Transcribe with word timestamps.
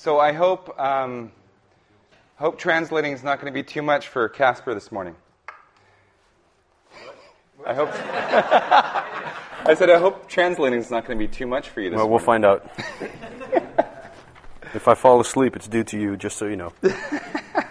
So 0.00 0.18
I 0.18 0.32
hope 0.32 0.80
um, 0.80 1.30
hope 2.36 2.58
translating 2.58 3.12
is 3.12 3.22
not 3.22 3.38
going 3.38 3.52
to 3.52 3.54
be 3.54 3.62
too 3.62 3.82
much 3.82 4.08
for 4.08 4.30
Casper 4.30 4.72
this 4.72 4.90
morning. 4.90 5.14
I 7.66 7.74
hope. 7.74 7.90
I 9.68 9.74
said 9.74 9.90
I 9.90 9.98
hope 9.98 10.26
translating 10.26 10.78
is 10.78 10.90
not 10.90 11.06
going 11.06 11.18
to 11.18 11.22
be 11.22 11.30
too 11.30 11.46
much 11.46 11.68
for 11.68 11.82
you 11.82 11.90
this 11.90 11.98
Well, 11.98 12.08
we'll 12.08 12.18
morning. 12.18 12.24
find 12.24 12.44
out. 12.46 12.70
if 14.74 14.88
I 14.88 14.94
fall 14.94 15.20
asleep, 15.20 15.54
it's 15.54 15.68
due 15.68 15.84
to 15.84 16.00
you, 16.00 16.16
just 16.16 16.38
so 16.38 16.46
you 16.46 16.56
know. 16.56 16.72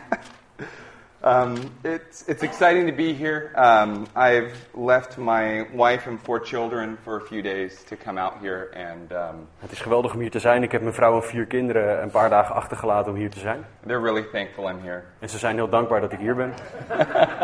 Um, 1.22 1.56
it's 1.84 2.24
it's 2.28 2.44
exciting 2.44 2.88
to 2.88 2.96
be 2.96 3.14
here. 3.14 3.52
Um, 3.56 4.08
I've 4.16 4.54
left 4.74 5.18
my 5.18 5.66
wife 5.74 6.08
and 6.08 6.18
four 6.22 6.40
children 6.40 6.98
for 7.04 7.18
a 7.18 7.22
few 7.22 7.42
days 7.42 7.84
to 7.90 7.98
come 7.98 8.18
out 8.18 8.40
here, 8.42 8.72
and 8.74 9.12
um, 9.12 9.48
Het 9.60 9.72
is 9.72 9.80
geweldig 9.80 10.14
om 10.14 10.20
hier 10.20 10.32
te 10.32 10.40
zijn. 10.40 10.64
Ik 10.64 10.72
heb 10.72 10.82
mijn 10.82 10.94
vrouw 10.94 11.16
en 11.16 11.24
vier 11.24 11.46
kinderen 11.46 12.02
een 12.02 12.10
paar 12.10 12.30
dagen 12.30 12.56
achtergelaten 12.56 13.12
om 13.12 13.18
hier 13.18 13.30
te 13.30 13.40
zijn. 13.40 13.66
they're 13.86 14.02
really 14.02 14.24
thankful 14.32 14.70
I'm 14.70 14.80
here. 14.82 15.04
En 15.20 15.30
ze 15.30 15.38
zijn 15.38 15.56
heel 15.56 15.70
dankbaar 15.70 16.02
dat 16.02 16.12
ik 16.12 16.20
hier 16.20 16.36
ben. 16.36 16.54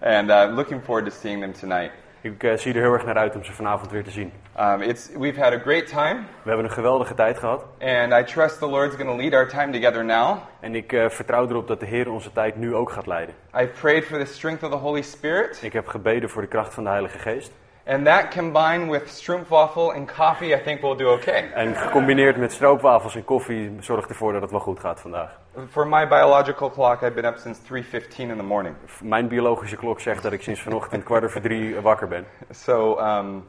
And 0.00 0.30
uh, 0.30 0.54
looking 0.54 0.84
forward 0.84 1.04
to 1.04 1.10
seeing 1.20 1.40
them 1.40 1.52
tonight. 1.52 1.92
Ik 2.32 2.42
eh, 2.42 2.56
zie 2.56 2.74
er 2.74 2.80
heel 2.80 2.92
erg 2.92 3.04
naar 3.04 3.16
uit 3.16 3.36
om 3.36 3.44
ze 3.44 3.52
vanavond 3.52 3.90
weer 3.90 4.04
te 4.04 4.10
zien. 4.10 4.32
Um, 4.60 4.82
it's 4.82 5.10
we've 5.18 5.40
had 5.40 5.52
a 5.52 5.58
great 5.58 5.86
time, 5.86 6.14
We 6.42 6.48
hebben 6.48 6.64
een 6.64 6.72
geweldige 6.72 7.14
tijd 7.14 7.38
gehad. 7.38 7.64
and 7.80 8.12
I 8.12 8.32
trust 8.32 8.58
the 8.58 8.66
Lord's 8.66 8.94
going 8.96 9.10
to 9.10 9.16
lead 9.16 9.32
our 9.34 9.48
time 9.48 9.72
together 9.72 10.04
now. 10.04 10.36
En 10.60 10.74
ik 10.74 10.92
eh, 10.92 11.08
vertrouw 11.08 11.48
erop 11.48 11.68
dat 11.68 11.80
de 11.80 11.86
Heer 11.86 12.10
onze 12.10 12.32
tijd 12.32 12.56
nu 12.56 12.74
ook 12.74 12.90
gaat 12.90 13.06
leiden. 13.06 13.34
Prayed 13.80 14.04
for 14.04 14.18
the 14.18 14.24
strength 14.24 14.62
of 14.62 14.70
the 14.70 14.76
Holy 14.76 15.02
Spirit, 15.02 15.58
Ik 15.62 15.72
heb 15.72 15.86
gebeden 15.86 16.28
voor 16.30 16.42
de 16.42 16.48
kracht 16.48 16.74
van 16.74 16.84
de 16.84 16.90
Heilige 16.90 17.18
Geest. 17.18 17.52
and 17.88 18.04
that 18.04 18.34
combined 18.34 18.90
with 18.90 19.08
stroopwafel 19.08 19.92
and 19.92 20.12
coffee, 20.16 20.54
I 20.54 20.62
think 20.62 20.80
we'll 20.80 20.96
do 20.96 21.12
okay. 21.12 21.50
En 21.54 21.74
gecombineerd 21.76 22.36
met 22.36 22.52
stroopwafels 22.52 23.14
en 23.14 23.24
koffie 23.24 23.76
zorgt 23.80 24.08
ervoor 24.08 24.32
dat 24.32 24.42
het 24.42 24.50
wel 24.50 24.60
goed 24.60 24.80
gaat 24.80 25.00
vandaag. 25.00 25.38
For 25.56 25.86
my 25.86 26.04
biological 26.04 26.68
clock, 26.68 27.02
I've 27.02 27.14
been 27.14 27.24
up 27.24 27.38
since 27.38 27.58
3:15 27.58 28.30
in 28.30 28.36
the 28.36 28.42
morning. 28.42 28.76
Mijn 29.00 29.28
biologische 29.28 29.76
klok 29.76 30.00
zegt 30.00 30.22
dat 30.22 30.32
ik 30.32 30.42
sinds 30.42 30.60
vanochtend 30.60 31.04
kwart 31.04 31.24
over 31.24 31.40
drie 31.40 31.80
wakker 31.80 32.08
ben. 32.08 32.26
So 32.50 32.98
um, 32.98 33.46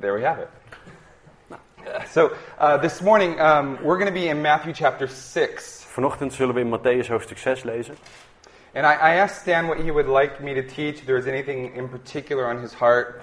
there 0.00 0.12
we 0.12 0.24
have 0.24 0.40
it. 0.40 0.48
So 2.08 2.30
uh, 2.60 2.80
this 2.80 3.00
morning 3.00 3.40
um, 3.40 3.78
we're 3.82 3.98
going 3.98 4.14
to 4.14 4.20
be 4.20 4.28
in 4.28 4.40
Matthew 4.40 4.72
chapter 4.72 5.08
6. 5.08 5.84
Vanochtend 5.88 6.32
zullen 6.32 6.54
we 6.54 6.60
in 6.60 6.70
Matthäus 6.70 7.08
hoofdstuk 7.08 7.38
6 7.38 7.62
lezen. 7.64 7.96
And 8.74 8.86
I, 8.86 8.94
I 8.94 9.14
asked 9.16 9.40
Stan 9.40 9.66
what 9.66 9.78
he 9.78 9.90
would 9.90 10.08
like 10.08 10.42
me 10.42 10.54
to 10.54 10.62
teach, 10.62 10.98
if 10.98 11.04
there 11.04 11.16
was 11.16 11.26
anything 11.26 11.76
in 11.76 11.88
particular 11.88 12.46
on 12.46 12.60
his 12.60 12.72
heart. 12.72 13.20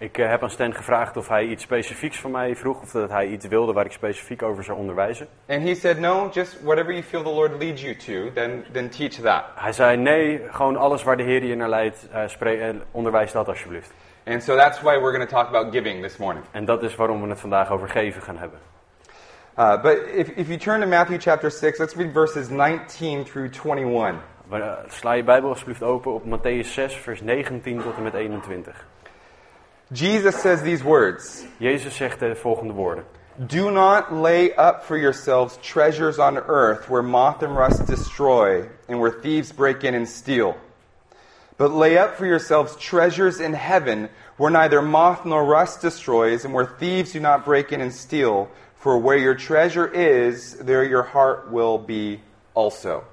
Ik 0.00 0.18
eh, 0.18 0.28
heb 0.28 0.42
aan 0.42 0.50
Stan 0.50 0.74
gevraagd 0.74 1.16
of 1.16 1.28
hij 1.28 1.44
iets 1.44 1.62
specifieks 1.62 2.20
van 2.20 2.30
mij 2.30 2.56
vroeg, 2.56 2.82
of 2.82 2.90
dat 2.90 3.10
hij 3.10 3.26
iets 3.26 3.46
wilde 3.46 3.72
waar 3.72 3.84
ik 3.84 3.92
specifiek 3.92 4.42
over 4.42 4.64
zou 4.64 4.78
onderwijzen. 4.78 5.28
And 5.48 5.62
he 5.62 5.74
said, 5.74 5.98
no, 5.98 6.28
just 6.32 6.62
whatever 6.62 6.92
you 6.92 7.02
feel 7.02 7.22
the 7.22 7.30
Lord 7.30 7.62
leads 7.62 7.82
you 7.82 7.96
to, 7.96 8.32
then, 8.32 8.64
then 8.72 8.90
teach 8.90 9.12
that. 9.12 9.44
Hij 9.54 9.72
zei 9.72 9.96
nee, 9.96 10.42
gewoon 10.50 10.76
alles 10.76 11.02
waar 11.02 11.16
de 11.16 11.22
Heer 11.22 11.44
je 11.44 11.54
naar 11.54 11.68
leidt, 11.68 12.08
eh, 12.12 12.68
onderwijs 12.90 13.32
dat 13.32 13.48
alsjeblieft. 13.48 13.92
And 14.26 14.42
so 14.42 14.56
that's 14.56 14.80
why 14.80 14.98
we're 15.00 15.12
going 15.12 15.28
to 15.28 15.36
talk 15.36 15.48
about 15.48 15.72
giving 15.72 16.02
this 16.02 16.16
morning. 16.16 16.44
En 16.50 16.64
dat 16.64 16.82
is 16.82 16.96
waarom 16.96 17.22
we 17.22 17.28
het 17.28 17.40
vandaag 17.40 17.70
over 17.70 17.88
geven 17.88 18.22
gaan 18.22 18.38
hebben. 18.38 18.58
Uh, 19.58 19.82
but 19.82 19.98
if, 20.14 20.28
if 20.28 20.46
you 20.46 20.58
turn 20.58 20.80
to 20.80 20.86
Matthew 20.86 21.20
chapter 21.20 21.50
6, 21.50 21.78
let's 21.78 21.94
read 21.94 22.12
verses 22.12 22.48
19 22.48 23.24
through 23.24 23.50
21. 23.64 24.14
Maar, 24.48 24.60
eh, 24.60 24.72
Sla 24.88 25.12
je 25.12 25.24
Bijbel 25.24 25.48
alsjeblieft 25.48 25.82
open 25.82 26.12
op 26.12 26.24
Matthäus 26.24 26.68
6, 26.68 26.94
vers 26.94 27.20
19 27.20 27.82
tot 27.82 27.96
en 27.96 28.02
met 28.02 28.14
21. 28.14 28.86
Jesus 29.92 30.36
says 30.40 30.62
these 30.62 30.84
words 30.84 31.44
Jezus 31.58 31.96
zegt 31.96 32.20
de 32.20 32.34
volgende 32.34 32.74
woorden. 32.74 33.04
Do 33.46 33.70
not 33.70 34.12
lay 34.12 34.52
up 34.52 34.84
for 34.84 34.96
yourselves 34.96 35.58
treasures 35.62 36.18
on 36.18 36.38
earth 36.38 36.88
where 36.88 37.02
moth 37.02 37.42
and 37.42 37.56
rust 37.56 37.86
destroy 37.86 38.68
and 38.88 39.00
where 39.00 39.10
thieves 39.10 39.50
break 39.50 39.82
in 39.82 39.94
and 39.94 40.08
steal. 40.08 40.56
But 41.56 41.72
lay 41.72 41.98
up 41.98 42.16
for 42.16 42.26
yourselves 42.26 42.76
treasures 42.76 43.40
in 43.40 43.52
heaven 43.52 44.10
where 44.36 44.50
neither 44.50 44.80
moth 44.80 45.24
nor 45.24 45.44
rust 45.44 45.80
destroys 45.80 46.44
and 46.44 46.54
where 46.54 46.66
thieves 46.66 47.12
do 47.12 47.20
not 47.20 47.44
break 47.44 47.72
in 47.72 47.80
and 47.80 47.92
steal. 47.92 48.48
For 48.76 48.96
where 48.96 49.18
your 49.18 49.34
treasure 49.34 49.86
is, 49.86 50.56
there 50.56 50.84
your 50.84 51.02
heart 51.02 51.50
will 51.50 51.78
be 51.78 52.20
also. 52.54 53.04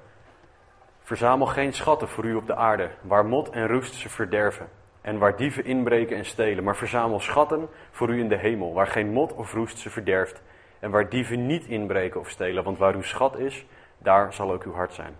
Verzamel 1.04 1.46
geen 1.46 1.72
schatten 1.72 2.08
voor 2.08 2.24
u 2.24 2.34
op 2.34 2.46
de 2.46 2.54
aarde, 2.54 2.90
waar 3.02 3.24
mot 3.24 3.50
en 3.50 3.66
roest 3.66 3.94
ze 3.94 4.08
verderven. 4.08 4.77
En 5.08 5.18
waar 5.18 5.36
dieven 5.36 5.64
inbreken 5.64 6.16
en 6.16 6.24
stelen. 6.24 6.64
Maar 6.64 6.76
verzamel 6.76 7.20
schatten 7.20 7.68
voor 7.90 8.08
u 8.08 8.18
in 8.18 8.28
de 8.28 8.36
hemel, 8.36 8.72
waar 8.72 8.86
geen 8.86 9.12
mot 9.12 9.34
of 9.34 9.52
roest 9.52 9.78
ze 9.78 9.90
verderft. 9.90 10.42
En 10.80 10.90
waar 10.90 11.08
dieven 11.08 11.46
niet 11.46 11.66
inbreken 11.66 12.20
of 12.20 12.28
stelen. 12.28 12.64
Want 12.64 12.78
waar 12.78 12.94
uw 12.94 13.02
schat 13.02 13.38
is, 13.38 13.66
daar 13.98 14.32
zal 14.32 14.52
ook 14.52 14.62
uw 14.64 14.72
hart 14.72 14.92
zijn. 14.92 15.16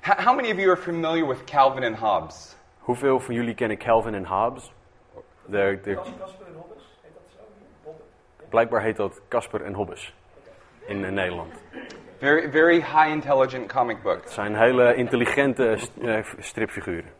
How 0.00 0.36
many 0.36 0.50
of 0.50 0.56
you 0.56 0.70
are 0.70 0.76
familiar 0.76 1.28
with 1.28 1.44
Calvin 1.44 1.84
and 1.84 1.96
Hobbes? 1.98 2.56
Hoeveel 2.78 3.20
van 3.20 3.34
jullie 3.34 3.54
kennen 3.54 3.78
Calvin 3.78 4.14
en 4.14 4.26
Hobbes? 4.26 4.72
De, 5.46 5.78
de, 5.82 5.98
blijkbaar 8.48 8.82
heet 8.82 8.96
dat 8.96 9.20
Casper 9.28 9.64
en 9.64 9.74
Hobbes 9.74 10.14
in 10.86 11.04
eh, 11.04 11.10
Nederland. 11.10 11.62
Very, 12.18 12.50
very 12.50 12.76
high 12.76 13.08
intelligent 13.08 13.72
comic 13.72 14.02
book. 14.02 14.20
Het 14.20 14.30
zijn 14.30 14.56
hele 14.56 14.94
intelligente 14.94 15.74
st- 15.76 15.98
eh, 16.02 16.24
stripfiguren. 16.38 17.17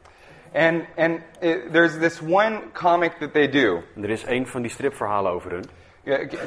And, 0.52 0.86
and 0.96 1.22
uh 1.42 1.70
there's 1.70 1.98
this 1.98 2.22
one 2.22 2.70
comic 2.72 3.18
that 3.18 3.32
they 3.32 3.48
do. 3.48 3.82
En 3.96 4.02
er 4.04 4.10
is 4.10 4.24
één 4.24 4.46
van 4.46 4.62
die 4.62 4.70
stripverhalen 4.70 5.32
over 5.32 5.50
hun. 5.50 5.64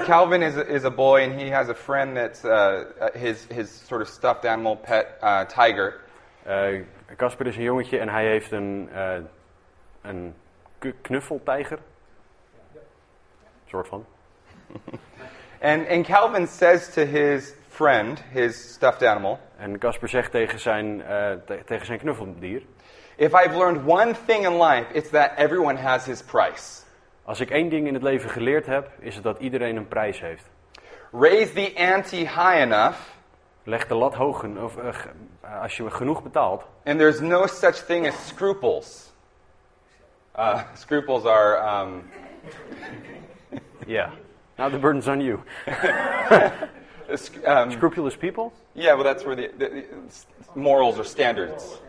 Calvin 0.06 0.42
is 0.42 0.56
a, 0.58 0.66
is 0.68 0.84
a 0.84 0.90
boy, 0.90 1.24
and 1.24 1.40
he 1.40 1.50
has 1.50 1.70
a 1.70 1.76
friend 1.76 2.16
that's 2.16 2.44
uh, 2.44 2.84
his, 3.14 3.46
his 3.54 3.70
sort 3.88 4.02
of 4.02 4.08
stuffed 4.08 4.46
animal 4.46 4.76
pet 4.76 5.20
uh, 5.22 5.46
tiger. 5.46 5.94
Eh, 6.46 6.82
Casper 7.18 7.48
is 7.48 7.56
een 7.56 7.64
jongetje 7.64 8.00
en 8.00 8.10
hij 8.10 8.26
heeft 8.26 8.52
een, 8.52 8.90
eh 8.94 9.18
een 10.02 10.34
knuffeltijger. 11.02 11.80
Soort 13.66 13.88
van. 13.88 14.06
And, 15.62 15.88
and 15.88 16.06
Calvin 16.06 16.48
says 16.48 16.94
to 16.94 17.06
his 17.06 17.54
friend, 17.70 18.20
his 18.32 18.74
stuffed 18.74 19.04
animal, 19.04 19.40
En 19.58 19.78
Casper 19.78 20.10
zegt 20.10 20.32
tegen 20.32 20.60
zijn, 20.60 21.02
eh, 21.02 21.32
te- 21.46 21.62
tegen 21.66 21.86
zijn 21.86 22.00
knuffeldier: 22.00 22.62
If 23.22 23.36
I've 23.36 23.56
learned 23.56 23.86
one 23.86 24.16
thing 24.16 24.46
in 24.46 24.58
life, 24.58 24.88
it's 24.96 25.10
that 25.12 25.38
everyone 25.38 25.78
has 25.78 26.06
his 26.06 26.24
price. 26.24 26.82
Als 27.24 27.40
ik 27.40 27.50
één 27.50 27.70
ding 27.70 27.88
in 27.88 27.94
het 27.94 28.04
leven 28.04 28.30
geleerd 28.30 28.66
heb, 28.66 28.90
is 29.00 29.16
het 29.16 29.24
dat 29.24 29.40
iedereen 29.40 29.76
een 29.76 29.88
prijs 29.88 30.20
heeft. 30.20 30.50
Raise 31.12 31.54
the 31.54 31.74
ante 31.78 32.16
high 32.16 32.56
enough, 32.62 32.98
Leg 33.64 33.88
de 33.88 33.96
lat 33.96 34.14
hoog, 34.14 34.44
of, 34.44 34.74
ge- 34.74 35.10
als 35.62 35.78
je 35.78 35.92
genoeg 35.92 36.24
betaalt, 36.24 36.64
and 36.86 36.98
there's 37.00 37.20
no 37.20 37.46
such 37.46 37.76
thing 37.86 38.08
as 38.08 38.28
scruples. 38.28 39.12
Uh, 40.40 40.62
scruples 40.84 41.26
are 41.26 41.82
um, 41.82 42.10
ja. 43.86 44.10
Now 44.58 44.72
the 44.72 44.80
burden's 44.80 45.08
on 45.08 45.22
you. 45.22 45.40
um, 47.46 47.72
Scrupulous 47.72 48.18
people. 48.18 48.52
yeah, 48.74 48.96
well, 48.96 49.04
that's 49.04 49.24
where 49.24 49.36
the, 49.36 49.52
the, 49.58 49.70
the 50.54 50.60
morals 50.60 50.98
or 50.98 51.06
standards. 51.06 51.80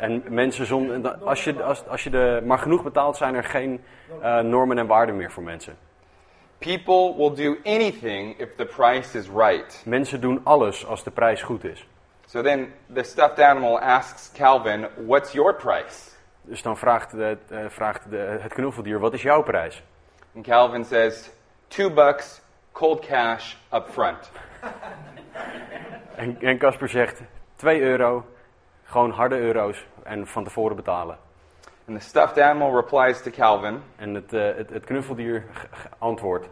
En 0.00 0.22
mensen 0.28 0.66
zonder. 0.66 1.10
Als 1.10 1.44
je, 1.44 1.62
als, 1.62 1.86
als 1.86 2.04
je 2.04 2.10
de, 2.10 2.42
maar 2.44 2.58
genoeg 2.58 2.82
betaalt, 2.82 3.16
zijn 3.16 3.34
er 3.34 3.44
geen 3.44 3.80
eh, 4.22 4.38
normen 4.38 4.78
en 4.78 4.86
waarden 4.86 5.16
meer 5.16 5.30
voor 5.30 5.42
mensen. 5.42 5.76
People 6.58 7.14
will 7.16 7.34
do 7.34 7.56
anything 7.64 8.38
if 8.38 8.48
the 8.56 8.64
price 8.64 9.18
is 9.18 9.28
right. 9.28 9.82
Mensen 9.86 10.20
doen 10.20 10.40
alles 10.44 10.86
als 10.86 11.04
de 11.04 11.10
prijs 11.10 11.42
goed 11.42 11.64
is. 11.64 11.86
So 12.26 12.42
then 12.42 12.72
the 12.94 13.02
stuffed 13.02 13.40
animal 13.40 13.80
asks 13.80 14.32
Calvin, 14.32 14.86
What's 15.06 15.32
your 15.32 15.54
price? 15.54 16.10
Dus 16.42 16.62
dan 16.62 16.76
vraagt, 16.76 17.10
de, 17.10 17.38
eh, 17.48 17.58
vraagt 17.68 18.10
de, 18.10 18.38
het 18.40 18.52
knuffeldier: 18.52 18.98
wat 18.98 19.14
is 19.14 19.22
jouw 19.22 19.42
prijs? 19.42 19.82
And 20.36 20.46
Calvin 20.46 20.84
says, 20.84 21.30
Two 21.68 21.90
bucks, 21.90 22.40
cold 22.72 23.06
cash, 23.06 23.54
up 23.72 23.88
front. 23.90 24.30
En, 26.14 26.36
en 26.40 26.58
Casper 26.58 26.88
zegt: 26.88 27.22
2 27.56 27.80
euro, 27.80 28.24
gewoon 28.90 29.10
harde 29.10 29.38
euro's 29.38 29.86
en 30.02 30.26
van 30.26 30.44
tevoren 30.44 30.76
betalen. 30.76 31.16
And 31.88 31.98
the 32.00 32.04
stuffed 32.08 32.38
animal 32.38 32.74
replies 32.74 33.22
to 33.22 33.30
Calvin, 33.30 33.82
En 33.96 34.14
het, 34.14 34.32
eh, 34.32 34.56
het, 34.56 34.70
het 34.70 34.84
knuffeldier 34.84 35.44
antwoordt: 35.98 36.48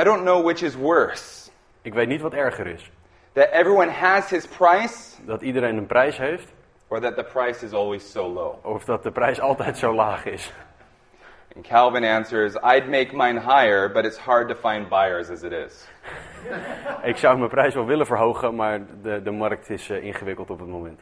I 0.00 0.04
don't 0.04 0.22
know 0.22 0.44
which 0.44 0.62
is 0.62 0.74
worse. 0.74 1.50
Ik 1.82 1.94
weet 1.94 2.08
niet 2.08 2.20
wat 2.20 2.32
erger 2.32 2.66
is. 2.66 2.90
That 3.32 3.48
everyone 3.52 3.90
has 3.90 4.30
his 4.30 4.46
price, 4.46 5.22
Dat 5.24 5.42
iedereen 5.42 5.76
een 5.76 5.86
prijs 5.86 6.18
heeft, 6.18 6.52
or 6.88 7.00
that 7.00 7.16
the 7.16 7.24
price 7.24 7.64
is 7.64 7.72
always 7.72 8.10
so 8.12 8.28
low. 8.28 8.66
of 8.66 8.84
dat 8.84 9.02
de 9.02 9.10
prijs 9.10 9.40
altijd 9.40 9.78
zo 9.78 9.94
laag 9.94 10.24
is. 10.24 10.52
And 11.56 11.66
Calvin 11.66 12.04
answers, 12.04 12.54
I'd 12.54 12.88
make 12.88 13.16
mine 13.16 13.40
higher, 13.40 13.92
but 13.92 14.04
it's 14.04 14.18
hard 14.18 14.48
to 14.48 14.54
find 14.70 14.88
buyers 14.88 15.30
as 15.30 15.42
it 15.42 15.52
is. 15.52 15.88
Ik 17.10 17.16
zou 17.16 17.38
mijn 17.38 17.50
prijs 17.50 17.74
wel 17.74 17.86
willen 17.86 18.06
verhogen, 18.06 18.54
maar 18.54 18.80
de, 19.02 19.22
de 19.22 19.30
markt 19.30 19.70
is 19.70 19.90
eh, 19.90 20.04
ingewikkeld 20.04 20.50
op 20.50 20.58
het 20.58 20.68
moment. 20.68 21.00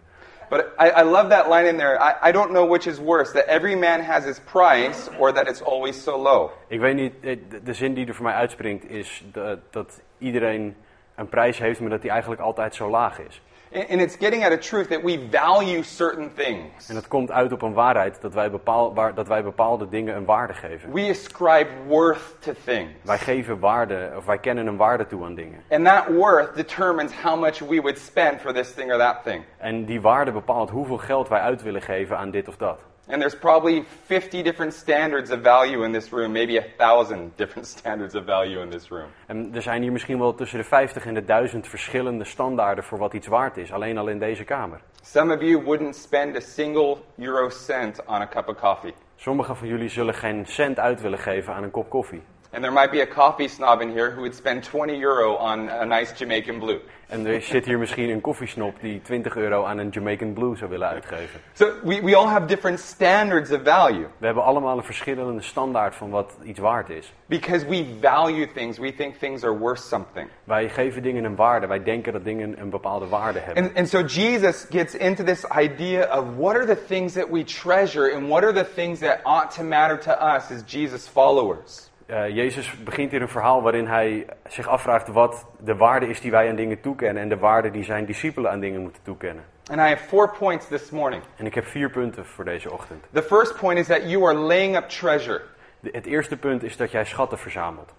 But 0.50 0.74
I, 0.78 0.90
I 0.90 1.02
love 1.02 1.28
that 1.28 1.48
line 1.48 1.66
in 1.66 1.76
there. 1.76 1.96
I, 2.02 2.28
I 2.28 2.32
don't 2.32 2.50
know 2.50 2.66
which 2.66 2.86
is 2.86 2.98
worse, 2.98 3.32
that 3.32 3.46
every 3.46 3.76
man 3.76 4.02
has 4.02 4.24
his 4.24 4.40
price 4.40 5.08
or 5.18 5.32
that 5.32 5.48
it's 5.48 5.62
always 5.62 6.02
so 6.02 6.18
low. 6.18 6.50
Ik 6.68 6.80
weet 6.80 6.94
niet, 6.94 7.12
eh, 7.20 7.36
de, 7.62 7.72
zin 7.72 7.94
die 7.94 8.06
er 8.06 8.14
voor 8.14 8.24
mij 8.24 8.34
uitspringt 8.34 8.90
is 8.90 9.24
dat, 9.32 9.58
dat 9.70 10.00
iedereen 10.18 10.76
een 11.14 11.28
prijs 11.28 11.58
heeft, 11.58 11.80
maar 11.80 11.90
dat 11.90 12.02
die 12.02 12.10
eigenlijk 12.10 12.40
altijd 12.40 12.74
zo 12.74 12.90
laag 12.90 13.18
is. 13.18 13.42
And, 13.72 14.00
it's 14.00 14.16
getting 14.16 14.44
at 14.44 14.52
a 14.52 14.58
truth 14.58 14.88
that 14.88 15.02
we 15.02 15.28
value 15.30 15.82
certain 15.82 16.30
things. 16.34 16.88
En 16.88 16.94
dat 16.94 17.08
komt 17.08 17.30
uit 17.30 17.52
op 17.52 17.62
een 17.62 17.72
waarheid 17.72 18.20
dat 18.20 18.34
wij, 18.34 18.50
bepaal, 18.50 18.94
waar, 18.94 19.14
dat 19.14 19.28
wij 19.28 19.42
bepaalde 19.42 19.88
dingen 19.88 20.16
een 20.16 20.24
waarde 20.24 20.52
geven. 20.52 20.92
We 20.92 21.08
ascribe 21.10 21.68
worth 21.86 22.36
to 22.38 22.52
things. 22.64 22.90
Wij 23.02 23.18
geven 23.18 23.58
waarde, 23.58 24.12
of 24.16 24.24
wij 24.24 24.38
kennen 24.38 24.66
een 24.66 24.76
waarde 24.76 25.06
toe 25.06 25.24
aan 25.24 25.34
dingen. 25.34 25.62
And 25.70 25.84
that 25.84 26.06
worth 26.08 26.54
determines 26.54 27.12
how 27.22 27.40
much 27.40 27.58
we 27.58 27.80
would 27.80 27.98
spend 27.98 28.40
for 28.40 28.52
this 28.52 28.74
thing 28.74 28.92
or 28.92 28.98
that 28.98 29.22
thing. 29.24 29.44
En 29.58 29.84
die 29.84 30.00
waarde 30.00 30.32
bepaalt 30.32 30.70
hoeveel 30.70 30.98
geld 30.98 31.28
wij 31.28 31.40
uit 31.40 31.62
willen 31.62 31.82
geven 31.82 32.18
aan 32.18 32.30
dit 32.30 32.48
of 32.48 32.56
dat. 32.56 32.89
And 33.10 33.20
there's 33.20 33.38
probably 33.38 33.84
50 34.06 34.42
different 34.42 34.74
standards 34.74 35.30
of 35.30 35.40
value 35.42 35.84
in 35.84 35.92
this 35.92 36.12
room, 36.12 36.32
maybe 36.32 36.58
a 36.58 36.64
thousand 36.76 37.30
different 37.36 37.66
standards 37.66 38.14
of 38.14 38.24
value 38.24 38.62
in 38.62 38.70
this 38.70 38.88
room. 38.88 39.08
En 39.26 39.54
er 39.54 39.62
zijn 39.62 39.82
hier 39.82 39.92
misschien 39.92 40.18
wel 40.18 40.34
tussen 40.34 40.58
de 40.58 40.64
50 40.64 41.06
en 41.06 41.14
de 41.14 41.24
1000 41.24 41.68
verschillende 41.68 42.24
standaarden 42.24 42.84
voor 42.84 42.98
wat 42.98 43.14
iets 43.14 43.26
waard 43.26 43.56
is, 43.56 43.72
alleen 43.72 43.98
al 43.98 44.08
in 44.08 44.18
deze 44.18 44.44
kamer. 44.44 44.80
Some 45.02 45.34
of 45.34 45.40
you 45.40 45.62
wouldn't 45.64 45.96
spend 45.96 46.36
a 46.36 46.40
single 46.40 46.96
euro 47.18 47.48
cent 47.48 48.04
on 48.06 48.20
a 48.20 48.28
cup 48.28 48.48
of 48.48 48.60
coffee. 48.60 48.94
Sommigen 49.16 49.56
van 49.56 49.68
jullie 49.68 49.88
zullen 49.88 50.14
geen 50.14 50.46
cent 50.46 50.78
uit 50.78 51.00
willen 51.00 51.18
geven 51.18 51.54
aan 51.54 51.62
een 51.62 51.70
kop 51.70 51.90
koffie. 51.90 52.22
And 52.52 52.62
there 52.64 52.72
might 52.72 52.90
be 52.90 53.00
a 53.00 53.06
coffee 53.06 53.48
snob 53.48 53.80
in 53.80 53.90
here 53.90 54.10
who 54.10 54.22
would 54.22 54.34
spend 54.34 54.64
20 54.64 54.98
euro 54.98 55.36
on 55.36 55.68
a 55.68 55.84
nice 55.84 56.12
Jamaican 56.18 56.58
blue. 56.58 56.80
En 57.08 57.26
er 57.26 57.42
zit 57.42 57.64
hier 57.64 57.78
misschien 57.78 58.10
een 58.10 58.20
koffiesnop 58.20 58.74
die 58.80 59.00
20 59.02 59.36
euro 59.36 59.64
aan 59.64 59.78
een 59.78 59.88
Jamaican 59.88 60.32
Blue 60.32 60.56
zou 60.56 60.70
willen 60.70 60.88
uitgeven. 60.88 61.40
So 61.52 61.72
we, 61.82 62.00
we 62.02 62.16
all 62.16 62.26
have 62.26 62.46
different 62.46 62.80
standards 62.80 63.50
of 63.50 63.60
value 63.64 64.06
We 64.18 64.26
hebben 64.26 64.44
allemaal 64.44 64.76
een 64.76 64.84
verschillende 64.84 65.42
standaard 65.42 65.94
van 65.94 66.10
wat 66.10 66.32
iets 66.42 66.58
waard 66.58 66.90
is. 66.90 67.12
because 67.26 67.66
we 67.66 67.86
value 68.00 68.52
things. 68.52 68.78
We 68.78 68.94
think 68.94 69.14
things 69.18 69.44
are 69.44 69.58
worth 69.58 69.80
something. 69.80 70.28
Wij 70.44 70.68
geven 70.68 71.02
dingen 71.02 71.24
een 71.24 71.36
waarde. 71.36 71.66
Wij 71.66 71.82
denken 71.82 72.12
dat 72.12 72.24
dingen 72.24 72.60
een 72.60 72.70
bepaalde 72.70 73.06
waarde 73.06 73.38
hebben. 73.38 73.64
And, 73.64 73.76
and 73.76 73.88
so 73.88 74.02
Jesus 74.02 74.66
gets 74.70 74.94
into 74.94 75.24
this 75.24 75.44
idea 75.60 76.18
of 76.18 76.24
what 76.36 76.54
are 76.56 76.66
the 76.66 76.84
things 76.86 77.12
that 77.12 77.28
we 77.30 77.44
treasure 77.44 78.14
and 78.14 78.28
what 78.28 78.42
are 78.42 78.52
the 78.52 78.70
things 78.74 78.98
that 78.98 79.18
ought 79.22 79.54
to 79.54 79.62
matter 79.62 79.98
to 79.98 80.10
us 80.10 80.50
as 80.50 80.62
Jesus 80.66 81.08
followers. 81.08 81.89
Eh, 82.10 82.28
Jezus 82.28 82.82
begint 82.84 83.10
hier 83.10 83.22
een 83.22 83.28
verhaal 83.28 83.62
waarin 83.62 83.86
hij 83.86 84.26
zich 84.48 84.68
afvraagt 84.68 85.08
wat 85.08 85.46
de 85.58 85.76
waarde 85.76 86.06
is 86.06 86.20
die 86.20 86.30
wij 86.30 86.48
aan 86.48 86.56
dingen 86.56 86.80
toekennen 86.80 87.22
en 87.22 87.28
de 87.28 87.38
waarde 87.38 87.70
die 87.70 87.84
zijn 87.84 88.04
discipelen 88.04 88.50
aan 88.50 88.60
dingen 88.60 88.80
moeten 88.80 89.02
toekennen. 89.02 89.44
And 89.70 89.78
I 89.78 89.82
have 89.82 90.04
four 90.04 90.30
points 90.38 90.68
this 90.68 90.90
morning. 90.90 91.22
En 91.36 91.46
ik 91.46 91.54
heb 91.54 91.64
vier 91.64 91.90
punten 91.90 92.26
voor 92.26 92.44
deze 92.44 92.72
ochtend. 92.72 93.04
The 93.12 93.22
first 93.22 93.56
point 93.56 93.78
is 93.78 93.86
that 93.86 94.10
you 94.10 94.24
are 94.24 94.34
laying 94.34 94.76
up 94.76 94.88
treasure. 94.88 95.40
De- 95.80 95.90
het 95.92 96.06
eerste 96.06 96.36
punt 96.36 96.62
is 96.62 96.76
dat 96.76 96.90
jij 96.90 97.04
schatten 97.04 97.38
verzamelt. 97.38 97.92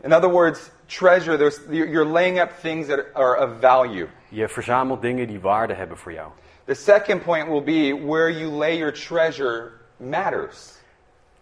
In 0.00 0.14
other 0.14 0.30
words, 0.30 0.70
treasure, 0.86 1.36
there's, 1.36 1.60
you're 1.70 2.10
laying 2.10 2.40
up 2.40 2.50
things 2.60 2.86
that 2.86 3.04
are 3.12 3.46
of 3.46 3.50
value. 3.60 4.06
Je 4.28 4.48
verzamelt 4.48 5.02
dingen 5.02 5.26
die 5.26 5.40
waarde 5.40 5.74
hebben 5.74 5.96
voor 5.96 6.12
jou. 6.12 6.28
The 6.64 6.74
second 6.74 7.22
point 7.22 7.48
will 7.48 7.62
be 7.62 8.06
where 8.06 8.38
you 8.38 8.50
lay 8.50 8.76
your 8.76 8.92
treasure 8.92 9.70
matters. 9.96 10.73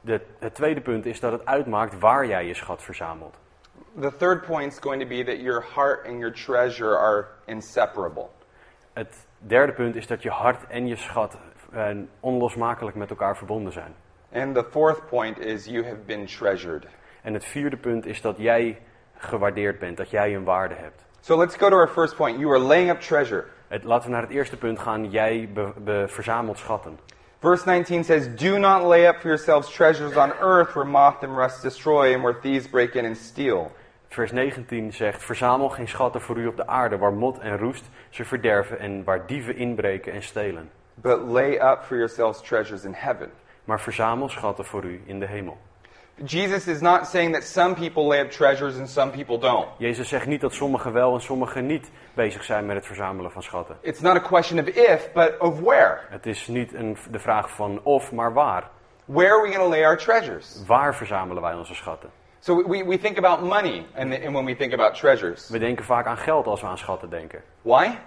De, 0.04 0.20
het 0.38 0.54
tweede 0.54 0.80
punt 0.80 1.06
is 1.06 1.20
dat 1.20 1.32
het 1.32 1.46
uitmaakt 1.46 1.98
waar 1.98 2.26
jij 2.26 2.46
je 2.46 2.54
schat 2.54 2.82
verzamelt. 2.82 3.38
The 4.00 4.16
third 4.16 4.46
point 4.46 4.72
is 4.72 4.78
going 4.78 5.02
to 5.02 5.08
be 5.08 5.24
that 5.24 5.40
your 5.40 5.64
heart 5.74 6.06
and 6.06 6.18
your 6.18 6.32
treasure 6.32 6.96
are 6.96 7.26
inseparable. 7.44 8.28
Het 8.92 9.26
derde 9.38 9.72
punt 9.72 9.96
is 9.96 10.06
dat 10.06 10.22
je 10.22 10.30
hart 10.30 10.66
en 10.66 10.86
je 10.86 10.96
schat 10.96 11.38
eh, 11.72 11.88
onlosmakelijk 12.20 12.96
met 12.96 13.10
elkaar 13.10 13.36
verbonden 13.36 13.72
zijn. 13.72 13.94
And 14.32 14.54
the 14.54 14.64
fourth 14.70 15.06
point 15.06 15.38
is 15.38 15.66
you 15.66 15.84
have 15.84 15.96
been 16.06 16.26
treasured. 16.26 16.86
En 17.22 17.34
het 17.34 17.44
vierde 17.44 17.76
punt 17.76 18.06
is 18.06 18.20
dat 18.20 18.36
jij 18.38 18.78
gewaardeerd 19.16 19.78
bent, 19.78 19.96
dat 19.96 20.10
jij 20.10 20.34
een 20.34 20.44
waarde 20.44 20.74
hebt. 20.74 21.04
So 21.20 21.38
let's 21.38 21.56
go 21.56 21.68
to 21.68 21.76
our 21.76 21.88
first 21.88 22.16
point. 22.16 22.38
You 22.38 22.50
are 22.50 22.58
laying 22.58 22.90
up 22.90 23.00
treasure. 23.00 23.44
Het, 23.68 23.84
laten 23.84 24.06
we 24.06 24.12
naar 24.12 24.22
het 24.22 24.30
eerste 24.30 24.56
punt 24.56 24.78
gaan. 24.78 25.10
Jij 25.10 25.50
be- 25.54 25.72
be- 25.78 26.08
verzamelt 26.08 26.58
schatten. 26.58 26.98
Verse 27.42 27.66
19 27.66 28.04
says, 28.04 28.28
Do 28.28 28.56
not 28.56 28.86
lay 28.86 29.08
up 29.08 29.20
for 29.20 29.26
yourselves 29.26 29.68
treasures 29.68 30.16
on 30.16 30.30
earth 30.40 30.76
where 30.76 30.84
moth 30.84 31.24
and 31.24 31.36
rust 31.36 31.62
destroy 31.62 32.14
and 32.14 32.22
where 32.22 32.40
thieves 32.40 32.68
break 32.68 32.94
in 32.94 33.04
and 33.04 33.16
steal. 33.16 33.72
Vers 34.10 34.32
19 34.32 34.92
zegt: 34.92 35.24
Verzamel 35.24 35.68
geen 35.68 35.88
schatten 35.88 36.20
voor 36.20 36.38
u 36.38 36.46
op 36.46 36.56
de 36.56 36.66
aarde, 36.66 36.98
waar 36.98 37.12
mot 37.12 37.38
en 37.38 37.58
roest 37.58 37.84
ze 38.10 38.24
verderven 38.24 38.78
en 38.78 39.04
waar 39.04 39.26
dieven 39.26 39.56
inbreken 39.56 40.12
en 40.12 40.22
stelen. 40.22 40.70
But 40.94 41.20
lay 41.20 41.54
up 41.54 41.82
for 41.82 41.96
yourselves 41.96 42.40
treasures 42.40 42.84
in 42.84 42.92
heaven. 42.94 43.30
Maar 43.64 43.80
verzamel 43.80 44.28
schatten 44.28 44.64
voor 44.64 44.84
u 44.84 45.02
in 45.04 45.20
de 45.20 45.26
hemel. 45.26 45.58
Jesus 46.24 46.68
is 46.68 46.80
not 46.80 47.06
saying 47.06 47.32
that 47.32 47.44
some 47.44 47.74
people 47.74 48.06
lay 48.06 48.20
up 48.20 48.30
treasures 48.30 48.76
and 48.76 48.88
some 48.88 49.10
people 49.10 49.38
don't. 49.38 49.68
Jezus 49.78 50.08
zegt 50.08 50.26
niet 50.26 50.40
dat 50.40 50.54
sommigen 50.54 50.92
wel 50.92 51.14
en 51.14 51.20
sommigen 51.20 51.66
niet 51.66 51.90
bezig 52.14 52.44
zijn 52.44 52.66
met 52.66 52.76
het 52.76 52.86
verzamelen 52.86 53.30
van 53.30 53.42
schatten. 53.42 53.76
It's 53.80 54.00
not 54.00 54.16
a 54.16 54.20
question 54.20 54.58
of 54.58 54.66
if, 54.66 55.12
but 55.12 55.38
of 55.38 55.60
where. 55.60 55.98
Het 56.08 56.26
is 56.26 56.46
niet 56.46 56.74
een, 56.74 56.96
de 57.10 57.18
vraag 57.18 57.50
van 57.50 57.80
of, 57.82 58.12
maar 58.12 58.32
waar. 58.32 58.70
Where 59.04 59.32
are 59.32 59.42
we 59.42 59.48
going 59.48 59.64
to 59.64 59.68
lay 59.68 59.84
our 59.84 59.96
treasures? 59.96 60.62
Waar 60.66 60.94
verzamelen 60.94 61.42
wij 61.42 61.54
onze 61.54 61.74
schatten? 61.74 62.10
So 62.40 62.68
we, 62.68 62.84
we 62.84 62.98
think 62.98 63.18
about 63.18 63.40
money 63.40 63.86
and, 63.94 64.12
and 64.12 64.32
when 64.34 64.44
we 64.44 64.56
think 64.56 64.72
about 64.72 64.94
treasures. 64.94 65.48
We 65.48 65.58
denken 65.58 65.84
vaak 65.84 66.06
aan 66.06 66.18
geld 66.18 66.46
als 66.46 66.60
we 66.60 66.66
aan 66.66 66.78
schatten 66.78 67.10
denken. 67.10 67.42
Why? 67.62 67.98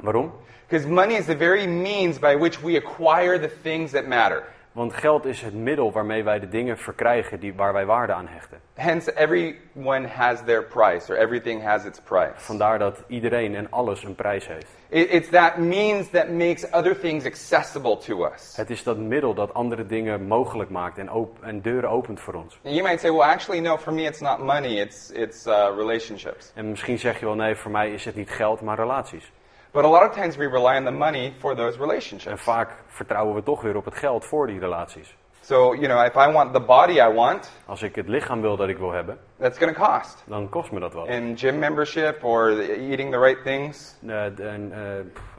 Waarom? 0.00 0.32
Because 0.68 0.88
money 0.88 1.14
is 1.14 1.26
the 1.26 1.36
very 1.36 1.66
means 1.66 2.18
by 2.18 2.36
which 2.36 2.60
we 2.60 2.76
acquire 2.76 3.38
the 3.38 3.50
things 3.62 3.90
that 3.90 4.06
matter. 4.06 4.42
Want 4.74 4.94
geld 4.94 5.24
is 5.24 5.42
het 5.42 5.54
middel 5.54 5.92
waarmee 5.92 6.24
wij 6.24 6.38
de 6.40 6.48
dingen 6.48 6.78
verkrijgen 6.78 7.40
die, 7.40 7.54
waar 7.54 7.72
wij 7.72 7.86
waarde 7.86 8.12
aan 8.12 8.26
hechten. 8.26 8.60
Hence, 8.74 9.16
everyone 9.16 10.08
has 10.08 10.44
their 10.44 10.64
price, 10.64 11.12
or 11.12 11.18
everything 11.18 11.62
has 11.62 11.84
its 11.84 12.00
price. 12.00 12.32
Vandaar 12.34 12.78
dat 12.78 13.02
iedereen 13.06 13.54
en 13.54 13.66
alles 13.70 14.04
een 14.04 14.14
prijs 14.14 14.46
heeft. 14.46 14.66
It, 14.88 15.10
it's 15.10 15.28
that 15.28 15.56
means 15.56 16.10
that 16.10 16.28
makes 16.28 16.70
other 16.72 16.98
things 17.00 17.24
accessible 17.24 17.98
to 17.98 18.24
us. 18.24 18.56
Het 18.56 18.70
is 18.70 18.82
dat 18.82 18.98
middel 18.98 19.34
dat 19.34 19.54
andere 19.54 19.86
dingen 19.86 20.26
mogelijk 20.26 20.70
maakt 20.70 20.98
en, 20.98 21.10
op, 21.10 21.38
en 21.42 21.60
deuren 21.60 21.90
opent 21.90 22.20
voor 22.20 22.34
ons. 22.34 22.58
And 22.64 22.74
you 22.74 22.82
might 22.82 23.00
say, 23.00 23.10
well, 23.10 23.28
actually, 23.28 23.60
no, 23.60 23.76
for 23.76 23.92
me 23.92 24.02
it's 24.02 24.20
not 24.20 24.38
money, 24.38 24.80
it's, 24.80 25.10
it's 25.10 25.46
uh, 25.46 25.68
relationships. 25.76 26.52
En 26.54 26.68
misschien 26.68 26.98
zeg 26.98 27.18
je 27.18 27.24
wel, 27.24 27.34
nee, 27.34 27.56
voor 27.56 27.70
mij 27.70 27.92
is 27.92 28.04
het 28.04 28.14
niet 28.14 28.30
geld, 28.30 28.60
maar 28.60 28.76
relaties. 28.76 29.32
But 29.74 29.84
a 29.84 29.88
lot 29.88 30.02
of 30.02 30.14
times 30.14 30.36
we 30.36 30.46
rely 30.46 30.76
on 30.76 30.84
the 30.84 30.90
money 30.92 31.32
for 31.38 31.54
those 31.56 31.74
En 31.78 31.80
relationships. 31.84 32.42
vaak 32.42 32.70
vertrouwen 32.86 33.34
we 33.34 33.42
toch 33.42 33.62
weer 33.62 33.76
op 33.76 33.84
het 33.84 33.94
geld 33.94 34.24
voor 34.24 34.46
die 34.46 34.58
relaties. 34.58 35.16
So, 35.40 35.74
you 35.74 35.86
know, 35.88 36.04
if 36.06 36.14
I 36.28 36.32
want 36.32 36.52
the 36.54 36.60
body 36.60 36.92
I 37.00 37.12
want, 37.14 37.50
Als 37.66 37.82
ik 37.82 37.94
het 37.94 38.08
lichaam 38.08 38.40
wil 38.40 38.56
dat 38.56 38.68
ik 38.68 38.78
wil 38.78 38.90
hebben, 38.92 39.18
that's 39.40 39.58
going 39.58 39.76
to 39.76 39.82
cost. 39.84 40.24
dan 40.26 40.48
kost 40.48 40.72
me 40.72 40.80
dat 40.80 40.92
wat. 40.92 41.08
And 41.08 41.40
gym 41.40 41.58
membership 41.58 42.24
or 42.24 42.60
eating 42.60 43.10
the 43.12 43.18
right 43.18 43.42
things. 43.44 43.96
Eh, 44.06 44.08
de- 44.36 44.44
een, 44.48 44.72
eh, 44.72 44.80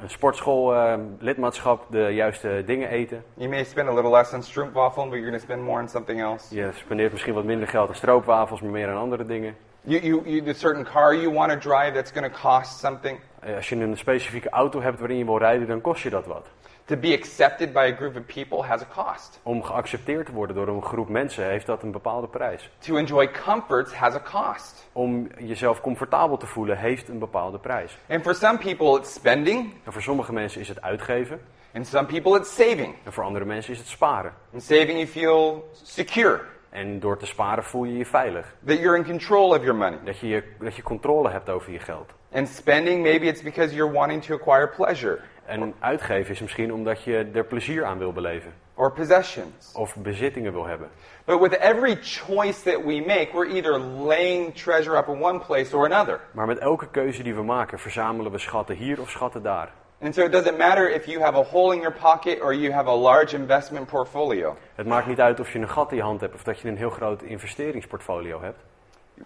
een 0.01 0.09
sportschool, 0.09 0.73
eh, 0.75 0.93
lidmaatschap, 1.19 1.85
de 1.89 1.99
juiste 2.13 2.63
dingen 2.65 2.89
eten. 2.89 3.23
You 3.33 3.49
may 3.49 3.63
spend 3.63 3.89
a 3.89 3.93
little 3.93 4.11
less 4.11 4.33
on 4.33 4.41
stroopwafel, 4.43 5.03
but 5.03 5.13
you're 5.13 5.25
going 5.29 5.37
to 5.39 5.43
spend 5.45 5.61
more 5.61 5.81
on 5.81 5.87
something 5.87 6.21
else. 6.21 6.55
Je 6.55 6.69
spendeert 6.73 7.11
misschien 7.11 7.33
wat 7.33 7.43
minder 7.43 7.67
geld 7.67 7.89
aan 7.89 7.95
stroopwafels, 7.95 8.61
maar 8.61 8.71
meer 8.71 8.87
aan 8.89 8.97
andere 8.97 9.25
dingen. 9.25 9.55
You, 9.87 9.99
you, 10.01 10.21
you, 10.25 10.41
the 10.43 10.53
certain 10.53 10.83
car 10.85 11.13
you 11.15 11.31
want 11.33 11.51
to 11.51 11.57
drive, 11.69 11.93
that's 11.93 12.11
going 12.11 12.31
to 12.33 12.39
cost 12.41 12.79
something. 12.79 13.19
Eh, 13.39 13.55
Als 13.55 13.69
je 13.69 13.75
een 13.75 13.97
specifieke 13.97 14.49
auto 14.49 14.81
hebt 14.81 14.99
waarin 14.99 15.17
je 15.17 15.25
wil 15.25 15.37
rijden, 15.37 15.67
dan 15.67 15.81
kost 15.81 16.03
je 16.03 16.09
dat 16.09 16.25
wat. 16.25 16.45
To 16.85 16.95
be 16.95 17.13
accepted 17.17 17.73
by 17.73 17.89
a 17.93 17.95
group 17.95 18.15
of 18.15 18.25
people 18.25 18.63
has 18.63 18.81
a 18.81 18.85
cost. 18.95 19.39
Om 19.43 19.63
geaccepteerd 19.63 20.25
te 20.25 20.31
worden 20.31 20.55
door 20.55 20.67
een 20.67 20.81
groep 20.83 21.09
mensen 21.09 21.45
heeft 21.45 21.65
dat 21.65 21.83
een 21.83 21.91
bepaalde 21.91 22.27
prijs. 22.27 22.69
To 22.79 22.95
enjoy 22.95 23.29
comforts 23.45 23.93
has 23.93 24.13
a 24.15 24.21
cost. 24.31 24.87
Om 24.91 25.27
jezelf 25.37 25.81
comfortabel 25.81 26.37
te 26.37 26.45
voelen 26.45 26.77
heeft 26.77 27.07
een 27.09 27.19
bepaalde 27.19 27.59
prijs. 27.59 27.97
And 28.09 28.21
for 28.21 28.35
some 28.35 28.57
people, 28.57 28.97
it's 28.99 29.13
spending, 29.13 29.73
En 29.83 29.93
voor 29.93 30.01
sommige 30.01 30.33
mensen 30.33 30.61
is 30.61 30.67
het 30.67 30.81
uitgeven. 30.81 31.39
and 31.73 31.87
some 31.87 32.05
people, 32.07 32.37
it's 32.37 32.55
saving. 32.55 32.95
En 33.03 33.13
voor 33.13 33.23
andere 33.23 33.45
mensen 33.45 33.71
is 33.73 33.79
het 33.79 33.87
sparen. 33.87 34.33
In 34.51 34.61
saving, 34.61 34.91
you 34.91 35.07
feel 35.07 35.69
secure, 35.83 36.41
En 36.75 36.99
door 36.99 37.17
te 37.17 37.25
sparen 37.25 37.63
voel 37.63 37.83
je 37.83 37.97
je 37.97 38.05
veilig. 38.05 38.55
that 38.65 38.77
you're 38.79 38.97
in 38.97 39.05
control 39.05 39.49
of 39.49 39.57
your 39.57 39.75
money. 39.75 39.97
Dat 40.03 40.19
je, 40.19 40.27
je- 40.27 40.43
dat 40.59 40.75
je 40.75 40.81
controle 40.83 41.29
hebt 41.29 41.49
over 41.49 41.71
je 41.71 41.79
geld. 41.79 42.13
And 42.33 42.47
spending, 42.49 43.03
maybe 43.03 43.25
it's 43.25 43.41
because 43.41 43.75
you're 43.75 43.93
wanting 43.93 44.23
to 44.23 44.35
acquire 44.35 44.67
pleasure 44.67 45.19
En 45.45 45.73
uitgeven 45.79 46.31
is 46.33 46.41
misschien 46.41 46.73
omdat 46.73 47.03
je 47.03 47.29
er 47.33 47.43
plezier 47.45 47.85
aan 47.85 47.97
wil 47.97 48.11
beleven. 48.13 48.53
or 48.77 48.91
possessions. 48.91 49.71
Of 49.75 49.95
bezittingen 49.95 50.51
wil 50.53 50.65
hebben. 50.65 50.89
But 51.25 51.39
with 51.39 51.57
every 51.59 51.97
choice 52.01 52.61
that 52.71 52.83
we 52.83 53.03
make, 53.07 53.29
we're 53.33 53.47
either 53.55 53.79
laying 53.79 54.53
treasure 54.55 54.97
up 54.97 55.07
in 55.07 55.21
one 55.23 55.39
place 55.39 55.77
or 55.77 55.85
another. 55.85 56.19
Maar 56.31 56.45
met 56.47 56.57
elke 56.57 56.87
keuze 56.87 57.23
die 57.23 57.35
we 57.35 57.43
maken, 57.43 57.79
verzamelen 57.79 58.31
we 58.31 58.37
schatten 58.37 58.75
hier 58.75 59.01
of 59.01 59.09
schatten 59.09 59.43
daar. 59.43 59.71
And 60.01 60.13
so 60.13 60.23
it 60.23 60.31
doesn't 60.31 60.57
matter 60.57 60.89
if 60.89 61.07
you 61.07 61.19
have 61.21 61.35
a 61.35 61.43
hole 61.43 61.71
in 61.71 61.81
your 61.81 61.93
pocket 61.93 62.39
or 62.41 62.53
you 62.53 62.71
have 62.71 62.87
a 62.87 62.95
large 62.95 63.33
investment 63.33 63.87
portfolio. 63.87 64.57
Het 64.75 64.87
maakt 64.87 65.07
niet 65.07 65.19
uit 65.19 65.39
of 65.39 65.53
je 65.53 65.59
een 65.59 65.69
gat 65.69 65.91
in 65.91 65.97
je 65.97 66.03
hand 66.03 66.21
hebt 66.21 66.33
of 66.33 66.43
dat 66.43 66.59
je 66.59 66.67
een 66.67 66.77
heel 66.77 66.89
groot 66.89 67.21
investeringsportfolio 67.21 68.41
hebt. 68.41 68.59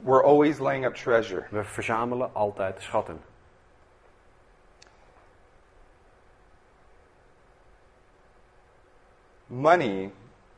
We're 0.03 0.23
always 0.23 0.59
laying 0.59 0.85
up 0.85 0.95
treasure. 0.95 1.45
We 1.49 1.63
verzamelen 1.63 2.29
altijd 2.33 2.81
schatten. 2.81 3.21
Money 9.47 10.11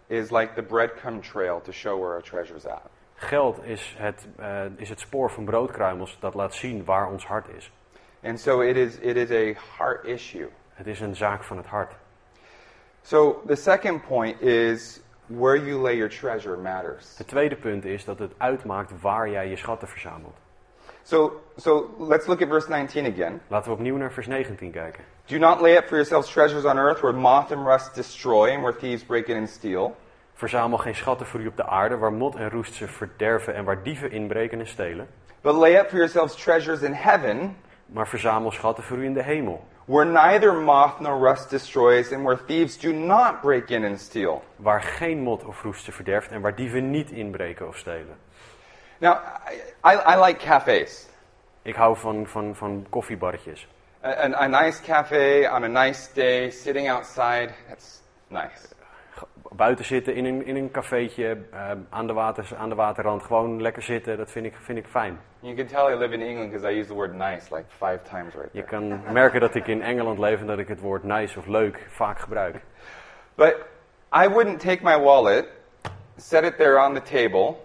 is 0.07 0.31
like 0.31 0.53
the 0.53 0.61
breadcrumb 0.61 1.21
trail 1.21 1.61
to 1.61 1.71
show 1.71 1.97
where 1.97 2.13
our 2.13 2.21
treasure's 2.21 2.65
at. 2.65 2.89
Geld 3.15 3.63
is 3.63 3.95
het, 3.97 4.27
eh, 4.37 4.65
is 4.75 4.89
het 4.89 4.99
spoor 4.99 5.31
van 5.31 5.45
broodkruimels 5.45 6.17
dat 6.19 6.33
laat 6.33 6.53
zien 6.53 6.85
waar 6.85 7.07
ons 7.11 7.25
hart 7.25 7.47
is. 7.47 7.71
And 8.23 8.39
so 8.39 8.61
it 8.61 8.77
is, 8.77 8.97
it 9.01 9.17
is 9.17 9.31
a 9.31 9.53
heart 9.77 10.05
issue. 10.05 10.47
Het 10.73 10.87
is 10.87 10.99
een 10.99 11.15
zaak 11.15 11.43
van 11.43 11.57
het 11.57 11.65
hart. 11.65 11.93
So 13.01 13.41
the 13.47 13.55
second 13.55 14.01
point 14.07 14.41
is 14.41 14.99
where 15.27 15.65
you 15.65 15.81
lay 15.81 15.95
your 15.95 16.09
treasure 16.09 16.57
matters. 16.57 17.17
Het 17.17 17.27
tweede 17.27 17.55
punt 17.55 17.85
is 17.85 18.05
dat 18.05 18.19
het 18.19 18.31
uitmaakt 18.37 19.01
waar 19.01 19.29
jij 19.29 19.49
je 19.49 19.55
schatten 19.55 19.87
verzamelt. 19.87 20.37
So, 21.03 21.41
so 21.57 21.95
let's 21.97 22.27
look 22.27 22.41
at 22.41 22.47
verse 22.47 22.69
19 22.69 23.05
again. 23.05 23.41
Laten 23.47 23.71
we 23.71 23.77
opnieuw 23.77 23.97
naar 23.97 24.11
vers 24.11 24.27
19 24.27 24.71
kijken. 24.71 25.03
Do 25.25 25.37
not 25.37 25.61
lay 25.61 25.75
up 25.75 25.87
for 25.87 25.95
yourselves 25.95 26.31
treasures 26.31 26.65
on 26.65 26.77
earth 26.77 27.01
where 27.01 27.17
moth 27.17 27.51
and 27.51 27.65
rust 27.65 27.95
destroy 27.95 28.51
and 28.51 28.61
where 28.61 28.77
thieves 28.77 29.03
break 29.03 29.27
in 29.27 29.37
and 29.37 29.49
steal. 29.49 29.95
Verzamel 30.33 30.77
geen 30.77 30.95
schatten 30.95 31.25
voor 31.25 31.39
u 31.39 31.47
op 31.47 31.57
de 31.57 31.65
aarde, 31.65 31.97
waar 31.97 32.13
mot 32.13 32.35
en 32.35 32.49
roest 32.49 32.73
ze 32.73 32.87
verderven 32.87 33.55
en 33.55 33.63
waar 33.63 33.83
dieven 33.83 34.11
inbreken 34.11 34.59
en 34.59 34.67
stelen. 34.67 35.07
But 35.41 35.53
lay 35.53 35.75
up 35.75 35.89
for 35.89 35.97
yourselves 35.97 36.35
treasures 36.35 36.81
in 36.81 36.93
heaven 36.93 37.55
Maar 37.91 38.07
verzamel 38.07 38.51
schatten 38.51 38.83
voor 38.83 38.97
u 38.97 39.05
in 39.05 39.13
de 39.13 39.23
hemel, 39.23 39.67
where 39.85 40.05
neither 40.05 40.53
moth 40.53 40.99
nor 40.99 41.19
rust 41.19 41.49
destroys 41.49 42.11
and 42.11 42.23
where 42.23 42.45
thieves 42.45 42.77
do 42.77 42.91
not 42.91 43.41
break 43.41 43.69
in 43.69 43.85
and 43.85 43.99
steal. 43.99 44.43
waar 44.55 44.81
geen 44.81 45.19
mot 45.19 45.43
of 45.43 45.61
roest 45.63 45.83
ze 45.83 45.91
verderft 45.91 46.31
en 46.31 46.41
waar 46.41 46.55
dieven 46.55 46.89
niet 46.89 47.11
inbreken 47.11 47.67
of 47.67 47.77
stelen. 47.77 48.17
Now, 48.99 49.17
I, 49.49 49.91
I, 49.93 50.15
I 50.15 50.25
like 50.25 50.45
cafes. 50.45 51.07
Ik 51.61 51.75
hou 51.75 51.97
van, 51.97 52.27
van, 52.27 52.55
van 52.55 52.85
koffiebarretjes. 52.89 53.67
A, 54.03 54.09
a, 54.09 54.43
a 54.43 54.47
nice 54.47 54.81
cafe 54.81 55.49
on 55.53 55.63
a 55.63 55.85
nice 55.85 56.09
day, 56.13 56.49
sitting 56.49 56.89
outside, 56.89 57.53
that's 57.67 58.01
nice. 58.27 58.80
Buiten 59.55 59.85
zitten 59.85 60.15
in 60.15 60.25
een, 60.25 60.45
in 60.45 60.55
een 60.55 60.71
cafeetje, 60.71 61.37
eh, 61.51 61.71
aan, 61.89 62.07
de 62.07 62.13
waters, 62.13 62.53
aan 62.55 62.69
de 62.69 62.75
waterrand, 62.75 63.23
gewoon 63.23 63.61
lekker 63.61 63.81
zitten, 63.81 64.17
dat 64.17 64.31
vind 64.31 64.45
ik, 64.45 64.53
vind 64.59 64.77
ik 64.77 64.85
fijn. 64.87 65.19
You 65.39 65.55
can 65.55 65.65
tell 65.65 65.93
I 65.93 65.97
live 65.97 66.13
in 66.13 66.21
England 66.21 66.49
because 66.51 66.71
I 66.73 66.77
use 66.79 66.87
the 66.87 66.95
word 66.95 67.13
nice 67.13 67.55
like 67.55 67.65
five 67.77 67.99
times 68.09 68.33
right 68.33 68.49
Je 68.51 68.63
there. 68.63 68.65
kan 68.65 69.01
merken 69.13 69.39
dat 69.39 69.55
ik 69.55 69.67
in 69.67 69.81
Engeland 69.81 70.19
leef 70.19 70.39
en 70.39 70.47
dat 70.47 70.57
ik 70.59 70.67
het 70.67 70.79
woord 70.79 71.03
nice 71.03 71.39
of 71.39 71.45
leuk 71.47 71.85
vaak 71.89 72.19
gebruik. 72.19 72.55
But 73.35 73.55
I 74.23 74.27
wouldn't 74.29 74.59
take 74.59 74.79
my 74.83 74.99
wallet, 74.99 75.45
set 76.17 76.43
it 76.43 76.57
there 76.57 76.79
on 76.85 76.93
the 76.93 77.01
table, 77.01 77.55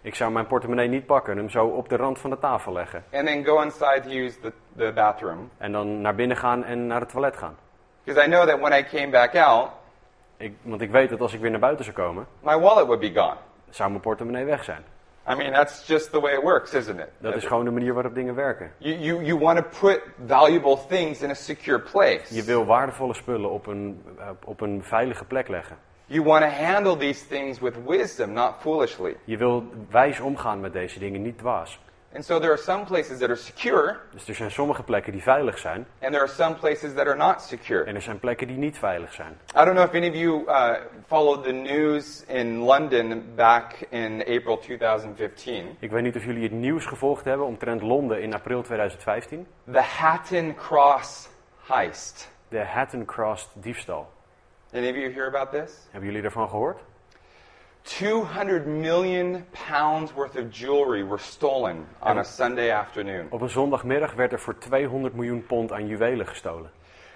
Ik 0.00 0.14
zou 0.14 0.32
mijn 0.32 0.46
portemonnee 0.46 0.88
niet 0.88 1.06
pakken 1.06 1.32
en 1.32 1.38
hem 1.38 1.48
zo 1.50 1.66
op 1.66 1.88
de 1.88 1.96
rand 1.96 2.18
van 2.18 2.30
de 2.30 2.38
tafel 2.38 2.72
leggen. 2.72 3.04
and 3.12 3.26
then 3.26 3.44
go 3.44 3.60
inside 3.62 4.00
to 4.02 4.10
use 4.10 4.40
the, 4.40 4.52
the 4.76 4.92
bathroom. 4.94 5.50
En 5.58 5.72
dan 5.72 6.00
naar 6.00 6.14
binnen 6.14 6.36
gaan 6.36 6.64
en 6.64 6.86
naar 6.86 7.00
het 7.00 7.08
toilet 7.08 7.36
gaan. 7.36 7.56
Because 8.04 8.26
I 8.26 8.30
know 8.30 8.48
that 8.48 8.60
when 8.60 8.78
I 8.78 8.84
came 8.84 9.08
back 9.10 9.34
out, 9.36 9.68
Ik, 10.36 10.54
want 10.62 10.80
ik 10.80 10.90
weet 10.90 11.10
dat 11.10 11.20
als 11.20 11.34
ik 11.34 11.40
weer 11.40 11.50
naar 11.50 11.60
buiten 11.60 11.84
zou 11.84 11.96
komen, 11.96 12.26
my 12.40 12.58
wallet 12.58 12.86
would 12.86 13.00
be 13.00 13.20
gone. 13.20 13.36
zou 13.70 13.90
mijn 13.90 14.02
portemonnee 14.02 14.44
weg 14.44 14.64
zijn. 14.64 14.84
I 15.28 15.34
mean, 15.34 15.52
that's 15.52 15.86
just 15.86 16.12
the 16.12 16.20
way 16.20 16.34
it 16.34 16.42
works, 16.42 16.74
isn't 16.74 17.00
it? 17.00 17.08
Dat 17.18 17.34
is 17.34 17.44
gewoon 17.44 17.64
de 17.64 17.70
manier 17.70 17.94
waarop 17.94 18.14
dingen 18.14 18.34
werken. 18.34 18.70
You, 18.78 18.98
you, 18.98 19.24
you 19.24 19.38
want 19.38 19.58
to 19.58 19.78
put 19.80 20.02
valuable 20.26 20.78
things 20.88 21.22
in 21.22 21.30
a 21.30 21.34
secure 21.34 21.80
place. 21.80 22.34
Je 22.34 22.42
wil 22.44 22.64
waardevolle 22.64 23.14
spullen 23.14 23.50
op 23.50 23.66
een, 23.66 24.02
eh, 24.18 24.28
op 24.44 24.60
een 24.60 24.82
veilige 24.84 25.24
plek 25.24 25.48
leggen. 25.48 25.76
You 26.06 26.22
want 26.22 26.42
to 26.44 26.50
handle 26.50 26.96
these 26.96 27.26
things 27.26 27.58
with 27.58 27.74
wisdom, 27.86 28.32
not 28.32 28.54
foolishly. 28.58 29.16
Je 29.24 29.36
wil 29.36 29.64
wijs 29.90 30.20
omgaan 30.20 30.60
met 30.60 30.72
deze 30.72 30.98
dingen, 30.98 31.22
niet 31.22 31.38
dwaas. 31.38 31.80
And 32.16 32.24
so 32.24 32.38
there 32.38 32.50
are 32.50 32.62
some 32.62 32.84
places 32.84 33.18
that 33.18 33.28
are 33.28 33.36
secure, 33.36 33.96
Dus 34.12 34.28
er 34.28 34.34
zijn 34.34 34.50
sommige 34.50 34.82
plekken 34.82 35.12
die 35.12 35.22
veilig 35.22 35.58
zijn 35.58 35.86
and 36.00 36.12
there 36.12 36.20
are 36.20 36.28
some 36.32 36.54
places 36.54 36.94
that 36.94 37.06
are 37.06 37.16
not 37.16 37.42
secure. 37.42 37.84
en 37.84 37.94
er 37.94 38.02
zijn 38.02 38.18
plekken 38.18 38.46
die 38.46 38.56
niet 38.56 38.78
veilig 38.78 39.12
zijn. 39.12 39.38
I 39.56 39.64
don't 39.64 39.74
know 39.76 39.84
if 39.84 39.94
any 39.94 40.08
of 40.08 40.14
you 40.14 40.44
uh, 40.46 40.74
followed 41.06 41.44
the 41.44 41.52
news 41.52 42.24
in 42.26 42.56
London 42.58 43.24
back 43.34 43.72
in 43.88 44.20
April 44.20 44.58
2015. 44.58 45.76
Ik 45.78 45.90
weet 45.90 46.02
niet 46.02 46.16
of 46.16 46.24
jullie 46.24 46.42
het 46.42 46.52
nieuws 46.52 46.86
gevolgd 46.86 47.24
hebben 47.24 47.46
omtrent 47.46 47.82
Londen 47.82 48.22
in 48.22 48.34
april 48.34 48.62
2015. 48.62 49.46
The 49.72 49.80
Hatton 49.80 50.54
Cross 50.54 51.28
heist. 51.66 52.30
De 52.48 52.64
Hatton 52.64 53.04
Cross 53.04 53.48
diefstal. 53.54 54.08
Any 54.74 54.88
of 54.88 54.96
you 54.96 55.12
hear 55.12 55.26
about 55.26 55.50
this? 55.50 55.86
Hebben 55.90 56.06
jullie 56.08 56.22
daarvan 56.22 56.48
gehoord? 56.48 56.80
200 57.86 58.66
million 58.66 59.44
pounds 59.68 60.12
worth 60.12 60.36
of 60.36 60.50
jewelry 60.50 61.04
were 61.04 61.18
stolen 61.18 61.86
on 62.02 62.18
a 62.18 62.22
Sunday 62.24 62.70
afternoon. 62.72 63.26
Op 63.30 63.40
een 63.40 63.48
zondagmiddag 63.48 64.14
werd 64.14 64.32
er 64.32 64.40
voor 64.40 64.58
200 64.58 65.14
miljoen 65.14 65.46
pond 65.46 65.72
aan 65.72 65.86
juwelen 65.86 66.26
gestolen. 66.26 66.70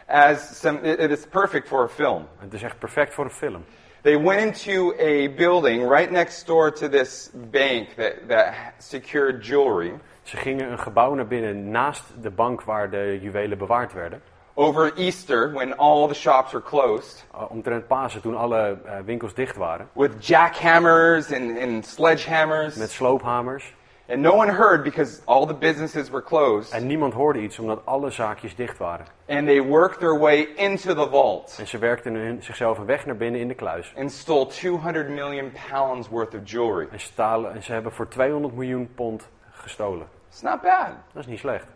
As 0.06 0.60
some, 0.60 0.80
it- 0.82 0.98
it 0.98 1.10
is 1.10 1.26
perfect 1.26 1.68
for 1.68 1.82
a 1.82 1.88
film. 1.88 2.26
Het 2.38 2.52
is 2.54 2.62
echt 2.62 2.78
perfect 2.78 3.14
voor 3.14 3.24
een 3.24 3.30
film. 3.30 3.64
They 4.02 4.20
went 4.20 4.40
into 4.40 4.92
a 5.00 5.28
building 5.36 5.88
right 5.90 6.10
next 6.10 6.46
door 6.46 6.72
to 6.72 6.88
this 6.88 7.30
bank 7.50 7.88
that, 7.88 8.14
that 8.28 8.54
secured 8.78 9.46
jewelry. 9.46 9.92
Ze 10.22 10.36
gingen 10.36 10.70
een 10.72 10.78
gebouw 10.78 11.14
naar 11.14 11.26
binnen 11.26 11.70
naast 11.70 12.04
de 12.22 12.30
bank 12.30 12.62
waar 12.62 12.90
de 12.90 13.18
juwelen 13.20 13.58
bewaard 13.58 13.92
werden. 13.92 14.22
Over 14.60 14.92
Easter, 14.96 15.52
when 15.54 15.72
all 15.78 16.06
the 16.08 16.14
shops 16.14 16.52
were 16.52 16.62
closed, 16.62 17.24
Uh, 17.34 17.50
omtrent 17.50 17.86
Pasen, 17.88 18.20
toen 18.20 18.36
alle 18.36 18.78
eh, 18.84 18.98
winkels 19.04 19.34
dicht 19.34 19.56
waren. 19.56 19.88
with 19.94 20.10
jackhammers 20.26 21.32
and, 21.32 21.58
and 21.58 21.86
sledgehammers. 21.86 22.76
Met 22.76 22.90
sloophamers. 22.90 23.64
And 24.08 24.20
no 24.22 24.34
one 24.34 24.52
heard 24.52 24.82
because 24.82 25.22
all 25.24 25.46
the 25.46 25.54
businesses 25.54 26.10
were 26.10 26.22
closed. 26.22 26.72
En 26.72 26.86
niemand 26.86 27.12
hoorde 27.14 27.40
iets 27.40 27.58
omdat 27.58 27.80
alle 27.86 28.10
zaakjes 28.10 28.54
dicht 28.56 28.78
waren. 28.78 29.06
And 29.28 29.46
they 29.46 29.60
worked 29.62 29.98
their 30.00 30.18
way 30.18 30.48
into 30.56 30.94
the 30.94 31.08
vault 31.10 31.56
En 31.58 31.66
ze 31.66 31.78
werkten 31.78 32.14
hun, 32.14 32.42
zichzelf 32.42 32.78
een 32.78 32.86
weg 32.86 33.06
naar 33.06 33.16
binnen 33.16 33.40
in 33.40 33.48
de 33.48 33.54
kluis. 33.54 33.92
and 33.96 34.12
stole 34.12 34.46
200 34.46 35.08
million 35.08 35.52
pounds 35.70 36.08
worth 36.08 36.34
of 36.34 36.40
jewelry. 36.44 36.88
En, 36.92 37.00
stalen, 37.00 37.54
en 37.54 37.62
ze 37.62 37.72
hebben 37.72 37.92
voor 37.92 38.08
200 38.08 38.54
miljoen 38.54 38.90
pond 38.94 39.28
gestolen. 39.52 40.06
It's 40.28 40.42
not 40.42 40.60
bad. 40.60 40.88
Dat 41.12 41.22
is 41.22 41.26
niet 41.26 41.38
slecht. 41.38 41.66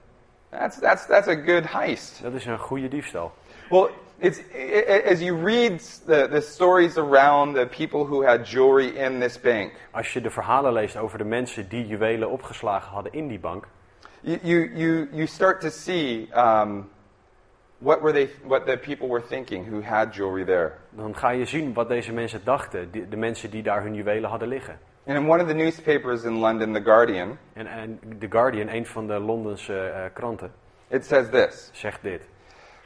That's, 0.58 0.78
that's, 0.78 1.06
that's 1.06 1.28
a 1.28 1.34
good 1.34 1.64
heist. 1.64 2.23
Dat 2.23 2.32
is 2.34 2.46
een 2.46 2.58
goede 2.58 2.88
diefstal. 2.88 3.32
Well, 3.70 3.88
it's, 4.18 4.38
as 5.11 5.20
you 5.20 5.37
read 5.44 5.78
the, 6.06 6.28
the 6.30 6.40
stories 6.40 6.96
around 6.96 7.54
the 7.54 7.66
people 7.66 8.04
who 8.06 8.25
had 8.25 8.46
jewelry 8.49 8.96
in 8.96 9.20
this 9.20 9.40
bank, 9.40 9.73
Als 9.90 10.12
je 10.12 10.20
de 10.20 10.30
verhalen 10.30 10.73
leest 10.73 10.96
over 10.96 11.18
de 11.18 11.25
mensen 11.25 11.68
die 11.68 11.87
juwelen 11.87 12.30
opgeslagen 12.30 12.92
hadden 12.92 13.12
in 13.12 13.28
die 13.28 13.38
bank, 13.38 13.66
you, 14.20 14.38
you, 14.42 14.70
you, 14.75 15.08
you 15.12 15.26
start 15.26 15.61
to 15.61 15.68
see 15.70 16.28
um, 16.37 16.88
what, 17.78 18.00
were 18.00 18.12
they, 18.12 18.30
what 18.44 18.66
the 18.66 18.76
people 18.76 19.08
were 19.08 19.23
thinking 19.28 19.66
who 19.66 19.82
had 19.82 20.14
jewelry 20.14 20.44
there. 20.44 20.73
dan 20.90 21.16
ga 21.16 21.30
je 21.30 21.44
zien 21.44 21.73
wat 21.75 21.88
deze 21.88 22.12
mensen 22.12 22.40
dachten, 22.44 22.90
die- 22.90 23.08
de 23.08 23.16
mensen 23.16 23.50
die 23.50 23.62
daar 23.62 23.82
hun 23.82 23.94
juwelen 23.94 24.30
hadden 24.30 24.49
liggen. 24.49 24.78
And 25.06 25.16
in 25.16 25.26
one 25.28 25.40
of 25.42 25.49
the 25.49 25.54
newspapers 25.54 26.25
in 26.25 26.38
London, 26.40 26.73
The 26.73 26.82
Guardian, 26.82 27.38
En, 27.54 27.66
en 27.66 27.99
The 28.18 28.26
Guardian, 28.30 28.68
een 28.68 28.87
van 28.87 29.06
de 29.06 29.18
Londense 29.18 29.78
eh, 29.88 30.04
kranten, 30.14 30.52
it 30.88 31.04
says 31.06 31.28
this 31.30 31.70
zegt 31.73 32.02
dit. 32.02 32.23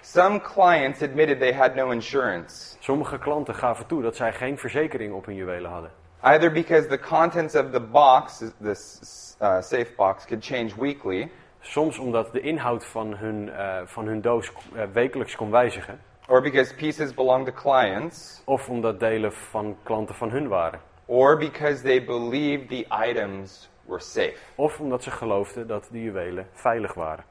Some 0.00 0.40
clients 0.40 1.02
admitted 1.02 1.38
they 1.38 1.52
had 1.52 1.74
no 1.74 1.90
insurance, 1.90 2.76
Sommige 2.80 3.18
klanten 3.18 3.54
gaven 3.54 3.86
toe 3.86 4.02
dat 4.02 4.16
zij 4.16 4.32
geen 4.32 4.58
verzekering 4.58 5.12
op 5.14 5.26
hun 5.26 5.34
juwelen 5.34 5.70
hadden. 5.70 5.90
either 6.20 6.52
because 6.52 6.88
the 6.88 6.98
contents 6.98 7.54
of 7.54 7.70
the 7.70 7.80
box, 7.80 8.42
this 8.62 9.36
uh, 9.40 9.60
safe 9.60 9.92
box, 9.96 10.24
could 10.24 10.44
change 10.44 10.70
weekly, 10.78 11.30
Soms 11.60 11.98
omdat 11.98 12.32
de 12.32 12.40
inhoud 12.40 12.84
van 12.84 13.16
hun, 13.16 13.50
eh, 13.50 13.76
van 13.84 14.06
hun 14.06 14.20
doos 14.20 14.52
eh, 14.74 14.82
wekelijks 14.92 15.36
kon 15.36 15.50
wijzigen. 15.50 16.00
or 16.28 16.42
because 16.42 16.74
pieces 16.74 17.14
belonged 17.14 17.46
to 17.46 17.52
clients, 17.62 18.42
Of 18.44 18.68
omdat 18.68 19.00
delen 19.00 19.32
van 19.32 19.76
klanten 19.82 20.14
van 20.14 20.30
hun 20.30 20.48
waren. 20.48 20.80
Or 21.08 21.36
because 21.36 21.82
they 21.82 22.04
believed 22.04 22.68
the 22.68 22.86
items 22.90 23.68
were 23.84 24.00
safe. 24.00 24.36
Of 24.54 24.80
omdat 24.80 25.02
ze 25.02 25.10
geloofden 25.10 25.66
dat 25.66 25.88
de 25.90 26.02
juwelen 26.02 26.46
veilig 26.52 26.94
waren. 26.94 27.24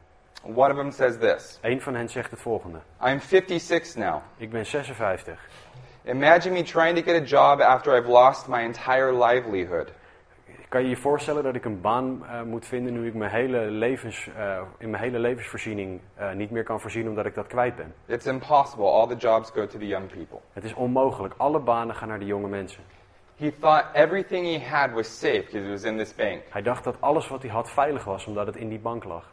One 0.43 0.71
of 0.71 0.77
them 0.77 0.91
says 0.91 1.17
this 1.17 1.59
Een 1.61 1.81
van 1.81 1.95
hen 1.95 2.09
zegt 2.09 2.31
het 2.31 2.41
volgende. 2.41 2.77
I'm 3.05 3.19
56 3.19 3.95
now. 3.95 4.21
Ik 4.37 4.49
ben 4.49 4.65
56. 4.65 5.49
Imagine 6.05 6.53
me 6.53 6.63
trying 6.63 6.95
to 6.95 7.03
get 7.03 7.21
a 7.21 7.25
job 7.25 7.61
after 7.61 7.97
I've 7.97 8.09
lost 8.09 8.47
my 8.47 8.61
entire 8.61 9.13
livelihood. 9.25 9.91
Kan 10.69 10.83
je 10.83 10.89
je 10.89 10.97
voorstellen 10.97 11.43
dat 11.43 11.55
ik 11.55 11.65
een 11.65 11.81
baan 11.81 12.25
eh, 12.25 12.41
moet 12.41 12.65
vinden 12.65 12.93
nu 12.93 13.07
ik 13.07 13.13
mijn 13.13 13.31
hele 13.31 13.59
levens, 13.59 14.29
eh, 14.37 14.61
in 14.77 14.89
mijn 14.89 15.03
hele 15.03 15.19
levensvoorziening 15.19 16.01
eh, 16.15 16.31
niet 16.31 16.51
meer 16.51 16.63
kan 16.63 16.79
voorzien 16.79 17.09
omdat 17.09 17.25
ik 17.25 17.35
dat 17.35 17.47
kwijt 17.47 17.75
ben? 17.75 17.93
It's 18.05 18.25
impossible. 18.25 18.85
All 18.85 19.07
the 19.07 19.15
jobs 19.15 19.49
go 19.49 19.67
to 19.67 19.77
the 19.77 19.87
young 19.87 20.07
people. 20.07 20.39
Het 20.53 20.63
is 20.63 20.73
onmogelijk. 20.73 21.33
Alle 21.37 21.59
banen 21.59 21.95
gaan 21.95 22.07
naar 22.07 22.19
de 22.19 22.25
jonge 22.25 22.47
mensen. 22.47 22.83
He 23.39 23.51
thought 23.51 23.85
everything 23.93 24.45
he 24.45 24.57
had 24.57 24.93
was 24.93 25.07
safe 25.07 25.45
because 25.45 25.67
it 25.67 25.71
was 25.71 25.83
in 25.83 25.97
this 25.97 26.15
bank. 26.15 26.41
Hij 26.49 26.61
dacht 26.61 26.83
dat 26.83 26.95
alles 26.99 27.27
wat 27.27 27.41
hij 27.41 27.51
had 27.51 27.69
veilig 27.69 28.03
was 28.03 28.25
omdat 28.25 28.45
het 28.45 28.55
in 28.55 28.69
die 28.69 28.79
bank 28.79 29.03
lag. 29.03 29.23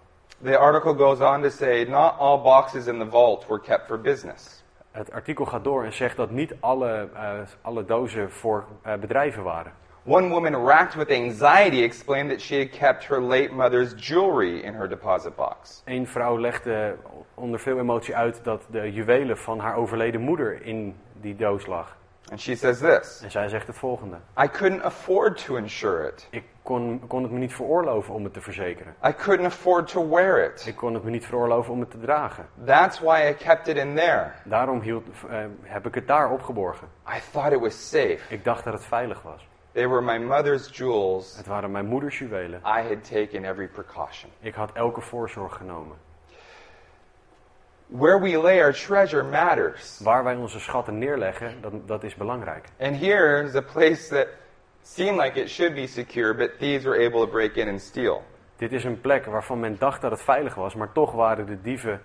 The 0.43 0.59
article 0.59 0.95
goes 0.95 1.21
on 1.21 1.43
to 1.43 1.49
say 1.49 1.85
not 1.85 2.19
all 2.19 2.43
boxes 2.43 2.87
in 2.87 2.99
the 2.99 3.11
vault 3.11 3.47
were 3.47 3.61
kept 3.61 3.87
for 3.87 4.01
business. 4.01 4.63
Het 4.91 5.13
artikel 5.13 5.45
gaat 5.45 5.65
door 5.65 5.85
en 5.85 5.93
zegt 5.93 6.17
dat 6.17 6.31
niet 6.31 6.55
alle, 6.61 7.09
eh, 7.15 7.31
alle 7.63 7.85
dozen 7.85 8.31
voor 8.31 8.65
eh, 8.83 8.95
bedrijven 8.95 9.43
waren. 9.43 9.73
One 10.07 10.29
woman 10.29 10.55
racked 10.67 10.95
with 10.95 11.11
anxiety 11.11 11.83
explained 11.83 12.31
that 12.31 12.41
she 12.41 12.59
had 12.59 12.71
kept 12.71 13.07
her 13.07 13.21
late 13.21 13.53
mother's 13.53 13.95
jewelry 13.97 14.59
in 14.59 14.75
her 14.75 14.89
deposit 14.89 15.35
box. 15.35 15.83
Een 15.85 16.07
vrouw 16.07 16.39
legde 16.39 16.97
onder 17.35 17.61
veel 17.61 17.79
emotie 17.79 18.17
uit 18.17 18.45
dat 18.45 18.67
de 18.71 18.93
juwelen 18.93 19.39
van 19.39 19.59
haar 19.59 19.77
overleden 19.77 20.21
moeder 20.21 20.63
in 20.63 20.97
die 21.21 21.37
doos 21.37 21.67
lag. 21.67 21.97
And 22.31 22.41
she 22.41 22.57
says 22.57 22.79
this 22.79 23.21
En 23.23 23.31
zij 23.31 23.49
zegt 23.49 23.67
het 23.67 23.77
volgende. 23.77 24.17
I 24.43 24.49
couldn't 24.49 24.83
afford 24.83 25.45
to 25.45 25.57
insure 25.57 26.09
it. 26.09 26.27
Ik 26.31 26.45
kon, 26.63 27.03
kon 27.07 27.23
het 27.23 27.33
me 27.33 27.39
niet 27.39 27.55
veroorloven 27.55 28.15
om 28.15 28.25
het 28.25 28.33
te 28.33 28.41
verzekeren. 28.41 28.95
I 29.07 29.13
couldn't 29.13 29.47
afford 29.47 29.89
to 29.89 30.09
wear 30.09 30.45
it. 30.45 30.67
Ik 30.67 30.77
kon 30.77 30.95
het 30.95 31.05
me 31.05 31.11
niet 31.11 31.27
veroorloven 31.27 31.73
om 31.73 31.81
het 31.81 31.91
te 31.91 31.99
dragen. 31.99 32.47
That's 32.65 33.01
why 33.01 33.29
I 33.31 33.45
kept 33.45 33.69
it 33.69 33.77
in 33.77 33.95
there. 33.95 34.31
Daarom 34.45 34.81
hield, 34.81 35.07
eh, 35.29 35.45
heb 35.63 35.87
ik 35.87 35.95
het 35.95 36.07
daar 36.07 36.31
opgeborgen. 36.31 36.89
I 37.09 37.21
thought 37.33 37.53
it 37.53 37.61
was 37.61 37.89
safe. 37.89 38.19
Ik 38.29 38.45
dacht 38.45 38.65
dat 38.65 38.73
het 38.73 38.85
veilig 38.85 39.23
was. 39.23 39.47
They 39.73 39.89
were 39.89 40.03
my 40.03 40.19
mother's 40.19 40.69
jewels. 40.77 41.37
Het 41.37 41.47
waren 41.47 41.71
mijn 41.71 41.87
moeders 41.87 42.19
juwelen. 42.19 42.61
I 42.61 42.83
had 42.89 43.05
taken 43.11 43.45
every 43.45 43.69
precaution. 43.69 44.31
Ik 44.41 44.55
had 44.55 44.73
elke 44.73 45.01
voorzorg 45.01 45.57
genomen. 45.57 45.97
Where 47.87 48.21
we 48.21 48.43
lay 48.43 48.61
our 48.61 48.73
treasure 48.73 49.23
matters. 49.23 50.01
Waar 50.03 50.25
wij 50.25 50.37
onze 50.37 50.61
schatten 50.61 50.99
neerleggen, 50.99 51.61
dat, 51.61 51.73
dat 51.89 52.03
is 52.03 52.15
belangrijk. 52.15 52.69
And 52.81 52.97
here 52.97 53.43
is 53.43 53.55
a 53.55 53.63
place 53.63 54.09
that 54.09 54.27
seemed 54.83 55.21
like 55.21 55.41
it 55.41 55.51
should 55.51 55.75
be 55.75 55.87
secure, 55.87 56.35
but 56.35 56.59
thieves 56.59 56.85
were 56.85 57.07
able 57.07 57.21
to 57.21 57.27
break 57.27 57.55
in 57.55 57.69
and 57.69 57.81
steal. 57.81 58.23
Dit 58.57 58.73
is 58.73 58.85
een 58.85 59.01
plek 59.01 59.25
waarvan 59.25 59.61
men 59.61 59.77
dacht 59.79 60.01
dat 60.01 60.11
het 60.11 60.23
veilig 60.23 60.55
was, 60.55 60.75
maar 60.75 60.93
toch 60.93 61.13
waren 61.13 61.47
de 61.47 61.61
dieven, 61.61 62.01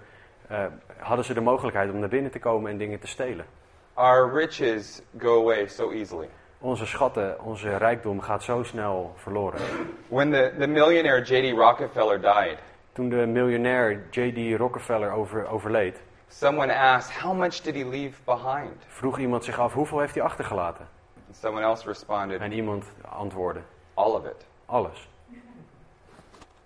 eh, 0.47 0.65
hadden 0.97 1.25
ze 1.25 1.33
de 1.33 1.41
mogelijkheid 1.41 1.91
om 1.91 1.99
naar 1.99 2.09
binnen 2.09 2.31
te 2.31 2.39
komen 2.39 2.71
en 2.71 2.77
dingen 2.77 2.99
te 2.99 3.07
stelen. 3.07 3.45
Our 3.93 4.33
riches 4.33 5.01
go 5.17 5.41
away 5.41 5.67
so 5.67 5.91
easily. 5.91 6.29
Onze 6.59 6.85
schatten, 6.85 7.43
onze 7.43 7.77
rijkdom 7.77 8.21
gaat 8.21 8.43
zo 8.43 8.63
snel 8.63 9.13
verloren. 9.15 9.59
When 10.07 10.31
the, 10.31 10.53
the 10.59 10.67
millionaire 10.67 11.21
J.D. 11.21 11.57
Rockefeller 11.57 12.21
died, 12.21 12.57
Toen 12.99 13.09
de 13.09 13.25
miljonair 13.25 14.01
J.D. 14.11 14.57
Rockefeller 14.57 15.11
over, 15.11 15.47
overleed, 15.47 16.01
someone 16.27 16.73
asked, 16.73 17.21
How 17.21 17.37
much 17.37 17.61
did 17.61 17.75
he 17.75 17.85
leave 17.85 18.21
behind? 18.23 18.85
vroeg 18.87 19.19
iemand 19.19 19.43
zich 19.43 19.59
af 19.59 19.73
hoeveel 19.73 19.99
heeft 19.99 20.15
hij 20.15 20.23
achtergelaten? 20.23 20.87
And 21.27 21.35
someone 21.35 21.65
else 21.65 21.87
responded, 21.87 22.41
En 22.41 22.51
iemand 22.51 22.85
antwoordde, 23.09 23.61
All 23.93 24.11
of 24.11 24.25
it. 24.25 24.45
alles. 24.65 25.07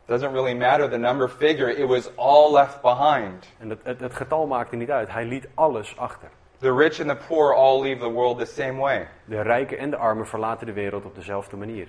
Doesn't 0.05 0.31
really 0.31 0.53
matter 0.53 0.89
the 0.89 0.97
number 0.97 1.29
figure, 1.29 1.75
it 1.75 1.87
was 1.87 2.17
all 2.17 2.53
left 2.53 2.81
behind. 2.81 3.53
En 3.59 3.69
het, 3.69 3.79
het, 3.83 3.99
het 3.99 4.13
getal 4.13 4.47
maakte 4.47 4.75
niet 4.75 4.91
uit, 4.91 5.11
hij 5.11 5.25
liet 5.25 5.47
alles 5.53 5.97
achter. 5.97 6.29
The 6.59 6.75
rich 6.75 6.99
and 6.99 7.09
the 7.09 7.25
poor 7.27 7.55
all 7.55 7.81
leave 7.81 7.99
the 7.99 8.11
world 8.11 8.39
the 8.39 8.45
same 8.45 8.79
way. 8.79 9.07
De 9.25 9.41
rijken 9.41 9.77
en 9.77 9.89
de 9.89 9.97
armen 9.97 10.27
verlaten 10.27 10.65
de 10.65 10.73
wereld 10.73 11.05
op 11.05 11.15
dezelfde 11.15 11.57
manier. 11.57 11.87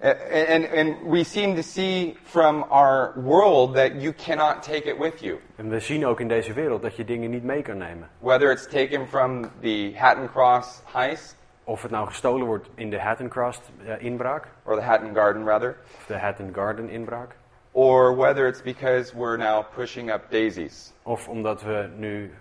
And, 0.00 0.16
and, 0.48 0.64
and 0.64 1.02
we 1.02 1.24
seem 1.24 1.54
to 1.56 1.62
see 1.62 2.16
from 2.22 2.64
our 2.70 3.12
world 3.16 3.74
that 3.74 4.00
you 4.00 4.12
cannot 4.12 4.62
take 4.62 4.88
it 4.88 4.98
with 4.98 5.20
you. 5.20 5.38
En 5.56 5.68
we 5.68 5.80
zien 5.80 6.06
ook 6.06 6.20
in 6.20 6.28
deze 6.28 6.52
wereld 6.52 6.82
dat 6.82 6.96
je 6.96 7.04
dingen 7.04 7.30
niet 7.30 7.42
mee 7.42 7.62
kan 7.62 7.76
nemen. 7.78 8.08
Whether 8.18 8.50
it's 8.50 8.66
taken 8.68 9.08
from 9.08 9.50
the 9.60 9.92
Hatton 9.96 10.28
Cross 10.28 10.82
heist, 10.92 11.36
Of 11.64 11.82
het 11.82 11.90
nou 11.90 12.06
gestolen 12.06 12.46
wordt 12.46 12.68
in 12.74 12.90
de 12.90 12.98
Hatton 13.00 13.28
Cross 13.28 13.60
eh, 13.86 14.02
inbraak, 14.04 14.46
or 14.64 14.74
the 14.76 14.82
Hatton 14.82 15.14
Garden 15.14 15.44
rather, 15.44 15.76
of 15.98 16.04
de 16.06 16.16
Hatton 16.18 16.50
Garden 16.54 16.88
inbraak. 16.88 17.34
or 17.72 18.16
whether 18.16 18.46
it's 18.46 18.62
because 18.62 19.16
we're 19.16 19.36
now 19.36 19.64
pushing 19.74 20.10
up 20.12 20.30
daisies 20.30 20.92
Of 21.02 21.28
omdat 21.28 21.62
we 21.62 21.88
nu 21.96 22.34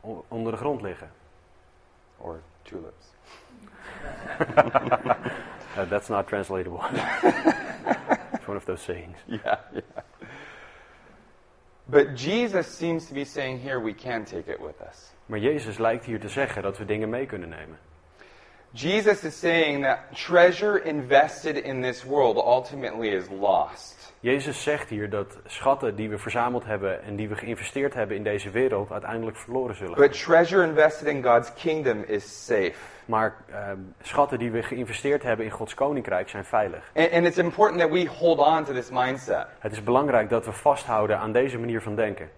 o- 0.00 0.24
onder 0.28 0.52
de 0.52 0.58
grond 0.58 0.82
liggen. 0.82 1.10
or 2.18 2.40
tulips. 2.62 3.06
Uh, 5.76 5.84
that's 5.84 6.08
not 6.08 6.26
translatable. 6.26 6.80
it's 8.32 8.48
one 8.48 8.56
of 8.56 8.64
those 8.64 8.80
sayings. 8.80 9.16
Yeah, 9.26 9.58
yeah. 9.74 9.80
But 11.88 12.16
Jesus 12.16 12.66
seems 12.66 13.06
to 13.06 13.14
be 13.14 13.24
saying 13.24 13.60
here 13.60 13.78
we 13.78 13.94
can 13.94 14.24
take 14.24 14.48
it 14.48 14.60
with 14.60 14.80
us. 14.80 15.12
Maar 15.26 15.38
Jezus 15.38 15.78
lijkt 15.78 16.04
hier 16.04 16.20
te 16.20 16.28
zeggen 16.28 16.62
dat 16.62 16.78
we 16.78 16.84
dingen 16.84 17.10
mee 17.10 17.26
kunnen 17.26 17.48
nemen. 17.48 17.78
Jesus 18.76 19.24
is 19.24 19.34
saying 19.34 19.82
that 19.82 20.14
treasure 20.14 20.76
invested 20.76 21.56
in 21.56 21.80
this 21.80 22.04
world 22.04 22.36
ultimately 22.36 23.08
is 23.08 23.24
lost. 23.30 24.12
Jezus 24.20 24.62
zegt 24.62 24.88
hier 24.88 25.10
dat 25.10 25.38
schatten 25.46 25.96
die 25.96 26.10
we 26.10 26.18
verzameld 26.18 26.64
hebben 26.64 27.02
en 27.02 27.16
die 27.16 27.28
we 27.28 27.34
geïnvesteerd 27.34 27.94
hebben 27.94 28.16
in 28.16 28.22
deze 28.22 28.50
wereld 28.50 28.92
uiteindelijk 28.92 29.36
verloren 29.36 29.76
zullen. 29.76 29.94
But 29.94 30.12
treasure 30.12 30.66
invested 30.66 31.08
in 31.08 31.22
God's 31.22 31.52
kingdom 31.54 32.04
is 32.06 32.44
safe. 32.44 32.74
Maar 33.04 33.34
eh, 33.50 33.70
schatten 34.02 34.38
die 34.38 34.50
we 34.50 34.62
geïnvesteerd 34.62 35.22
hebben 35.22 35.44
in 35.46 35.52
Gods 35.52 35.74
koninkrijk 35.74 36.28
zijn 36.28 36.44
veilig. 36.44 36.90
And, 36.94 37.12
and 37.12 37.26
it's 37.26 37.38
important 37.38 37.80
that 37.80 37.90
we 37.90 38.06
hold 38.06 38.38
on 38.38 38.64
to 38.64 38.72
this 38.72 38.90
mindset. 38.90 39.46
Het 39.58 39.72
is 39.72 39.82
belangrijk 39.82 40.28
dat 40.28 40.44
we 40.44 40.52
vasthouden 40.52 41.18
aan 41.18 41.32
deze 41.32 41.58
manier 41.58 41.82
van 41.82 41.94
denken. 41.94 42.30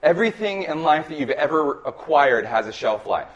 Everything 0.00 0.68
in 0.68 0.88
life 0.88 1.08
that 1.08 1.18
you've 1.18 1.36
ever 1.36 1.78
acquired 1.84 2.46
has 2.46 2.66
a 2.66 2.72
shelf 2.72 3.04
life. 3.04 3.28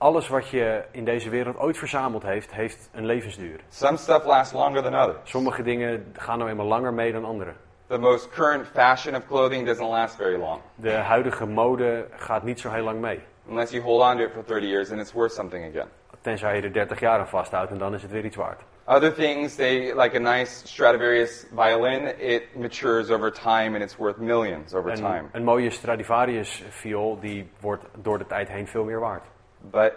Alles 0.00 0.28
wat 0.28 0.48
je 0.48 0.84
in 0.90 1.04
deze 1.04 1.30
wereld 1.30 1.58
ooit 1.58 1.78
verzameld 1.78 2.22
heeft, 2.22 2.52
heeft 2.52 2.88
een 2.92 3.06
levensduur. 3.06 3.60
Some 3.68 3.96
stuff 3.96 4.24
lasts 4.24 4.52
longer 4.52 4.82
than 4.82 4.94
others. 4.94 5.30
Sommige 5.30 5.62
dingen 5.62 6.12
gaan 6.12 6.38
nou 6.38 6.50
eenmaal 6.50 6.66
langer 6.66 6.94
mee 6.94 7.12
dan 7.12 7.24
andere. 7.24 7.52
The 7.86 7.98
most 7.98 8.28
current 8.28 8.66
fashion 8.66 9.14
of 9.14 9.26
clothing 9.26 9.66
doesn't 9.66 9.88
last 9.88 10.16
very 10.16 10.38
long. 10.38 10.60
De 10.74 10.92
huidige 10.92 11.46
mode 11.46 12.06
gaat 12.10 12.42
niet 12.42 12.60
zo 12.60 12.70
heel 12.70 12.84
lang 12.84 13.00
mee. 13.00 13.20
Unless 13.48 13.72
you 13.72 13.84
hold 13.84 14.02
on 14.02 14.16
to 14.16 14.22
it 14.22 14.32
for 14.32 14.44
30 14.44 14.66
years 14.66 14.90
and 14.90 15.00
it's 15.00 15.12
worth 15.12 15.32
something 15.32 15.68
again. 15.68 15.88
Tenzij 16.20 16.56
je 16.56 16.62
er 16.62 16.72
30 16.72 17.00
jaar 17.00 17.18
aan 17.18 17.28
vasthoudt 17.28 17.70
en 17.70 17.78
dan 17.78 17.94
is 17.94 18.02
het 18.02 18.10
weer 18.10 18.24
iets 18.24 18.36
waard. 18.36 18.60
Other 18.84 19.14
things, 19.14 19.54
they 19.54 19.94
like 19.94 20.16
a 20.16 20.36
nice 20.36 20.66
Stradivarius 20.66 21.46
violin, 21.54 22.18
it 22.18 22.42
matures 22.56 23.10
over 23.10 23.32
time 23.32 23.74
and 23.74 23.82
it's 23.82 23.96
worth 23.96 24.16
millions 24.16 24.74
over 24.74 24.94
time. 24.94 25.18
Een, 25.18 25.28
een 25.32 25.44
mooie 25.44 25.70
Stradivarius 25.70 26.64
viool 26.68 27.20
die 27.20 27.50
wordt 27.60 27.84
door 28.02 28.18
de 28.18 28.26
tijd 28.26 28.48
heen 28.48 28.66
veel 28.66 28.84
meer 28.84 29.00
waard. 29.00 29.24
But 29.60 29.92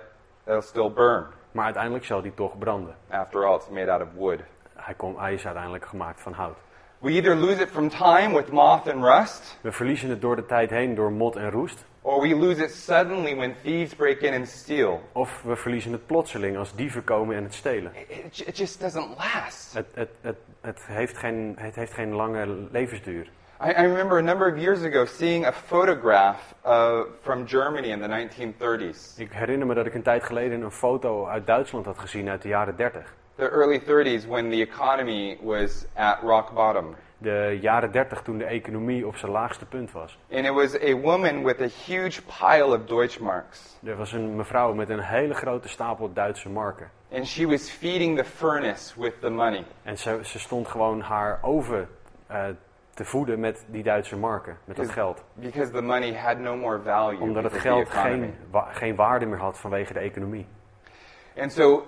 it'll 0.47 0.61
still 0.61 0.91
burn. 0.91 1.25
Maar 1.51 1.65
uiteindelijk 1.65 2.05
zal 2.05 2.21
die 2.21 2.33
toch 2.33 2.57
branden. 2.57 2.95
After 3.09 3.45
all, 3.45 3.55
it's 3.55 3.69
made 3.69 3.91
out 3.91 4.01
of 4.01 4.07
wood. 4.15 4.39
Hij, 4.75 4.93
komt, 4.93 5.17
hij 5.17 5.33
is 5.33 5.45
uiteindelijk 5.45 5.85
gemaakt 5.85 6.21
van 6.21 6.33
hout. 6.33 6.57
We 6.99 7.09
either 7.09 7.35
lose 7.35 7.61
it 7.61 7.69
from 7.69 7.89
time 7.89 8.35
with 8.35 8.51
moth 8.51 8.87
and 8.93 9.03
rust, 9.03 9.57
We 9.61 9.71
verliezen 9.71 10.09
het 10.09 10.21
door 10.21 10.35
de 10.35 10.45
tijd 10.45 10.69
heen 10.69 10.95
door 10.95 11.11
mot 11.11 11.35
en 11.35 11.49
roest. 11.51 11.85
or 12.01 12.21
we 12.21 12.35
lose 12.35 12.63
it 12.63 12.71
suddenly 12.71 13.35
when 13.35 13.55
thieves 13.61 13.95
break 13.95 14.17
in 14.19 14.33
and 14.33 14.47
steal. 14.47 15.01
Of 15.11 15.41
we 15.41 15.55
verliezen 15.55 15.91
het 15.91 16.05
plotseling 16.05 16.57
als 16.57 16.75
dieven 16.75 17.03
komen 17.03 17.35
en 17.35 17.43
het 17.43 17.53
stelen. 17.53 17.91
It, 17.95 18.09
it, 18.09 18.37
ju- 18.37 18.45
it 18.45 18.57
just 18.57 18.79
doesn't 18.81 19.07
last. 19.17 19.73
Het, 19.73 19.85
het, 19.93 20.09
het, 20.21 20.37
het, 20.61 20.85
heeft, 20.85 21.17
geen, 21.17 21.55
het 21.59 21.75
heeft 21.75 21.93
geen 21.93 22.13
lange 22.13 22.45
levensduur. 22.71 23.29
I, 23.63 23.71
I 23.71 23.83
remember 23.83 24.17
a 24.17 24.21
number 24.21 24.45
of 24.45 24.57
years 24.57 24.83
ago 24.83 25.05
seeing 25.05 25.45
a 25.45 25.51
photograph 25.51 26.53
uh, 26.65 27.03
from 27.21 27.47
Germany 27.47 27.91
in 27.91 28.01
the 28.01 28.07
1930s. 28.07 29.17
Ik 29.17 29.31
herinner 29.31 29.67
me 29.67 29.73
dat 29.73 29.85
ik 29.85 29.93
een 29.93 30.01
tijd 30.01 30.23
geleden 30.23 30.61
een 30.61 30.71
foto 30.71 31.27
uit 31.27 31.47
Duitsland 31.47 31.85
had 31.85 31.99
gezien 31.99 32.29
uit 32.29 32.41
de 32.41 32.47
jaren 32.47 32.75
30. 32.75 33.13
The 33.35 33.49
early 33.49 33.79
30s 33.79 34.27
when 34.27 34.49
the 34.49 34.61
economy 34.61 35.37
was 35.41 35.85
at 35.93 36.17
rock 36.21 36.53
bottom. 36.53 36.95
De 37.17 37.57
jaren 37.61 37.91
30 37.91 38.21
toen 38.21 38.37
de 38.37 38.45
economie 38.45 39.07
op 39.07 39.15
zijn 39.15 39.31
laagste 39.31 39.65
punt 39.65 39.91
was. 39.91 40.17
And 40.31 40.45
it 40.45 40.53
was 40.53 40.75
a 40.81 40.95
woman 40.95 41.43
with 41.43 41.61
a 41.61 41.67
huge 41.85 42.21
pile 42.39 42.77
of 42.77 42.85
Deutschmarks. 42.85 43.77
Er 43.83 43.95
was 43.95 44.11
een 44.11 44.35
mevrouw 44.35 44.73
met 44.73 44.89
een 44.89 45.03
hele 45.03 45.33
grote 45.33 45.67
stapel 45.67 46.13
Duitse 46.13 46.49
marken. 46.49 46.89
And 47.11 47.27
she 47.27 47.47
was 47.47 47.69
feeding 47.69 48.17
the 48.17 48.25
furnace 48.25 49.01
with 49.01 49.13
the 49.21 49.29
money. 49.29 49.65
En 49.83 49.97
ze, 49.97 50.19
ze 50.23 50.39
stond 50.39 50.67
gewoon 50.67 51.01
haar 51.01 51.39
oven 51.41 51.87
eh, 52.27 52.45
te 52.93 53.05
voeden 53.05 53.39
met 53.39 53.65
die 53.69 53.83
Duitse 53.83 54.17
marken, 54.17 54.57
met 54.65 54.75
dat 54.75 54.89
geld. 54.89 55.23
Because 55.33 55.71
the 55.71 55.81
money 55.81 56.13
had 56.15 56.37
no 56.37 56.55
more 56.55 56.81
value 56.81 57.19
Omdat 57.19 57.43
het 57.43 57.53
geld 57.53 57.89
geen, 57.89 58.33
wa- 58.51 58.71
geen 58.71 58.95
waarde 58.95 59.25
meer 59.25 59.39
had 59.39 59.59
vanwege 59.59 59.93
de 59.93 59.99
economie. 59.99 60.47
And 61.37 61.51
so 61.51 61.85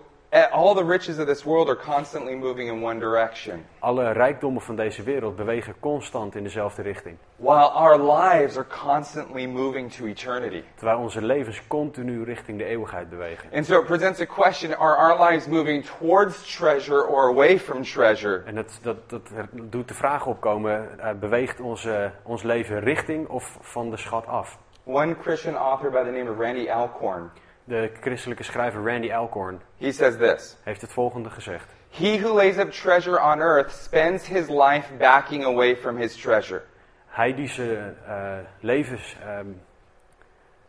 all 0.52 0.76
the 0.76 0.84
riches 0.84 1.20
of 1.20 1.28
this 1.28 1.44
world 1.44 1.70
are 1.70 1.76
constantly 1.76 2.36
moving 2.36 2.68
in 2.68 2.84
one 2.84 3.00
direction. 3.00 3.66
Alle 3.80 4.12
rijkdommen 4.12 4.62
van 4.62 4.76
deze 4.76 5.04
wereld 5.04 5.36
bewegen 5.36 5.76
constant 5.80 6.36
in 6.36 6.44
dezelfde 6.44 6.82
richting. 6.82 7.18
While 7.36 7.72
our 7.72 7.98
lives 7.98 8.58
are 8.58 8.68
constantly 8.86 9.48
moving 9.48 9.92
to 9.92 10.06
eternity. 10.06 10.64
Terwijl 10.76 11.00
onze 11.00 11.22
levens 11.22 11.68
continu 11.68 12.24
richting 12.24 12.58
de 12.58 12.66
eeuwigheid 12.66 13.10
bewegen. 13.10 13.50
And 13.54 13.66
so 13.66 13.80
it 13.80 13.86
presents 13.86 14.20
a 14.20 14.26
question 14.26 14.78
are 14.78 14.96
our 14.96 15.30
lives 15.30 15.48
moving 15.48 15.86
towards 16.00 16.56
treasure 16.58 17.08
or 17.08 17.30
away 17.30 17.60
from 17.60 17.84
treasure? 17.84 18.44
En 18.46 18.56
dat, 18.56 18.80
dat, 18.82 19.10
dat 19.10 19.24
doet 19.52 19.88
de 19.88 19.94
vraag 19.94 20.26
opkomen, 20.26 21.00
eh, 21.00 21.14
beweegt 21.20 21.60
onze, 21.60 22.12
ons 22.24 22.44
leven 22.44 22.80
richting 22.80 23.28
of 23.28 23.58
van 23.62 23.90
de 23.90 23.98
schat 23.98 24.28
af? 24.28 24.58
One 24.88 25.16
Christian 25.22 25.56
author 25.56 25.90
by 25.90 26.04
the 26.04 26.12
name 26.12 26.30
of 26.30 26.38
Randy 26.38 26.70
Alcorn, 26.70 27.32
De 27.68 27.92
christelijke 28.02 28.44
schrijver 28.44 28.84
Randy 28.84 29.12
Alcorn 29.12 29.62
he 29.78 29.92
says 29.92 30.18
this 30.18 30.58
heeft 30.64 30.82
het 30.82 30.92
volgende 30.92 31.30
gezegd. 31.30 31.74
He 31.90 32.20
who 32.20 32.34
lays 32.34 32.58
up 32.58 32.72
treasure 32.72 33.22
on 33.22 33.40
earth 33.40 33.72
spends 33.72 34.28
his 34.28 34.50
life 34.50 34.94
backing 34.98 35.46
away 35.46 35.76
from 35.76 35.98
his 35.98 36.16
treasure. 36.16 36.62
Hij 37.08 37.34
die 37.34 37.48
zijn 37.48 37.96
eh, 38.08 38.38
levens 38.60 39.18
ehm, 39.22 39.48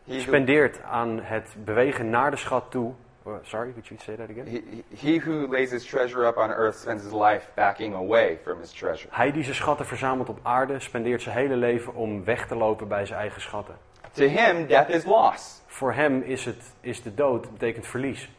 He 0.03 0.13
who, 0.13 0.19
spendeert 0.19 0.81
aan 0.81 1.19
het 1.21 1.55
bewegen 1.65 2.09
naar 2.09 2.31
de 2.31 2.37
schat 2.37 2.71
toe. 2.71 2.93
Oh, 3.23 3.35
sorry, 3.41 3.71
could 3.71 3.87
you 3.87 3.99
say 3.99 4.15
that 4.15 4.29
again? 4.29 4.47
he, 4.47 4.83
he 4.95 5.19
who 5.19 5.47
lays 5.47 5.71
his 5.71 5.85
treasure 5.85 6.27
up 6.27 6.37
on 6.37 6.49
earth 6.49 6.79
spends 6.79 7.03
his 7.03 7.13
life 7.13 7.47
backing 7.55 7.95
away 7.95 8.39
from 8.43 8.59
his 8.59 8.71
treasure. 8.71 9.09
Hij 9.11 9.31
die 9.31 9.43
zijn 9.43 9.55
schatten 9.55 9.85
verzamelt 9.85 10.29
op 10.29 10.39
aarde, 10.43 10.79
spendeert 10.79 11.21
zijn 11.21 11.35
hele 11.37 11.55
leven 11.55 11.93
om 11.93 12.23
weg 12.23 12.47
te 12.47 12.55
lopen 12.55 12.87
bij 12.87 13.05
zijn 13.05 13.19
eigen 13.19 13.41
schatten. 13.41 13.75
To 14.13 14.27
him, 14.27 14.67
death 14.67 14.89
is 14.89 15.05
loss. 15.05 15.61
Voor 15.67 15.93
hem 15.93 16.21
is, 16.21 16.45
het, 16.45 16.63
is 16.81 17.01
de 17.01 17.13
dood 17.13 17.51
betekent 17.51 17.87
verlies. 17.87 18.29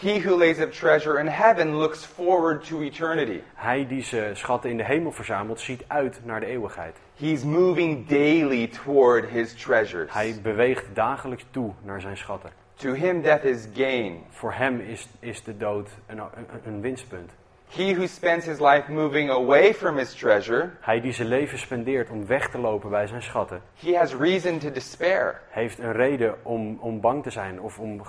He 0.00 0.20
who 0.20 0.36
lays 0.36 0.58
up 0.58 0.72
treasure 0.72 1.18
in 1.18 1.26
heaven 1.26 1.76
looks 1.76 2.04
forward 2.04 2.64
to 2.64 2.80
eternity. 2.80 3.40
Hij 3.54 3.86
die 3.86 4.02
zijn 4.02 4.36
schatten 4.36 4.70
in 4.70 4.76
de 4.76 4.84
hemel 4.84 5.12
verzamelt, 5.12 5.60
ziet 5.60 5.84
uit 5.86 6.20
naar 6.24 6.40
de 6.40 6.46
eeuwigheid. 6.46 6.96
He's 7.16 7.42
moving 7.42 8.06
daily 8.06 8.66
toward 8.66 9.28
his 9.28 9.54
treasures. 9.54 10.12
Hij 10.12 10.38
beweegt 10.42 10.84
dagelijks 10.94 11.44
toe 11.50 11.72
naar 11.82 12.00
zijn 12.00 12.16
schatten. 12.16 12.50
To 12.74 12.92
him, 12.92 13.22
death 13.22 13.44
is 13.44 13.68
gain. 13.74 14.22
Voor 14.30 14.52
hem 14.52 14.80
is, 14.80 15.08
is 15.20 15.42
de 15.42 15.56
dood 15.56 15.88
een, 16.06 16.18
een, 16.18 16.46
een 16.64 16.80
winstpunt. 16.80 17.30
He 17.68 17.94
who 17.94 18.06
spends 18.06 18.46
his 18.46 18.60
life 18.60 18.90
moving 18.92 19.30
away 19.30 19.74
from 19.74 19.96
his 19.96 20.14
treasure, 20.14 20.70
Hij 20.80 21.00
die 21.00 21.12
zijn 21.12 21.28
leven 21.28 21.58
spendeert 21.58 22.10
om 22.10 22.26
weg 22.26 22.50
te 22.50 22.58
lopen 22.58 22.90
bij 22.90 23.06
zijn 23.06 23.22
schatten, 23.22 23.62
he 23.74 23.96
has 23.96 24.14
reason 24.14 24.58
to 24.58 24.70
despair. 24.70 25.40
heeft 25.48 25.78
een 25.78 25.92
reden 25.92 26.34
om, 26.44 26.78
om 26.80 27.00
bang 27.00 27.22
te 27.22 27.30
zijn 27.30 27.60
of 27.60 27.78
om, 27.78 28.00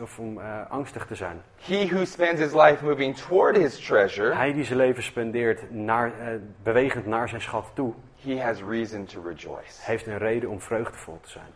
of 0.00 0.18
om 0.18 0.38
eh, 0.40 0.70
angstig 0.70 1.06
te 1.06 1.14
zijn. 1.14 1.42
He 1.60 1.86
who 1.86 2.04
spends 2.04 2.40
his 2.40 2.52
life 2.52 2.84
moving 2.84 3.16
toward 3.16 3.56
his 3.56 3.86
treasure, 3.86 4.34
Hij 4.34 4.52
die 4.52 4.64
zijn 4.64 4.78
leven 4.78 5.02
spendeert 5.02 5.70
naar, 5.70 6.12
eh, 6.18 6.26
bewegend 6.62 7.06
naar 7.06 7.28
zijn 7.28 7.40
schat 7.40 7.70
toe, 7.74 7.94
he 8.24 8.40
has 8.42 8.62
reason 8.68 9.04
to 9.04 9.22
rejoice. 9.22 9.80
heeft 9.80 10.06
een 10.06 10.18
reden 10.18 10.50
om 10.50 10.60
vreugdevol 10.60 11.18
te 11.22 11.30
zijn. 11.30 11.46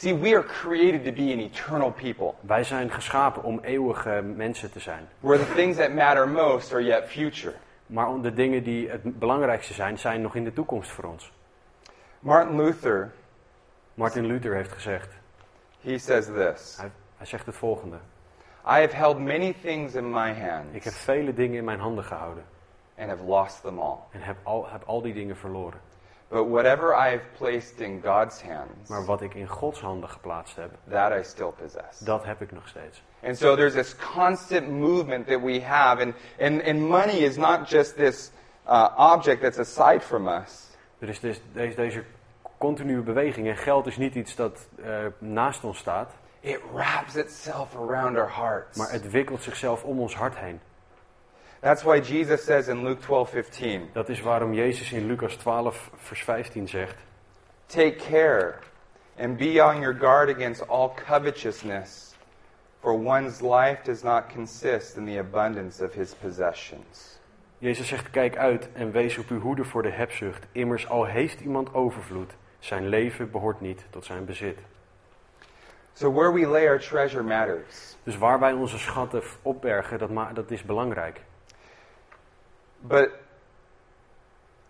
See, 0.00 0.14
we 0.14 0.34
are 0.34 0.42
created 0.44 1.04
to 1.04 1.12
be 1.12 1.32
an 1.32 1.38
eternal 1.38 1.90
people, 1.92 2.34
Wij 2.40 2.64
zijn 2.64 2.90
geschapen 2.90 3.42
om 3.42 3.60
eeuwige 3.62 4.22
mensen 4.22 4.72
te 4.72 4.80
zijn. 4.80 5.08
where 5.20 5.44
the 5.44 5.52
things 5.52 5.76
that 5.76 5.92
matter 5.92 6.28
most 6.28 6.72
are 6.72 6.84
yet 6.84 7.04
future. 7.04 7.54
Maar 7.86 8.20
de 8.20 8.32
dingen 8.32 8.62
die 8.62 8.88
het 8.88 9.18
belangrijkste 9.18 9.72
zijn, 9.74 9.98
zijn 9.98 10.22
nog 10.22 10.34
in 10.34 10.44
de 10.44 10.52
toekomst 10.52 10.90
voor 10.90 11.04
ons. 11.04 11.32
Martin 12.20 12.56
Luther, 12.56 13.12
Martin 13.94 14.26
Luther 14.26 14.54
heeft 14.54 14.72
gezegd, 14.72 15.08
he 15.80 15.98
says 15.98 16.26
this 16.26 16.76
hij, 16.76 16.90
hij 17.16 17.26
zegt 17.26 17.46
het 17.46 17.56
volgende. 17.56 17.96
I 18.64 18.80
have 18.80 18.96
held 18.96 19.18
many 19.18 19.54
things 19.62 19.94
in 19.94 20.10
my 20.10 20.34
hands 20.34 20.74
Ik 20.74 20.84
heb 20.84 20.92
vele 20.92 21.34
dingen 21.34 21.56
in 21.58 21.64
mijn 21.64 21.80
handen 21.80 22.04
gehouden 22.04 22.44
and 22.98 23.08
have 23.08 23.24
lost 23.24 23.62
them 23.62 23.78
all. 23.78 23.98
en 24.10 24.20
heb 24.20 24.36
al, 24.42 24.68
heb 24.70 24.82
al 24.86 25.02
die 25.02 25.14
dingen 25.14 25.36
verloren. 25.36 25.80
But 26.30 26.46
whatever 26.48 26.92
I 26.94 27.10
have 27.10 27.22
placed 27.38 27.80
in 27.80 28.00
God's 28.04 28.42
hands, 28.42 28.88
Maar 28.88 29.04
wat 29.04 29.22
ik 29.22 29.34
in 29.34 29.46
Gods 29.48 29.80
handen 29.80 30.08
geplaatst 30.08 30.56
heb, 30.56 30.70
that 30.90 31.12
I 31.12 31.22
still 31.22 31.52
possess. 31.62 31.98
dat 31.98 32.24
heb 32.24 32.40
ik 32.42 32.52
nog 32.52 32.68
steeds. 32.68 33.02
And 33.22 33.36
so 33.38 33.56
there's 33.56 33.74
this 33.74 33.96
constant 34.14 34.68
movement 34.68 35.26
that 35.26 35.40
we 35.42 35.60
have, 35.62 36.02
and, 36.02 36.14
and, 36.40 36.62
and 36.62 36.80
money 36.80 37.18
is 37.18 37.36
not 37.36 37.68
just 37.68 37.96
this 37.96 38.30
uh, 38.68 38.88
object 38.96 39.40
that's 39.40 39.58
aside 39.58 40.00
from 40.00 40.28
us. 40.28 40.68
Er 40.98 41.08
is 41.08 41.20
dus 41.20 41.40
deze, 41.52 41.76
deze 41.76 42.04
continue 42.58 43.00
beweging 43.02 43.48
en 43.48 43.56
geld 43.56 43.86
is 43.86 43.96
niet 43.96 44.14
iets 44.14 44.34
dat 44.34 44.68
eh, 44.84 45.06
naast 45.18 45.64
ons 45.64 45.78
staat, 45.78 46.12
It 46.40 46.60
wraps 46.72 47.16
itself 47.16 47.76
around 47.76 48.16
our 48.18 48.30
hearts. 48.36 48.78
maar 48.78 48.90
het 48.90 49.10
wikkelt 49.10 49.42
zichzelf 49.42 49.84
om 49.84 50.00
ons 50.00 50.14
hart 50.16 50.36
heen. 50.36 50.60
That's 51.60 51.82
why 51.82 52.00
Jesus 52.00 52.44
says 52.44 52.68
in 52.68 52.84
Luke 52.84 53.00
12:15, 53.00 53.92
Dat 53.92 54.08
is 54.08 54.20
waarom 54.20 54.54
Jezus 54.54 54.92
in 54.92 55.06
Lucas 55.06 55.36
12, 55.36 55.90
vers 55.96 56.22
15 56.22 56.68
zegt: 56.68 56.96
"Take 57.66 57.96
care 57.96 58.54
and 59.18 59.36
be 59.36 59.64
on 59.64 59.80
your 59.80 59.94
guard 59.94 60.30
against 60.30 60.68
all 60.68 60.94
covetousness, 61.06 62.14
for 62.80 62.92
one's 62.92 63.40
life 63.40 63.82
does 63.84 64.02
not 64.02 64.28
consist 64.34 64.96
in 64.96 65.04
the 65.04 65.18
abundance 65.18 65.84
of 65.84 65.92
his 65.94 66.14
possessions." 66.14 67.18
Jezus 67.58 67.88
zegt: 67.88 68.10
Kijk 68.10 68.36
uit 68.36 68.68
en 68.72 68.90
wees 68.90 69.18
op 69.18 69.28
uw 69.28 69.40
hoede 69.40 69.64
voor 69.64 69.82
de 69.82 69.90
hebzucht. 69.90 70.46
Immers 70.52 70.88
al 70.88 71.04
heeft 71.04 71.40
iemand 71.40 71.74
overvloed, 71.74 72.32
zijn 72.58 72.88
leven 72.88 73.30
behoort 73.30 73.60
niet 73.60 73.84
tot 73.90 74.04
zijn 74.04 74.24
bezit. 74.24 74.58
So 75.92 76.12
where 76.12 76.32
we 76.32 76.46
lay 76.46 76.66
our 76.68 76.78
treasure 76.78 77.22
matters. 77.22 77.96
Dus 78.02 78.18
waar 78.18 78.38
wij 78.38 78.52
onze 78.52 78.78
schatten 78.78 79.22
opbergen, 79.42 79.98
dat, 79.98 80.10
ma- 80.10 80.32
dat 80.32 80.50
is 80.50 80.62
belangrijk. 80.62 81.20
But 82.80 83.10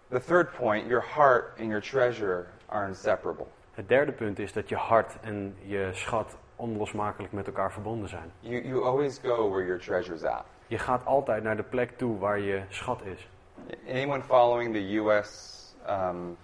the 0.09 0.21
third 0.21 0.53
point, 0.53 0.87
your 0.87 1.05
heart 1.15 1.57
and 1.59 1.69
your 1.69 1.81
treasure 1.81 2.47
are 2.67 2.87
inseparable. 2.89 3.47
Het 3.75 3.89
derde 3.89 4.13
punt 4.13 4.39
is 4.39 4.53
dat 4.53 4.69
je 4.69 4.77
hart 4.77 5.17
en 5.21 5.57
je 5.63 5.89
schat 5.93 6.37
onlosmakelijk 6.57 7.33
met 7.33 7.47
elkaar 7.47 7.73
verbonden 7.73 8.09
zijn. 8.09 8.33
You, 8.41 8.67
you 8.67 8.85
always 8.85 9.19
go 9.19 9.49
where 9.51 9.65
your 9.65 9.79
treasure's 9.79 10.23
at. 10.25 10.45
Je 10.67 10.79
gaat 10.79 11.05
altijd 11.05 11.43
naar 11.43 11.57
de 11.57 11.63
plek 11.63 11.99
toe 11.99 12.19
waar 12.19 12.39
je 12.39 12.63
schat 12.69 13.03
is. 13.05 13.29
Anyone 13.89 14.23
following 14.23 14.75
the 14.75 14.93
U.S. 14.93 15.59
Um, 15.89 16.37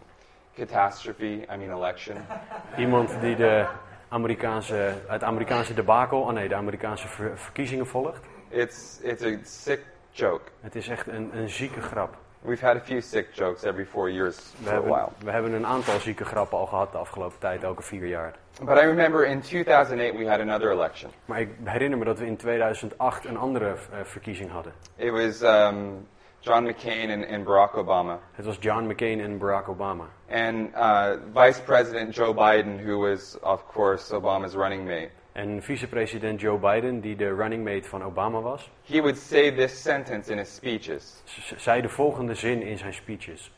catastrophe, 0.54 1.46
I 1.52 1.56
mean 1.56 1.70
election? 1.70 2.16
Iemand 2.78 3.20
die 3.20 3.36
de 3.36 3.66
Amerikaanse, 4.08 4.94
het 5.06 5.22
Amerikaanse 5.22 5.74
debakel, 5.74 6.20
oh 6.20 6.32
nee, 6.32 6.48
de 6.48 6.54
Amerikaanse 6.54 7.08
ver- 7.08 7.38
verkiezingen 7.38 7.86
volgt. 7.86 8.20
It's, 8.48 9.00
it's 9.02 9.22
a 9.22 9.38
sick 9.42 9.80
joke. 10.16 10.50
Het 10.60 10.74
is 10.74 10.88
echt 10.88 11.06
een, 11.06 11.30
een 11.36 11.48
zieke 11.48 11.80
grap. 11.80 12.16
We've 12.40 12.66
had 12.66 12.76
a 12.76 12.80
few 12.80 13.00
sick 13.00 13.26
jokes 13.34 13.64
every 13.64 13.84
four 13.86 14.10
years 14.10 14.36
We 14.58 14.68
for 14.68 14.76
a 14.76 14.80
while. 14.80 14.94
hebben, 14.94 15.24
we 15.24 15.30
hebben 15.30 15.52
een 15.52 15.66
aantal 15.66 15.98
zieke 16.00 16.24
grappen 16.24 16.58
al 16.58 16.66
gehad 16.66 16.92
de 16.92 16.98
afgelopen 16.98 17.38
tijd, 17.38 17.62
elke 17.62 17.82
vier 17.82 18.06
jaar. 18.06 18.34
But 18.64 18.78
I 18.78 18.80
remember 18.86 19.26
in 19.26 19.40
2008 19.40 20.16
we 20.16 20.28
had 20.28 20.40
another 20.40 20.70
election. 20.70 21.10
Maar 21.24 21.40
ik 21.40 21.50
herinner 21.64 21.98
me 21.98 22.04
dat 22.04 22.18
we 22.18 22.26
in 22.26 22.36
2008 22.36 23.24
een 23.24 23.36
andere 23.36 23.66
eh, 23.68 23.98
verkiezing 24.04 24.50
hadden. 24.50 24.72
It 24.96 25.12
was 25.12 25.42
um, 25.42 26.06
John 26.40 26.64
McCain 26.64 27.10
and, 27.10 27.26
and 27.30 27.44
Barack 27.44 27.76
Obama. 27.76 28.18
Het 28.32 28.44
was 28.44 28.56
John 28.60 28.86
McCain 28.86 29.20
en 29.20 29.38
Barack 29.38 29.68
Obama. 29.68 30.04
And 30.30 30.74
uh, 30.74 31.10
Vice 31.34 31.62
President 31.62 32.14
Joe 32.14 32.34
Biden, 32.34 32.78
who 32.84 32.98
was, 32.98 33.38
of 33.42 33.66
course, 33.72 34.14
Obama's 34.14 34.54
running 34.54 34.84
mate. 34.84 35.10
En 35.36 35.62
vicepresident 35.62 36.40
Joe 36.40 36.58
Biden, 36.58 37.00
die 37.00 37.16
de 37.16 37.34
running 37.34 37.64
mate 37.64 37.88
van 37.88 38.02
Obama 38.04 38.40
was, 38.40 38.70
He 38.86 39.00
would 39.00 39.18
say 39.18 39.52
this 39.52 39.82
sentence 39.82 40.32
in 40.32 40.38
his 40.38 40.54
speeches, 40.54 41.22
zei 41.56 41.80
de 41.82 41.88
volgende 41.88 42.34
zin 42.34 42.62
in 42.62 42.78
zijn 42.78 42.94
speeches. 42.94 43.52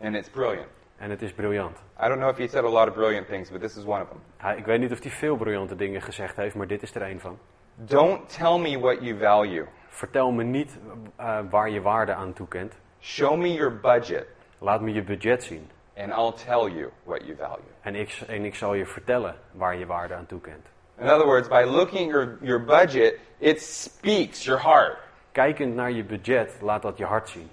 and 0.00 0.14
it's 0.14 0.28
brilliant. 0.28 0.68
En 0.96 1.10
het 1.10 1.22
is 1.22 1.32
briljant. 1.32 1.78
I 2.04 2.08
don't 2.08 2.18
know 2.18 2.30
if 2.30 2.36
he 2.36 2.48
said 2.48 2.64
a 2.64 2.68
lot 2.68 2.88
of 2.88 2.94
brilliant 2.94 3.26
things, 3.28 3.50
but 3.50 3.60
this 3.60 3.76
is 3.76 3.84
one 3.84 4.02
of 4.02 4.08
them. 4.08 4.18
Hij, 4.36 4.56
ik 4.56 4.64
weet 4.64 4.80
niet 4.80 4.92
of 4.92 5.02
hij 5.02 5.10
veel 5.10 5.36
briljante 5.36 5.76
dingen 5.76 6.02
gezegd 6.02 6.36
heeft, 6.36 6.54
maar 6.54 6.66
dit 6.66 6.82
is 6.82 6.94
er 6.94 7.02
een 7.02 7.20
van. 7.20 7.38
Don't 7.74 8.36
tell 8.36 8.58
me 8.58 8.78
what 8.78 8.96
you 9.00 9.18
value. 9.18 9.64
Vertel 9.88 10.30
me 10.32 10.42
niet 10.42 10.78
eh, 11.16 11.38
waar 11.50 11.70
je 11.70 11.80
waarde 11.80 12.14
aan 12.14 12.32
toekent. 12.32 12.78
Show 13.00 13.36
me 13.38 13.52
your 13.52 13.80
budget, 13.80 14.26
Laat 14.58 14.80
me 14.80 14.92
je 14.92 15.02
budget 15.02 15.42
zien. 15.44 15.70
and 15.96 16.08
I'll 16.12 16.44
tell 16.44 16.70
you 16.72 16.90
what 17.04 17.24
you 17.24 17.36
value. 17.36 17.70
En 17.80 17.94
ik, 17.94 18.20
en 18.26 18.44
ik 18.44 18.54
zal 18.54 18.74
je 18.74 18.86
vertellen 18.86 19.34
waar 19.52 19.76
je 19.76 19.86
waarde 19.86 20.14
aan 20.14 20.26
toekent. 20.26 20.72
In 21.00 21.08
other 21.08 21.26
words, 21.26 21.48
by 21.48 21.64
looking 21.64 22.08
at 22.08 22.14
your, 22.14 22.38
your 22.42 22.58
budget, 22.58 23.20
it 23.40 23.60
speaks 23.60 24.44
your 24.44 24.58
heart. 24.58 24.98
Kijkend 25.32 25.74
naar 25.74 25.90
je 25.90 26.04
budget, 26.04 26.52
laat 26.60 26.82
dat 26.82 26.98
je 26.98 27.04
hart 27.04 27.28
zien. 27.28 27.50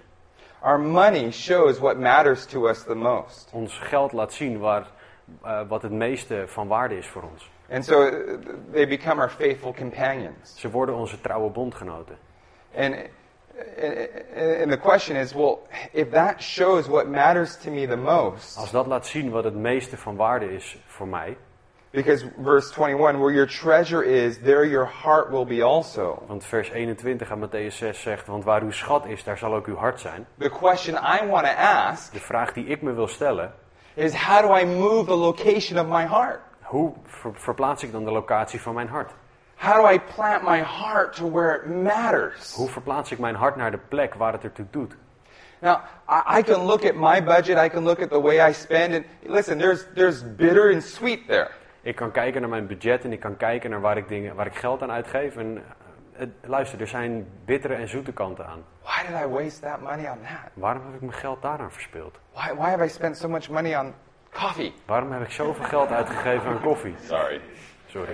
Our 0.60 0.80
money 0.80 1.32
shows 1.32 1.80
what 1.80 1.98
matters 1.98 2.46
to 2.46 2.68
us 2.68 2.84
the 2.84 2.96
most. 2.96 3.50
Ons 3.52 3.80
geld 3.80 4.12
laat 4.12 4.34
zien 4.34 4.60
waar, 4.60 4.88
eh, 5.44 5.62
wat 5.68 5.82
het 5.82 5.92
meeste 5.92 6.44
van 6.48 6.68
waarde 6.68 6.98
is 6.98 7.08
voor 7.08 7.24
ons. 7.32 7.50
And 7.72 7.86
so 7.86 8.02
uh, 8.02 8.38
they 8.72 8.88
become 8.88 9.22
our 9.22 9.30
faithful 9.30 9.74
companions. 9.74 10.54
Ze 10.60 10.70
worden 10.70 10.96
onze 10.96 11.22
trouwe 11.22 11.50
bondgenoten. 11.50 12.18
And, 12.76 12.96
and 14.62 14.72
the 14.72 14.80
question 14.82 15.16
is 15.16 15.34
well, 15.34 15.58
if 15.92 16.10
that 16.10 16.42
shows 16.42 16.88
what 16.88 17.08
matters 17.08 17.58
to 17.58 17.72
me 17.72 17.88
the 17.88 17.98
most, 17.98 18.58
Als 18.58 18.72
dat 18.72 18.88
laat 18.88 19.06
zien 19.08 19.30
wat 19.30 19.44
het 19.44 19.56
meeste 19.56 19.98
van 19.98 20.16
waarde 20.16 20.54
is 20.54 20.78
voor 20.86 21.08
mij. 21.08 21.38
Because 21.92 22.24
verse 22.38 22.72
21, 22.72 23.20
where 23.20 23.32
your 23.32 23.46
treasure 23.46 24.02
is, 24.04 24.40
there 24.40 24.64
your 24.64 24.86
heart 24.86 25.32
will 25.32 25.46
be 25.46 25.62
also. 25.62 26.24
Want 26.28 26.44
vers 26.44 26.70
21 26.70 27.32
aan 27.32 27.40
Matthäus 27.40 27.78
6 27.78 28.02
zegt, 28.02 28.28
want 28.28 28.44
waar 28.44 28.62
uw 28.62 28.72
schat 28.72 29.06
is, 29.06 29.24
daar 29.24 29.38
zal 29.38 29.54
ook 29.54 29.68
uw 29.68 29.76
hart 29.76 30.00
zijn. 30.00 30.28
The 30.38 30.50
question 30.50 30.96
I 30.96 31.28
want 31.28 31.46
to 31.46 31.54
ask 31.54 32.14
De 32.14 32.20
vraag 32.20 32.54
die 32.54 32.66
ik 32.66 32.82
me 32.82 32.94
wil 32.94 33.08
stellen, 33.08 33.54
is 33.94 34.14
how 34.14 34.42
do 34.42 34.56
I 34.56 34.66
move 34.66 35.06
the 35.06 35.16
location 35.16 35.80
of 35.80 35.88
my 35.88 36.06
heart? 36.08 36.40
hoe 36.72 36.94
ver- 37.06 37.36
verplaats 37.36 37.84
ik 37.84 37.92
dan 37.92 38.06
de 38.06 38.12
locatie 38.12 38.62
van 38.62 38.74
mijn 38.74 38.88
hart? 38.88 39.12
How 39.56 39.76
do 39.76 39.94
I 39.94 40.00
plant 40.16 40.44
my 40.44 40.64
heart 40.64 41.16
to 41.16 41.32
where 41.32 41.56
it 41.56 41.66
matters? 41.84 42.54
Hoe 42.56 42.70
verplaats 42.70 43.12
ik 43.12 43.20
mijn 43.20 43.36
hart 43.36 43.56
naar 43.56 43.72
de 43.72 43.78
plek 43.78 44.14
waar 44.14 44.32
het 44.34 44.44
ertoe 44.44 44.66
doet? 44.72 44.96
Now, 45.60 45.78
I, 46.10 46.40
I 46.40 46.44
can 46.44 46.66
look 46.66 46.86
at 46.86 46.96
my 46.96 47.24
budget, 47.24 47.58
I 47.58 47.70
can 47.70 47.84
look 47.84 48.02
at 48.02 48.10
the 48.10 48.22
way 48.22 48.50
I 48.50 48.54
spend, 48.54 48.94
and 48.94 49.06
listen, 49.22 49.58
there's, 49.58 49.86
there's 49.94 50.24
bitter 50.36 50.72
and 50.72 50.84
sweet 50.84 51.28
there. 51.28 51.52
Ik 51.82 51.96
kan 51.96 52.12
kijken 52.12 52.42
naar 52.42 52.50
mijn 52.50 52.68
budget 52.68 53.04
en 53.04 53.12
ik 53.12 53.20
kan 53.20 53.38
kijken 53.38 53.70
naar 53.70 53.82
waar 53.82 53.98
ik, 53.98 54.08
dingen, 54.08 54.36
waar 54.36 54.46
ik 54.46 54.56
geld 54.56 54.82
aan 54.82 54.92
uitgeef. 54.92 55.36
En 55.38 55.58
eh, 55.58 55.64
het- 56.20 56.30
luister, 56.42 56.82
er 56.82 56.88
zijn 56.88 57.28
bittere 57.46 57.74
en 57.74 57.88
zoete 57.90 58.12
kanten 58.12 58.46
aan. 58.46 58.64
Why 58.82 59.08
did 59.08 59.22
I 59.22 59.28
waste 59.44 59.60
that 59.62 59.82
money 59.82 60.10
on 60.12 60.18
that? 60.22 60.52
Waarom 60.54 60.84
heb 60.86 60.94
ik 60.96 61.02
mijn 61.02 61.14
geld 61.14 61.42
daaraan 61.42 61.72
verspild? 61.72 62.20
Why, 62.34 62.54
why 62.56 62.70
have 62.70 62.84
I 62.86 62.90
spent 62.90 63.18
so 63.18 63.28
much 63.30 63.50
money 63.50 63.80
on 63.80 63.94
coffee? 64.34 64.74
Waarom 64.86 65.12
heb 65.12 65.22
ik 65.22 65.32
zoveel 65.32 65.66
geld 65.66 65.90
uitgegeven 65.92 66.50
aan 66.50 66.62
koffie? 66.62 66.96
Sorry. 67.04 67.42
Sorry. 67.88 68.14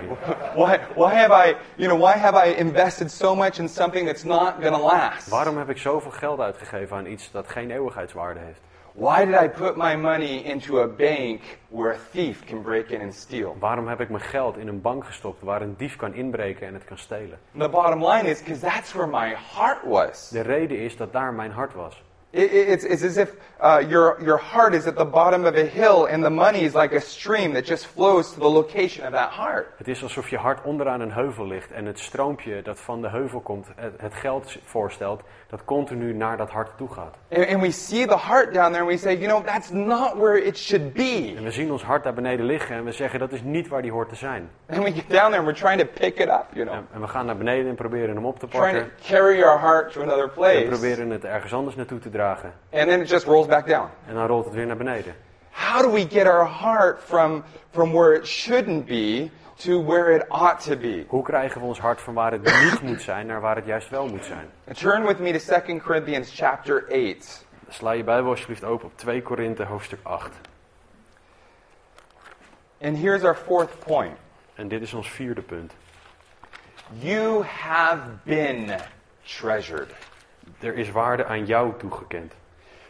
Why, 0.54 0.78
why 0.94 1.14
have 1.14 1.48
I, 1.48 1.56
you 1.76 1.88
know, 1.88 2.00
why 2.10 2.18
have 2.18 2.48
I 2.48 2.54
invested 2.56 3.10
so 3.10 3.34
much 3.36 3.58
in 3.58 3.68
something 3.68 4.06
that's 4.06 4.22
not 4.24 4.54
going 4.60 4.74
to 4.74 4.82
last? 4.82 5.28
Waarom 5.28 5.58
heb 5.58 5.68
ik 5.70 5.78
zoveel 5.78 6.10
geld 6.10 6.40
uitgegeven 6.40 6.96
aan 6.96 7.06
iets 7.06 7.30
dat 7.30 7.48
geen 7.48 7.70
eeuwigheidswaarde 7.70 8.40
heeft? 8.40 8.60
Why 8.98 9.24
did 9.24 9.34
I 9.36 9.48
put 9.48 9.76
my 9.76 9.96
money 9.96 10.44
into 10.44 10.80
a 10.80 10.88
bank 10.88 11.40
where 11.70 11.92
a 11.92 11.98
thief 12.12 12.44
can 12.46 12.62
break 12.62 12.90
in 12.90 13.00
and 13.00 13.14
steal? 13.14 13.56
Waarom 13.58 13.88
heb 13.88 14.00
ik 14.00 14.08
mijn 14.08 14.22
geld 14.22 14.56
in 14.56 14.68
een 14.68 14.80
bank 14.80 15.04
gestopt 15.06 15.42
waar 15.42 15.62
een 15.62 15.74
dief 15.76 15.96
kan 15.96 16.14
inbreken 16.14 16.66
en 16.66 16.74
het 16.74 16.84
kan 16.84 16.98
stelen? 16.98 17.38
The 17.58 17.68
bottom 17.68 18.04
line 18.06 18.28
is 18.28 18.38
because 18.42 18.60
that's 18.60 18.92
where 18.92 19.10
my 19.10 19.36
heart 19.54 19.84
was. 19.84 20.28
De 20.28 20.40
reden 20.40 20.78
is 20.78 20.96
dat 20.96 21.12
daar 21.12 21.32
mijn 21.34 21.50
hart 21.50 21.74
was. 21.74 22.02
It, 22.30 22.52
it- 22.52 22.68
it's, 22.68 22.84
it's 22.84 23.02
as 23.04 23.16
if 23.16 23.34
uh, 23.62 23.78
your, 23.88 24.22
your 24.24 24.38
heart 24.52 24.74
is 24.74 24.86
at 24.86 24.96
the 24.96 25.04
bottom 25.06 25.44
of 25.46 25.54
a 25.54 25.64
hill 25.64 26.06
and 26.12 26.22
the 26.22 26.30
money 26.30 26.58
is 26.60 26.74
like 26.74 26.96
a 26.96 27.00
stream 27.00 27.52
that 27.52 27.66
just 27.66 27.86
flows 27.86 28.32
to 28.34 28.40
the 28.40 28.48
location 28.50 29.06
of 29.06 29.12
that 29.12 29.30
heart. 29.30 29.66
Het 29.76 29.88
is 29.88 30.02
alsof 30.02 30.28
je 30.30 30.36
hart 30.36 30.62
onderaan 30.64 31.00
een 31.00 31.12
heuvel 31.12 31.46
ligt 31.46 31.70
en 31.70 31.84
het 31.86 31.98
stroompje 31.98 32.62
dat 32.62 32.80
van 32.80 33.00
de 33.02 33.08
heuvel 33.08 33.40
komt, 33.40 33.66
het, 33.76 34.00
het 34.00 34.14
geld 34.14 34.56
voorstelt, 34.64 35.22
dat 35.50 35.64
continu 35.64 36.14
naar 36.14 36.36
dat 36.36 36.50
hart 36.50 36.70
toe 36.76 36.88
gaat. 36.92 37.16
And, 37.32 37.60
we 37.60 37.70
see 37.70 38.06
the 38.06 38.18
heart 38.18 38.54
down 38.54 38.70
there 38.72 38.82
and 38.82 38.90
we 38.90 38.96
say, 38.96 39.14
you 39.16 39.26
know, 39.26 39.44
that's 39.44 39.70
not 39.70 40.16
where 40.16 40.44
it 40.44 40.58
should 40.58 40.92
be. 40.92 41.34
En 41.36 41.42
we 41.44 41.50
zien 41.50 41.72
ons 41.72 41.82
hart 41.82 42.04
daar 42.04 42.14
beneden 42.14 42.46
liggen 42.46 42.76
en 42.76 42.84
we 42.84 42.92
zeggen 42.92 43.18
dat 43.18 43.32
is 43.32 43.42
niet 43.42 43.68
waar 43.68 43.82
die 43.82 43.90
hoort 43.92 44.08
te 44.08 44.14
zijn. 44.14 44.50
And 44.70 44.82
we 44.84 44.92
get 44.92 45.08
down 45.08 45.30
there 45.30 45.36
and 45.36 45.44
we're 45.46 45.58
trying 45.58 45.80
to 45.80 45.86
pick 46.00 46.18
it 46.18 46.28
up, 46.28 46.44
you 46.52 46.66
know. 46.66 46.78
En, 46.92 47.00
we 47.00 47.06
gaan 47.08 47.26
naar 47.26 47.36
beneden 47.36 47.68
en 47.68 47.74
proberen 47.74 48.14
hem 48.14 48.26
op 48.26 48.38
te 48.38 48.48
Trying 48.48 48.64
pakken. 48.72 48.92
to 48.96 49.14
carry 49.14 49.42
our 49.42 49.60
heart 49.60 49.92
to 49.92 50.02
another 50.02 50.22
En 50.24 50.30
place. 50.30 50.64
proberen 50.68 51.10
het 51.10 51.24
ergens 51.24 51.52
anders 51.54 51.76
naartoe 51.76 51.98
te 51.98 52.10
dragen. 52.10 52.52
And 52.72 52.88
then 52.88 53.00
it 53.00 53.08
just 53.08 53.26
rolls 53.26 53.46
back 53.46 53.66
down. 53.66 53.88
En 54.06 54.14
dan 54.14 54.26
rolt 54.26 54.44
het 54.44 54.54
weer 54.54 54.66
naar 54.66 54.76
beneden. 54.76 55.14
How 55.50 55.82
do 55.82 55.90
we 55.92 56.06
get 56.08 56.26
our 56.26 56.46
heart 56.62 57.00
from, 57.02 57.42
from 57.70 57.92
where 57.92 58.14
it 58.16 58.26
shouldn't 58.26 58.84
be 58.86 59.30
to 59.58 59.84
where 59.84 60.16
it 60.16 60.26
ought 60.28 60.60
to 60.64 60.76
be? 60.76 61.04
Hoe 61.08 61.22
krijgen 61.22 61.60
we 61.60 61.66
ons 61.66 61.78
hart 61.78 62.00
van 62.00 62.14
waar 62.14 62.32
het 62.32 62.42
niet 62.42 62.82
moet 62.82 63.02
zijn 63.02 63.26
naar 63.26 63.40
waar 63.40 63.56
het 63.56 63.66
juist 63.66 63.88
wel 63.88 64.08
moet 64.08 64.24
zijn? 64.24 64.50
Turn 64.72 65.06
with 65.06 65.18
me 65.18 65.32
to 65.32 65.60
2 65.60 65.80
Corinthians 65.80 66.34
chapter 66.34 66.84
8. 67.16 67.46
Sla 67.68 67.92
je 67.92 68.04
Bijbel 68.04 68.30
alsjeblieft 68.30 68.64
open 68.64 68.86
op 68.86 68.96
2 68.96 69.22
Korinthe 69.22 69.64
hoofdstuk 69.64 70.00
8. 70.02 70.30
And 72.80 72.96
here's 72.98 73.24
our 73.24 73.34
fourth 73.34 73.78
point. 73.78 74.16
En 74.54 74.68
dit 74.68 74.82
is 74.82 74.94
ons 74.94 75.10
vierde 75.10 75.42
punt. 75.42 75.72
You 76.92 77.44
have 77.44 78.02
been 78.22 78.78
treasured. 79.22 79.92
Er 80.60 80.74
is 80.74 80.90
waarde 80.90 81.24
aan 81.24 81.46
jou 81.46 81.72
toegekend. 81.78 82.32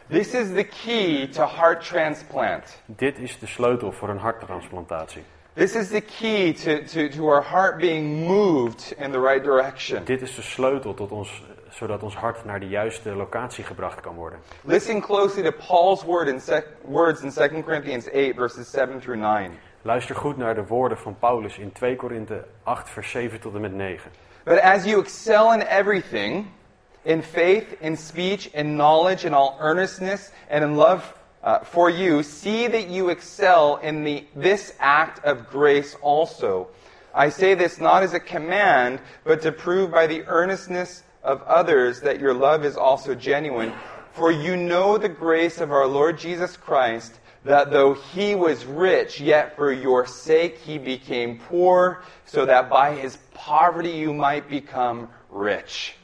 This 0.07 0.33
is 0.33 0.53
the 0.53 0.63
key 0.63 1.27
to 1.27 1.45
heart 1.45 1.87
transplant. 1.87 2.81
Dit 2.85 3.19
is 3.19 3.39
de 3.39 3.45
sleutel 3.45 3.91
voor 3.91 4.09
een 4.09 4.17
harttransplantatie. 4.17 5.23
This 5.59 5.75
is 5.75 5.89
the 5.89 5.99
key 5.99 6.53
to, 6.53 6.87
to, 6.87 7.09
to 7.09 7.27
our 7.27 7.41
heart 7.41 7.81
being 7.81 8.25
moved 8.25 8.93
in 8.97 9.11
the 9.11 9.19
right 9.19 9.43
direction. 9.43 10.05
Dit 10.05 10.21
is 10.21 10.35
de 10.35 10.41
sleutel 10.41 10.93
tot 10.93 11.11
ons, 11.11 11.41
zodat 11.69 12.03
ons 12.03 12.15
hart 12.15 12.45
naar 12.45 12.59
de 12.59 12.67
juiste 12.67 13.15
locatie 13.15 13.63
gebracht 13.63 14.01
kan 14.01 14.15
worden. 14.15 14.39
Listen 14.63 15.01
closely 15.01 15.43
to 15.43 15.51
Paul's 15.67 16.03
word 16.03 16.27
in 16.27 16.39
sec- 16.39 16.67
words 16.81 17.21
in 17.21 17.31
2 17.31 17.63
Corinthians 17.63 18.07
8, 18.11 18.35
verses 18.35 18.71
7 18.71 18.99
through 18.99 19.19
9. 19.19 19.51
Luister 19.81 20.15
goed 20.15 20.37
naar 20.37 20.55
de 20.55 20.65
woorden 20.65 20.97
van 20.97 21.15
Paulus 21.19 21.57
in 21.57 21.71
2 21.71 21.95
Korinthe 21.95 22.45
8 22.63 22.89
vers 22.89 23.11
7 23.11 23.39
tot 23.39 23.55
en 23.55 23.61
met 23.61 23.73
9. 23.73 24.11
But 24.43 24.59
as 24.61 24.85
you 24.85 25.01
excel 25.01 25.53
in 25.53 25.61
everything, 25.61 26.45
in 27.01 27.23
faith, 27.23 27.75
in 27.79 27.97
speech, 27.97 28.49
in 28.53 28.75
knowledge, 28.75 29.25
in 29.25 29.33
all 29.33 29.57
earnestness, 29.59 30.31
and 30.49 30.63
in 30.63 30.75
love 30.75 31.18
uh, 31.49 31.59
for 31.61 31.89
you, 31.89 32.21
see 32.21 32.67
that 32.67 32.89
you 32.89 33.09
excel 33.09 33.77
in 33.77 34.03
the, 34.03 34.23
this 34.35 34.71
act 34.79 35.25
of 35.25 35.49
grace 35.49 35.95
also. 35.99 36.67
I 37.11 37.29
say 37.29 37.55
this 37.55 37.79
not 37.79 38.03
as 38.03 38.13
a 38.13 38.19
command, 38.19 38.99
but 39.23 39.41
to 39.41 39.51
prove 39.51 39.89
by 39.89 40.05
the 40.05 40.23
earnestness 40.27 41.01
of 41.23 41.41
others 41.41 42.01
that 42.01 42.19
your 42.19 42.35
love 42.35 42.63
is 42.63 42.77
also 42.77 43.15
genuine. 43.15 43.73
For 44.11 44.31
you 44.31 44.57
know 44.57 44.99
the 44.99 45.09
grace 45.09 45.59
of 45.59 45.71
our 45.71 45.87
Lord 45.87 46.19
Jesus 46.19 46.55
Christ, 46.55 47.19
that 47.45 47.71
though 47.71 47.95
he 47.95 48.35
was 48.35 48.65
rich, 48.65 49.19
yet 49.19 49.55
for 49.55 49.73
your 49.73 50.05
sake 50.05 50.59
he 50.59 50.77
became 50.77 51.39
poor, 51.39 52.03
so 52.25 52.45
that 52.45 52.69
by 52.69 52.93
his 52.93 53.17
poverty 53.33 53.89
you 53.89 54.13
might 54.13 54.47
become 54.47 55.09
rich. 55.31 55.95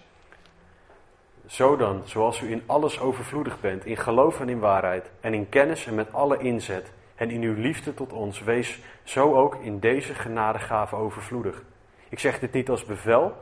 Zo 1.46 1.76
dan, 1.76 2.02
zoals 2.06 2.42
u 2.42 2.52
in 2.52 2.64
alles 2.66 3.00
overvloedig 3.00 3.60
bent, 3.60 3.86
in 3.86 3.98
geloof 3.98 4.40
en 4.40 4.50
in 4.50 4.60
waarheid, 4.60 5.12
en 5.20 5.34
in 5.34 5.50
kennis 5.50 5.86
en 5.86 5.96
met 5.96 6.14
alle 6.14 6.38
inzet, 6.38 6.92
en 7.16 7.30
in 7.32 7.42
uw 7.42 7.54
liefde 7.54 7.94
tot 7.94 8.14
ons, 8.14 8.44
wees 8.44 8.80
zo 9.04 9.36
ook 9.36 9.56
in 9.56 9.80
deze 9.80 10.14
genadegave 10.14 10.96
overvloedig. 10.96 11.64
Ik 12.10 12.20
zeg 12.20 12.40
dit 12.40 12.52
niet 12.52 12.70
als 12.70 12.86
bevel, 12.86 13.34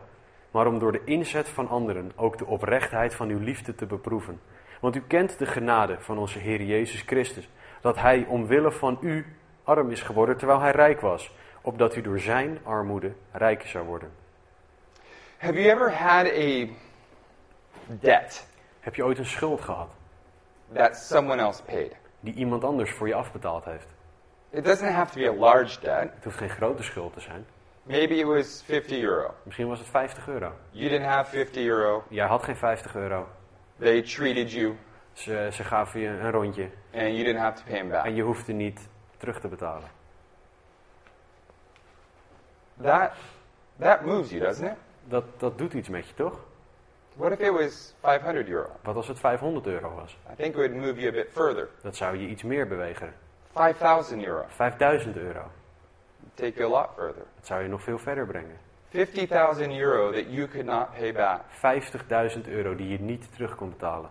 maar 0.52 0.68
om 0.68 0.80
door 0.80 0.92
de 0.92 1.02
inzet 1.06 1.50
van 1.50 1.68
anderen 1.70 2.12
ook 2.16 2.38
de 2.38 2.46
oprechtheid 2.46 3.16
van 3.16 3.30
uw 3.30 3.40
liefde 3.40 3.76
te 3.76 3.86
beproeven. 3.86 4.40
Want 4.80 4.96
u 4.96 5.02
kent 5.08 5.38
de 5.38 5.46
genade 5.46 5.96
van 6.00 6.18
onze 6.18 6.40
Heer 6.40 6.62
Jezus 6.62 7.02
Christus, 7.02 7.50
dat 7.82 7.96
Hij 7.96 8.26
omwille 8.28 8.72
van 8.72 8.98
u 9.02 9.26
arm 9.64 9.92
is 9.92 10.02
geworden 10.02 10.38
terwijl 10.38 10.60
Hij 10.60 10.72
rijk 10.72 11.02
was, 11.02 11.36
opdat 11.62 11.96
u 11.96 12.02
door 12.02 12.20
Zijn 12.20 12.60
armoede 12.64 13.12
rijk 13.32 13.62
zou 13.62 13.86
worden. 13.86 14.12
Have 15.38 15.62
you 15.62 15.76
ever 15.76 15.92
had 15.92 16.26
a 16.26 16.68
debt 17.88 18.48
Heb 18.80 18.96
je 18.96 19.04
ooit 19.06 19.18
een 19.18 19.26
schuld 19.26 19.62
gehad 19.62 19.90
that 20.74 20.96
someone 20.98 21.42
else 21.42 21.64
paid? 21.64 21.96
die 22.20 22.34
iemand 22.34 22.64
anders 22.64 22.92
voor 22.92 23.08
je 23.08 23.14
afbetaald 23.16 23.66
heeft? 23.66 23.88
It 24.50 24.66
doesn't 24.66 24.92
have 24.92 25.14
to 25.14 25.20
be 25.20 25.30
a 25.30 25.34
large 25.34 25.80
debt. 25.80 26.12
Het 26.16 26.24
hoeft 26.24 26.38
geen 26.38 26.50
grote 26.50 26.84
schuld 26.84 27.14
te 27.14 27.20
zijn. 27.20 27.46
Maybe 27.84 28.14
it 28.16 28.26
was 28.26 28.64
50 28.66 29.02
euro. 29.02 29.34
Misschien 29.44 29.68
was 29.68 29.80
het 29.80 29.88
50 29.88 30.28
euro. 30.28 30.52
You 30.70 30.90
didn't 30.90 31.08
have 31.08 31.30
50 31.30 31.64
euro. 31.66 32.04
Jij 32.10 32.28
had 32.28 32.44
geen 32.44 32.56
50 32.56 32.96
euro. 32.96 33.28
They 33.80 34.02
treated 34.02 34.52
you, 34.52 34.76
Ze, 35.14 35.50
ze 35.52 35.64
gaven 35.64 36.00
je 36.00 36.08
een 36.08 36.32
rondje 36.32 36.64
and 36.94 37.02
you 37.04 37.24
didn't 37.24 37.40
have 37.42 37.58
to 37.58 37.64
pay 37.70 37.78
them 37.80 37.90
back. 37.90 38.06
en 38.06 38.16
je 38.16 38.22
hoefde 38.22 38.54
niet 38.54 38.88
terug 39.18 39.40
te 39.40 39.48
betalen. 39.48 39.90
That, 42.82 43.12
that 43.80 44.06
moves 44.06 44.30
you, 44.32 44.42
doesn't 44.42 44.66
it? 44.72 44.78
Dat, 45.08 45.24
dat 45.38 45.58
doet 45.58 45.74
iets 45.74 45.90
met 45.90 46.08
je, 46.08 46.14
toch? 46.14 46.40
What 47.16 47.32
if 47.32 47.40
it 47.40 47.54
was 47.54 47.94
500 48.02 48.48
euro? 48.48 48.70
Wat 48.84 48.96
als 48.96 49.08
het 49.08 49.20
500 49.20 49.68
euro 49.68 49.96
was? 49.96 50.18
I 50.32 50.36
think 50.36 50.50
it 50.50 50.56
would 50.56 50.76
move 50.76 51.00
you 51.00 51.10
a 51.10 51.12
bit 51.12 51.30
further. 51.32 51.70
Dat 51.82 51.96
zou 51.96 52.18
je 52.18 52.28
iets 52.28 52.44
meer 52.44 52.68
bewegen. 52.68 53.14
5,000 53.54 54.26
euro. 54.26 54.46
5000 54.48 55.18
euro. 55.18 55.52
Take 56.36 56.54
you 56.58 56.74
a 56.74 56.80
lot 56.80 56.90
further. 56.96 57.24
Dat 57.36 57.46
zou 57.46 57.62
je 57.62 57.70
nog 57.70 57.84
veel 57.84 57.98
verder 57.98 58.26
brengen. 58.26 58.58
50,000 58.90 59.72
euro 59.72 60.12
that 60.12 60.26
you 60.30 60.48
could 60.48 60.66
not 60.66 60.94
pay 60.94 61.14
back. 61.14 61.42
50.000 61.50 62.50
euro 62.50 62.76
die 62.76 62.88
je 62.88 63.00
niet 63.00 63.34
terug 63.36 63.56
kon 63.56 63.70
betalen. 63.70 64.10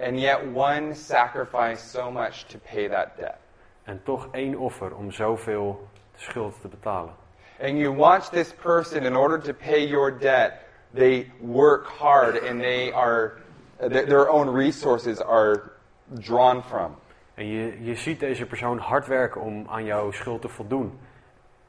And 0.00 0.20
yet 0.20 0.38
one 0.54 0.94
sacrificed 0.94 1.90
so 1.90 2.10
much 2.10 2.44
to 2.46 2.58
pay 2.72 2.88
that 2.88 3.16
debt. 3.16 3.36
En 3.82 4.00
toch 4.02 4.28
één 4.32 4.58
offer 4.58 4.94
om 4.94 5.10
zoveel 5.10 5.88
schuld 6.14 6.60
te 6.60 6.68
betalen. 6.68 7.14
And 7.60 7.78
you 7.78 7.96
watch 7.96 8.28
this 8.28 8.52
person 8.52 9.04
in 9.04 9.16
order 9.16 9.40
to 9.40 9.52
pay 9.52 9.86
your 9.86 10.18
debt, 10.18 10.52
they 10.94 11.30
work 11.40 11.86
hard 11.86 12.42
and 12.48 12.60
they 12.60 12.92
are, 12.92 13.32
th- 13.78 14.06
their 14.06 14.28
own 14.28 14.54
resources 14.56 15.20
are 15.20 15.60
drawn 16.08 16.62
from. 16.62 16.96
En 17.34 17.46
je, 17.46 17.84
je 17.84 17.94
ziet 17.94 18.20
deze 18.20 18.46
persoon 18.46 18.78
hard 18.78 19.06
werken 19.06 19.40
om 19.40 19.66
aan 19.68 19.84
jouw 19.84 20.10
schuld 20.10 20.40
te 20.40 20.48
voldoen. 20.48 20.98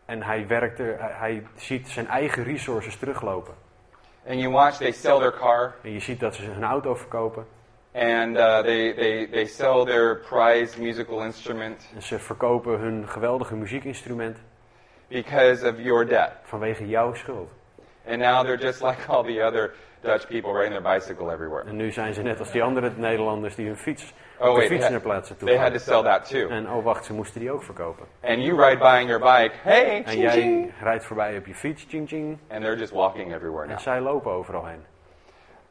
En 0.05 0.23
hij, 0.23 0.47
werkt 0.47 0.79
er, 0.79 0.95
hij, 0.99 1.43
ziet 1.55 1.87
zijn 1.87 2.07
eigen 2.07 2.43
resources 2.43 2.95
teruglopen. 2.95 3.53
And 4.27 4.39
you 4.39 4.51
watch, 4.51 4.77
they 4.77 4.91
sell 4.91 5.17
their 5.19 5.33
car 5.33 5.75
En 5.83 5.91
je 5.91 5.99
ziet 5.99 6.19
dat 6.19 6.35
ze 6.35 6.43
hun 6.43 6.63
auto 6.63 6.95
verkopen. 6.95 7.45
and 7.93 8.37
uh, 8.37 8.59
they, 8.61 8.93
they, 8.93 9.27
they 9.31 9.45
sell 9.45 9.85
their 9.85 10.15
prized 10.29 10.77
musical 10.79 11.23
instrument 11.23 11.89
En 11.95 12.01
ze 12.01 12.19
verkopen 12.19 12.79
hun 12.79 13.07
geweldige 13.07 13.55
muziekinstrument 13.55 14.37
because 15.07 15.69
of 15.69 15.79
your 15.79 16.05
debt. 16.07 16.31
vanwege 16.43 16.87
jouw 16.87 17.13
schuld. 17.13 17.51
And 18.09 18.17
now 18.21 18.43
they're 18.43 18.57
just 18.65 18.81
like 18.81 19.09
all 19.09 19.23
the 19.23 19.41
other 19.45 19.73
Dutch 20.01 20.27
people 20.27 20.53
riding 20.53 20.71
their 20.81 20.93
bicycle 20.93 21.31
everywhere. 21.31 21.63
En 21.67 21.75
nu 21.75 21.91
zijn 21.91 22.13
ze 22.13 22.21
net 22.21 22.39
als 22.39 22.51
die 22.51 22.63
andere 22.63 22.91
Nederlanders 22.95 23.55
die 23.55 23.65
hun 23.65 23.77
fiets, 23.77 24.13
Oh, 24.41 24.55
wait, 24.55 24.67
fiets 24.67 24.89
naar 24.89 24.99
plaatsen 25.01 25.37
toe 25.37 25.47
they 25.47 25.57
had 25.57 25.71
to 25.73 25.77
sell 25.79 26.01
that 26.03 26.29
too. 26.29 26.47
En 26.47 26.69
oh 26.71 26.83
wacht, 26.83 27.05
ze 27.05 27.13
moesten 27.13 27.39
die 27.39 27.51
ook 27.51 27.63
verkopen. 27.63 28.05
And 28.23 28.41
you 28.43 28.55
ride 28.65 28.77
by 28.77 28.99
on 29.01 29.07
your 29.07 29.19
bike, 29.19 29.51
hey, 29.61 29.97
En 29.97 30.05
ching, 30.07 30.21
jij 30.21 30.31
ching. 30.31 30.71
rijdt 30.81 31.05
voorbij 31.05 31.37
op 31.37 31.45
je 31.45 31.55
fiets, 31.55 31.85
ching 31.89 32.07
ching. 32.07 32.37
And 32.49 32.61
they're 32.61 32.77
just 32.77 32.91
walking 32.93 33.33
everywhere 33.33 33.65
now. 33.67 33.75
En 33.75 33.81
zij 33.81 33.99
lopen 34.01 34.31
overal 34.31 34.65
heen. 34.65 34.83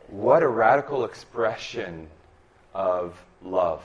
What 0.06 0.42
a 0.42 0.46
radical 0.46 1.04
expression 1.04 2.08
of 2.72 3.24
love. 3.38 3.82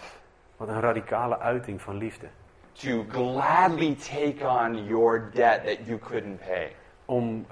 Wat 0.57 0.67
een 0.67 0.79
radicale 0.81 1.39
uiting 1.39 1.81
van 1.81 1.97
liefde. 1.97 2.27
To 2.73 3.05
gladly 3.11 3.95
take 3.95 4.47
on 4.47 4.85
your 4.85 5.29
debt 5.33 5.65
that 5.65 5.77
you 5.85 5.99
couldn't 5.99 6.39
pay. 6.39 6.71
Om 7.05 7.45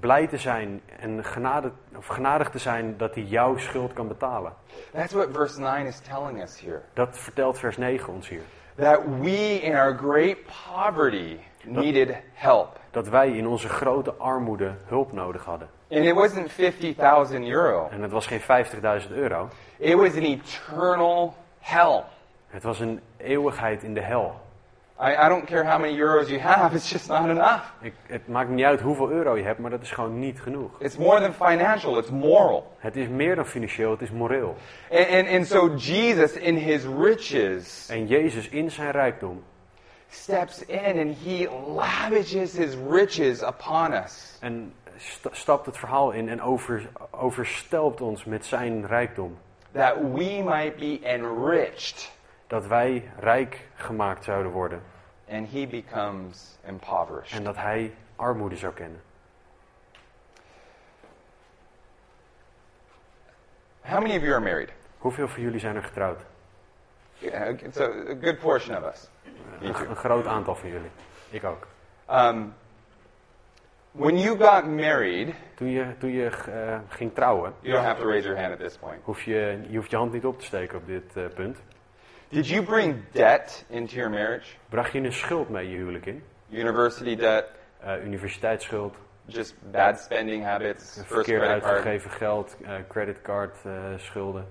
blij 0.00 0.26
te 0.26 0.38
zijn 0.38 0.80
en 1.00 1.24
genade, 1.24 1.70
of 1.96 2.06
genadig 2.06 2.50
te 2.50 2.58
zijn 2.58 2.96
dat 2.96 3.14
hij 3.14 3.24
jouw 3.24 3.56
schuld 3.56 3.92
kan 3.92 4.08
betalen. 4.08 4.52
That's 4.92 5.12
what 5.12 5.28
verse 5.32 5.60
9 5.60 5.86
is 5.86 5.98
telling 6.00 6.42
us 6.42 6.60
here. 6.60 6.80
Dat 6.92 7.18
vertelt 7.18 7.58
vers 7.58 7.76
9 7.76 8.12
ons 8.12 8.28
hier. 8.28 8.42
That 8.74 9.00
we, 9.20 9.60
in 9.62 9.74
our 9.74 9.96
great 9.96 10.36
poverty, 10.72 11.38
needed 11.64 12.16
help. 12.32 12.78
Dat 12.90 13.08
wij 13.08 13.30
in 13.30 13.46
onze 13.46 13.68
grote 13.68 14.14
armoede 14.14 14.74
hulp 14.86 15.12
nodig 15.12 15.44
hadden. 15.44 15.68
And 15.90 16.04
it 16.04 16.14
wasn't 16.14 16.52
50,000 16.52 17.46
euro, 17.46 17.88
En 17.90 18.02
het 18.02 18.10
was 18.10 18.26
geen 18.26 18.40
50.000 18.40 19.10
euro. 19.12 19.48
it 19.78 19.94
was 19.96 20.14
an 20.14 20.22
eternal 20.22 21.34
hell. 21.58 22.02
Het 22.46 22.62
was 22.62 22.80
een 22.80 23.00
eeuwigheid 23.16 23.82
in 23.82 23.94
de 23.94 24.00
hel. 24.00 24.40
I, 25.00 25.26
I 25.26 25.28
don't 25.28 25.46
care 25.46 25.64
how 25.64 25.78
many 25.78 25.96
euros 25.98 26.28
you 26.28 26.38
have, 26.40 26.74
it's 26.76 26.88
just 26.92 27.08
not 27.08 27.28
enough. 27.28 27.62
Ik, 27.80 27.94
het 28.06 28.28
maakt 28.28 28.48
niet 28.48 28.64
uit 28.64 28.80
hoeveel 28.80 29.10
euro 29.10 29.36
je 29.36 29.42
hebt, 29.42 29.58
maar 29.58 29.70
dat 29.70 29.82
is 29.82 29.90
gewoon 29.90 30.18
niet 30.18 30.40
genoeg. 30.40 30.70
It's 30.80 30.96
more 30.96 31.20
than 31.20 31.32
financial, 31.48 31.98
it's 31.98 32.10
moral. 32.10 32.72
Het 32.78 32.96
is 32.96 33.08
meer 33.08 33.34
dan 33.36 33.46
financieel, 33.46 33.90
het 33.90 34.00
is 34.02 34.10
moreel. 34.10 34.56
And, 34.90 35.08
and, 35.10 35.28
and 35.28 35.46
so 35.46 35.74
Jesus, 35.76 36.32
in 36.32 36.56
his 36.56 36.84
riches, 36.98 37.88
En 37.90 38.06
Jezus 38.06 38.48
in 38.48 38.70
zijn 38.70 38.90
rijkdom 38.90 39.42
steps 40.08 40.64
in 40.66 40.98
and 40.98 41.16
he 41.24 41.48
lavishes 41.66 42.52
his 42.56 42.76
riches 42.90 43.42
upon 43.42 43.92
us. 43.92 44.36
en 44.40 44.72
sta- 44.96 45.28
stapt 45.32 45.66
het 45.66 45.76
verhaal 45.78 46.10
in 46.10 46.28
en 46.28 46.42
over, 46.42 46.88
overstelpt 47.10 48.00
ons 48.00 48.24
met 48.24 48.46
zijn 48.46 48.86
rijkdom. 48.86 49.36
That 49.72 49.94
we 49.96 50.42
might 50.44 50.76
be 50.76 51.00
enriched 51.02 52.12
Dat 52.54 52.66
wij 52.66 53.10
rijk 53.18 53.68
gemaakt 53.74 54.24
zouden 54.24 54.52
worden 54.52 54.82
and 55.30 55.50
he 55.52 55.66
becomes 55.66 56.58
impoverished. 56.66 57.38
en 57.38 57.44
dat 57.44 57.56
hij 57.56 57.94
armoede 58.16 58.56
zou 58.56 58.72
kennen. 58.72 59.02
How 63.80 64.00
many 64.00 64.16
of 64.16 64.22
you 64.22 64.32
are 64.32 64.40
married? 64.40 64.72
Hoeveel 64.98 65.28
van 65.28 65.42
jullie 65.42 65.58
zijn 65.58 65.76
er 65.76 65.82
getrouwd? 65.82 66.20
Yeah, 67.18 67.62
it's 67.62 67.80
a, 67.80 67.84
a 67.84 68.14
good 68.20 68.38
portion 68.38 68.76
of 68.76 68.84
us. 68.92 69.08
Een, 69.60 69.88
een 69.88 69.96
groot 69.96 70.26
aantal 70.26 70.54
van 70.54 70.68
jullie. 70.68 70.90
Ik 71.30 71.44
ook. 71.44 71.66
Um, 72.10 72.54
when 73.90 74.18
you 74.18 74.38
got 74.38 74.66
married, 74.66 75.34
Toen 75.54 75.68
je, 75.68 75.96
toen 75.98 76.10
je 76.10 76.28
eh, 76.28 76.78
ging 76.88 77.14
trouwen, 77.14 77.54
you 77.60 77.72
don't 77.74 77.86
have 77.86 78.00
to 78.00 78.08
raise 78.08 78.26
your 78.26 78.40
hand 78.40 78.52
at 78.52 78.58
this 78.58 78.76
point. 78.76 79.00
hoef 79.02 79.22
je, 79.22 79.60
je 79.68 79.76
hoeft 79.76 79.90
je 79.90 79.96
hand 79.96 80.12
niet 80.12 80.24
op 80.24 80.38
te 80.38 80.44
steken 80.44 80.78
op 80.78 80.86
dit 80.86 81.16
eh, 81.16 81.24
punt. 81.34 81.58
Did 82.28 82.46
you 82.46 82.62
bring 82.62 83.02
debt 83.12 83.64
into 83.68 83.94
your 83.94 84.10
marriage? 84.10 84.46
Bracht 84.68 84.92
je 84.92 84.98
een 84.98 85.12
schuld 85.12 85.48
mee 85.48 85.70
je 85.70 85.76
huwelijk 85.76 86.06
in? 86.06 86.22
University 86.50 87.16
debt, 87.16 87.46
Eh, 87.84 88.04
universiteitsschuld, 88.04 88.94
just 89.26 89.54
bad 89.70 90.00
spending 90.00 90.44
habits, 90.44 91.02
verkeerd 91.06 91.42
uitgegeven 91.42 92.10
geld, 92.10 92.56
eh, 92.62 92.72
creditcard 92.88 93.56
eh, 93.64 93.72
schulden. 93.96 94.46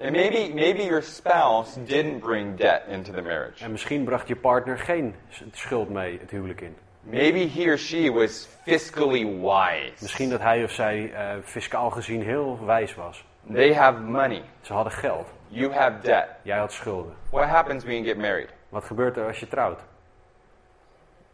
And 0.00 0.10
maybe 0.10 0.54
maybe 0.54 0.82
your 0.82 1.02
spouse 1.02 1.84
didn't 1.84 2.20
bring 2.20 2.56
debt 2.56 2.82
into 2.88 3.12
the 3.12 3.22
marriage. 3.22 3.64
En 3.64 3.70
misschien 3.70 4.04
bracht 4.04 4.28
je 4.28 4.36
partner 4.36 4.78
geen 4.78 5.14
schuld 5.52 5.88
mee 5.88 6.18
het 6.20 6.30
huwelijk 6.30 6.60
in. 6.60 6.76
Maybe 7.00 7.38
he 7.38 7.70
or 7.70 7.78
she 7.78 8.12
was 8.12 8.48
fiscally 8.62 9.26
wise. 9.26 9.92
Misschien 10.00 10.30
dat 10.30 10.40
hij 10.40 10.64
of 10.64 10.70
zij 10.70 11.12
fiscaal 11.42 11.90
gezien 11.90 12.22
heel 12.22 12.64
wijs 12.64 12.94
was. 12.94 13.24
They 13.52 13.72
have 13.74 14.00
money. 14.00 14.42
Ze 14.60 14.72
hadden 14.72 14.92
geld, 14.92 15.26
You 15.48 15.72
have 15.72 16.00
debt. 16.00 16.28
jij 16.42 16.58
had 16.58 16.72
schulden. 16.72 17.14
What 17.30 17.44
happens 17.48 17.84
when 17.84 17.94
you 17.94 18.04
get 18.06 18.16
married? 18.18 18.48
Wat 18.68 18.84
gebeurt 18.84 19.16
er 19.16 19.26
als 19.26 19.40
je 19.40 19.48
trouwt? 19.48 19.78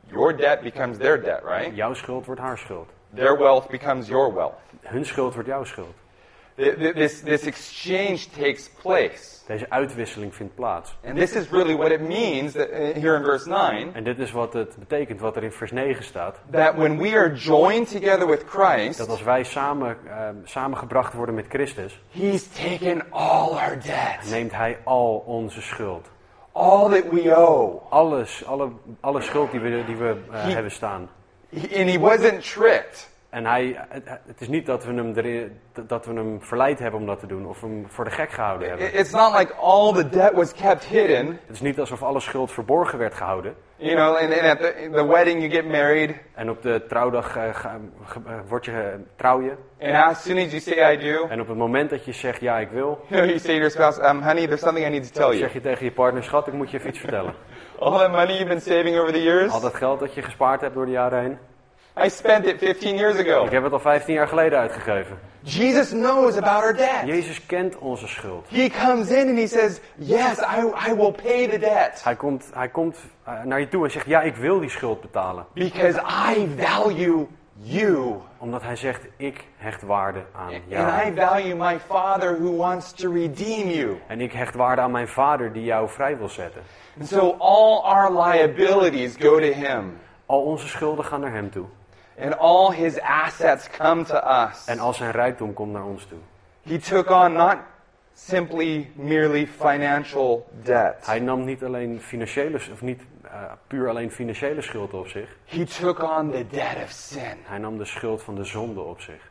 Your 0.07 0.37
debt 0.37 0.61
becomes 0.63 0.99
their 0.99 1.21
debt, 1.23 1.43
right? 1.45 1.75
Jouw 1.77 1.95
schuld 1.95 2.27
wordt 2.27 2.41
haar 2.41 2.59
schuld. 2.59 2.89
Their 3.15 3.39
wealth 3.39 3.69
becomes 3.69 4.09
your 4.09 4.35
wealth. 4.35 4.59
Hun 4.83 5.05
schuld 5.05 5.35
wordt 5.35 5.49
jouw 5.49 5.65
schuld. 5.65 5.95
Th- 6.61 6.77
th- 6.79 6.95
This, 6.95 7.21
this 7.21 7.45
exchange 7.47 8.29
takes 8.39 8.69
place. 8.83 9.39
Deze 9.47 9.67
uitwisseling 9.71 10.35
vindt 10.35 10.55
plaats. 10.55 10.95
And 11.07 11.17
this 11.17 11.35
is 11.35 11.51
really 11.51 11.75
what 11.77 11.91
it 11.91 12.01
means 12.01 12.53
that, 12.53 12.69
uh, 12.71 12.77
here 12.77 13.17
in 13.17 13.25
verse 13.25 13.49
9 13.49 13.95
En 13.95 14.05
dit 14.05 14.19
is 14.19 14.31
wat 14.33 14.53
het 14.53 14.77
betekent, 14.79 15.21
wat 15.21 15.37
er 15.37 15.43
in 15.43 15.53
vers 15.53 15.71
9 15.73 16.05
staat. 16.05 16.37
that 16.51 16.75
when 16.77 16.99
we 16.99 17.17
are 17.17 17.33
joined 17.35 17.89
together 17.91 18.27
with 18.27 18.45
Christ, 18.49 18.99
Dat 18.99 19.09
als 19.09 19.23
wij 19.23 19.45
samen, 19.45 19.97
eh, 20.09 20.29
samengebracht 20.45 21.13
worden 21.15 21.35
met 21.35 21.47
Christus, 21.49 22.01
He's 22.11 22.47
taken 22.49 23.03
all 23.11 23.49
our 23.51 23.79
debt, 23.83 24.31
neemt 24.31 24.53
Hij 24.53 24.79
al 24.85 25.23
onze 25.27 25.63
schuld. 25.63 26.09
all 26.53 26.89
that 26.91 27.11
we 27.13 27.37
owe. 27.37 27.81
Alles, 27.89 28.45
alle, 28.47 28.69
alle 29.01 29.21
schuld 29.23 29.51
die 29.51 29.61
we, 29.61 29.85
die 29.87 29.97
we 29.97 30.17
eh, 30.33 30.43
He- 30.45 30.51
hebben 30.53 30.73
staan. 30.73 31.09
He- 31.49 31.81
And 31.81 31.91
He 31.91 31.99
wasn't 31.99 32.53
tricked. 32.53 33.10
En 33.31 33.47
hij, 33.47 33.77
het, 34.27 34.41
is 34.41 34.49
niet 34.49 34.67
dat 34.67 34.85
we, 34.85 34.93
hem 34.95 35.13
erin, 35.17 35.61
dat 35.87 36.07
we 36.07 36.13
hem 36.15 36.43
verleid 36.43 36.79
hebben 36.79 37.01
om 37.01 37.07
dat 37.07 37.21
te 37.21 37.27
doen 37.27 37.47
of 37.47 37.61
hem 37.61 37.85
voor 37.89 38.05
de 38.05 38.11
gek 38.11 38.31
gehouden 38.31 38.69
hebben. 38.69 38.87
It- 38.87 38.95
It's 38.95 39.11
not 39.13 39.39
like 39.39 39.55
all 39.55 39.93
the 39.93 40.09
debt 40.09 40.33
was 40.33 40.53
kept 40.55 40.85
hidden. 40.85 41.27
Het 41.27 41.55
is 41.55 41.61
niet 41.61 41.81
alsof 41.81 42.03
alle 42.03 42.21
schuld 42.21 42.53
verborgen 42.53 42.99
werd 42.99 43.15
gehouden. 43.15 43.55
You 43.77 43.95
know, 43.95 44.17
and, 44.17 44.33
and 44.41 44.51
at 44.51 44.59
the, 44.59 44.89
the 44.93 45.07
wedding 45.07 45.39
you 45.41 45.51
get 45.51 45.69
married, 45.69 46.15
En 46.35 46.51
op 46.51 46.63
de 46.63 46.85
trouwdag 46.89 47.37
eh, 47.37 47.75
word 48.49 48.65
je, 48.65 48.73
eh, 48.73 48.87
trouw 49.17 49.41
je. 49.43 49.53
and 49.81 49.95
as 49.95 50.23
soon 50.23 50.37
as 50.39 50.51
you 50.51 50.61
say 50.61 50.95
I 50.95 50.99
do, 51.13 51.27
En 51.29 51.41
op 51.41 51.49
het 51.49 51.57
moment 51.57 51.91
dat 51.91 52.05
je 52.05 52.13
zegt 52.13 52.41
ja, 52.41 52.59
ik 52.59 52.71
wil, 52.71 52.99
you 53.07 53.07
know, 53.09 53.25
you 53.25 53.39
say 53.39 53.53
to 53.55 53.57
your 53.59 53.71
spouse, 53.71 54.09
um, 54.09 54.23
honey, 54.23 54.47
there's 54.47 54.61
something 54.61 54.87
I 54.87 54.91
need 54.91 55.13
to 55.13 55.21
tell 55.21 55.29
you. 55.29 55.39
zeg 55.39 55.53
je 55.53 55.61
tegen 55.61 55.85
je 55.85 55.93
partner, 55.93 56.25
schat, 56.25 56.47
ik 56.47 56.53
moet 56.53 56.71
je 56.71 56.77
even 56.77 56.89
iets 56.89 56.99
vertellen. 56.99 57.35
All 57.79 57.99
that 57.99 58.11
money 58.11 58.33
you've 58.33 58.47
been 58.49 58.61
saving 58.61 58.99
over 58.99 59.13
the 59.13 59.23
years, 59.23 59.53
Al 59.53 59.61
dat 59.61 59.75
geld 59.75 60.01
dat 60.01 60.15
je 60.15 60.23
gespaard 60.23 60.61
hebt 60.61 60.75
door 60.75 60.85
de 60.87 60.91
jaren 60.93 61.21
heen, 61.21 61.39
I 62.05 62.09
spent 62.09 62.47
it 62.47 62.59
15 62.59 62.97
years 62.97 63.19
ago. 63.19 63.45
ik 63.45 63.51
heb 63.51 63.63
het 63.63 63.73
al 63.73 63.81
15 63.81 64.15
jaar 64.15 64.29
geleden 64.29 64.59
uitgegeven. 64.59 65.19
Jesus 65.43 65.89
knows 65.91 66.37
about 66.37 66.63
our 66.63 66.77
debt. 66.77 67.03
Jezus 67.05 67.47
kent 67.47 67.79
onze 67.79 68.07
schuld. 68.07 68.47
He 68.51 68.69
comes 68.85 69.11
in 69.11 69.29
and 69.29 69.39
he 69.39 69.47
says, 69.47 69.81
Yes, 69.97 70.39
I, 70.39 70.91
I 70.91 70.95
will 70.95 71.13
pay 71.13 71.49
the 71.49 71.59
debt 71.59 72.01
Hij 72.05 72.17
komt, 72.17 72.51
hij 72.55 72.69
komt 72.69 72.99
eh, 73.25 73.43
naar 73.45 73.61
je 73.61 73.69
toe 73.69 73.85
en 73.85 73.91
zegt, 73.91 74.07
ja, 74.07 74.21
ik 74.21 74.37
wil 74.37 74.61
die 74.61 74.71
schuld 74.71 75.01
betalen. 75.01 75.47
because 75.55 76.01
I 76.33 76.49
value 76.57 77.27
you. 77.63 78.15
Omdat 78.39 78.63
hij 78.63 78.77
zegt, 78.77 79.01
ik 79.17 79.45
hecht 79.57 79.83
waarde 79.83 80.25
aan 80.37 80.45
And 80.47 80.55
I 80.55 80.61
jou. 80.69 81.15
value 81.15 81.55
my 81.55 81.79
Father 81.87 82.39
who 82.43 82.57
wants 82.57 82.93
to 82.93 83.13
redeem 83.13 83.69
you. 83.69 84.01
En 84.07 84.21
ik 84.21 84.33
hecht 84.33 84.55
waarde 84.55 84.83
aan 84.83 84.91
mijn 84.91 85.09
vader 85.09 85.53
die 85.53 85.65
jou 85.65 85.89
vrij 85.89 86.19
wil 86.19 86.29
zetten. 86.29 86.61
And 86.99 87.09
so 87.09 87.35
all 87.39 87.81
our 87.83 88.23
liabilities 88.23 89.17
go 89.19 89.39
to 89.39 89.53
him, 89.53 89.99
Al 90.27 90.43
onze 90.43 90.69
schulden 90.69 91.05
gaan 91.05 91.21
naar 91.21 91.33
hem 91.33 91.51
toe. 91.51 91.67
And 92.21 92.39
all 92.39 92.73
his 92.73 93.01
assets 93.01 93.69
come 93.69 94.05
to 94.05 94.17
us. 94.17 94.65
En 94.67 94.79
al 94.79 94.95
zijn 94.95 95.11
rijkdom 95.11 95.53
komt 95.53 95.73
naar 95.73 95.85
ons 95.85 96.05
toe. 96.07 96.19
He 96.63 96.79
took 96.79 97.11
on 97.11 97.33
not 97.33 97.57
simply 98.15 98.91
merely 98.95 99.47
financial 99.47 100.47
debt, 100.63 101.07
Hij 101.07 101.21
nam 101.21 101.45
niet 101.45 101.65
alleen 101.65 102.01
financiële, 102.01 102.57
of 102.73 102.81
niet 102.81 103.03
eh, 103.23 103.43
puur 103.67 103.89
alleen 103.89 104.11
financiële 104.11 104.63
schuld 104.63 104.95
op 104.95 105.07
zich. 105.09 105.37
he 105.45 105.65
took 105.65 106.03
on 106.03 106.31
the 106.31 106.47
debt 106.51 106.77
of 106.85 106.91
sin. 106.91 107.37
Hij 107.43 107.59
nam 107.59 107.79
de 107.79 107.85
schuld 107.85 108.23
van 108.23 108.35
de 108.35 108.45
zonde 108.45 108.81
op 108.81 109.01
zich. 109.01 109.31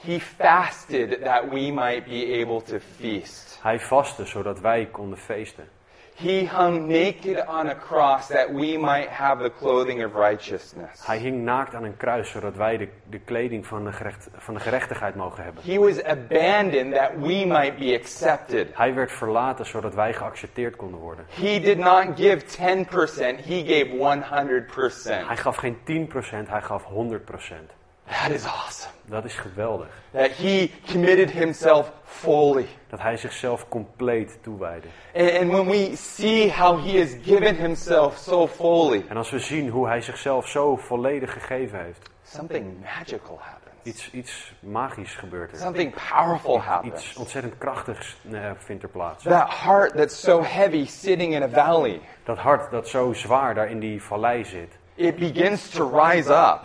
He 0.00 0.20
fasted 0.20 1.22
that 1.24 1.42
we 1.50 1.70
might 1.72 2.04
be 2.04 2.42
able 2.42 2.62
to 2.62 2.78
feast. 2.96 3.58
Hij 3.62 3.80
vastte 3.80 4.26
zodat 4.26 4.60
wij 4.60 4.86
konden 4.86 5.18
feesten. 5.18 5.68
He 6.16 6.46
hung 6.46 6.86
naked 6.88 7.46
on 7.46 7.68
a 7.68 7.74
cross 7.74 8.28
that 8.28 8.52
we 8.52 8.78
might 8.78 9.08
have 9.08 9.42
the 9.42 9.50
clothing 9.58 10.04
of 10.04 10.14
righteousness. 10.14 11.06
Hij 11.06 11.18
hing 11.18 11.42
naakt 11.42 11.74
aan 11.74 11.84
een 11.84 11.96
kruis 11.96 12.30
zodat 12.30 12.56
wij 12.56 12.76
de, 12.76 12.88
de 13.10 13.18
kleding 13.18 13.66
van 13.66 13.84
de, 13.84 13.92
gerecht, 13.92 14.28
van 14.36 14.54
de 14.54 14.60
gerechtigheid 14.60 15.14
mogen 15.14 15.44
hebben. 15.44 15.62
He 15.64 15.78
was 15.78 16.02
abandoned 16.02 16.94
that 16.94 17.10
we 17.16 17.44
might 17.46 17.78
be 17.78 17.98
accepted. 18.00 18.68
Hij 18.72 18.94
werd 18.94 19.12
verlaten 19.12 19.66
zodat 19.66 19.94
wij 19.94 20.12
geaccepteerd 20.12 20.76
konden 20.76 21.00
worden. 21.00 21.26
He 21.28 21.60
did 21.60 21.78
not 21.78 22.06
give 22.16 22.44
10%, 22.44 23.44
he 23.44 23.64
gave 23.66 23.88
100%. 23.90 25.26
Hij 25.26 25.36
gaf 25.36 25.56
geen 25.56 25.76
10%, 25.76 26.48
hij 26.48 26.62
gaf 26.62 26.84
100%. 26.84 27.83
That 28.06 28.30
is 28.30 28.44
awesome. 28.44 28.92
Dat 29.06 29.24
is 29.24 29.34
geweldig. 29.34 29.88
That 30.12 30.30
he 30.36 30.70
committed 30.92 31.30
himself 31.30 31.92
fully. 32.04 32.66
Dat 32.88 33.00
hij 33.00 33.16
zichzelf 33.16 33.68
compleet 33.68 34.38
toewijde. 34.42 34.86
And, 35.14 35.30
and 35.30 35.50
when 35.52 35.66
we 35.66 35.96
see 35.96 36.50
how 36.50 36.84
he 36.84 36.98
has 36.98 37.14
given 37.22 37.56
himself 37.56 38.16
so 38.18 38.46
fully, 38.46 39.04
En 39.08 39.16
als 39.16 39.30
we 39.30 39.38
zien 39.38 39.68
hoe 39.68 39.86
hij 39.86 40.00
zichzelf 40.00 40.48
zo 40.48 40.76
volledig 40.76 41.32
gegeven 41.32 41.84
heeft, 41.84 42.10
something 42.24 42.80
magical 42.80 43.38
happens. 43.40 43.60
iets, 43.82 44.10
iets 44.10 44.52
magisch 44.60 45.14
gebeurt 45.14 45.52
er. 45.52 45.58
Something 45.58 45.94
powerful 46.08 46.56
Iets 46.56 46.64
happens. 46.64 47.16
ontzettend 47.16 47.58
krachtigs 47.58 48.16
eh, 48.32 48.50
vindt 48.58 48.82
er 48.82 48.88
plaats. 48.88 49.22
That 49.24 49.48
heart 49.62 49.96
that's 49.96 50.20
so 50.20 50.42
heavy 50.42 50.86
sitting 50.86 51.34
in 51.34 51.42
a 51.42 51.48
valley, 51.48 52.00
Dat 52.24 52.38
hart 52.38 52.70
dat 52.70 52.88
zo 52.88 53.12
zwaar 53.12 53.54
daar 53.54 53.70
in 53.70 53.78
die 53.80 54.02
vallei 54.02 54.44
zit, 54.44 54.78
it 54.94 55.16
begins 55.16 55.68
to 55.68 55.90
rise 55.98 56.30
up. 56.32 56.60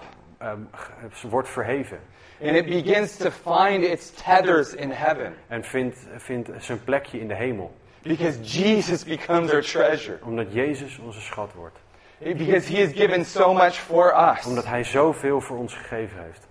Ge- 0.72 1.28
wordt 1.28 1.50
verheven. 1.50 2.00
And 2.42 2.56
it 2.56 2.66
begins 2.66 3.18
to 3.18 3.30
find 3.30 3.84
its 3.84 4.12
tethers 4.12 4.74
in 4.74 4.92
heaven. 4.92 5.34
En 5.48 5.64
vindt, 5.64 5.98
vindt 6.18 6.50
zijn 6.58 6.84
plekje 6.84 7.20
in 7.20 7.28
de 7.28 7.36
hemel. 7.36 7.76
Because 8.02 8.40
Jesus 8.42 9.04
becomes 9.04 9.52
our 9.52 9.62
treasure. 9.62 10.20
Omdat 10.24 10.54
Jezus 10.54 11.00
onze 11.00 11.22
schat 11.22 11.54
wordt. 11.54 11.78
Because 12.20 12.74
he 12.74 12.84
has 12.84 12.94
given 12.94 13.26
so 13.26 13.54
much 13.54 13.74
for 13.74 14.14
us. 14.14 14.46
Omdat 14.46 14.66
hij 14.66 14.84
zoveel 14.84 15.42
voor 15.42 15.58
ons 15.58 15.74
gegeven 15.74 16.24
heeft. 16.24 16.48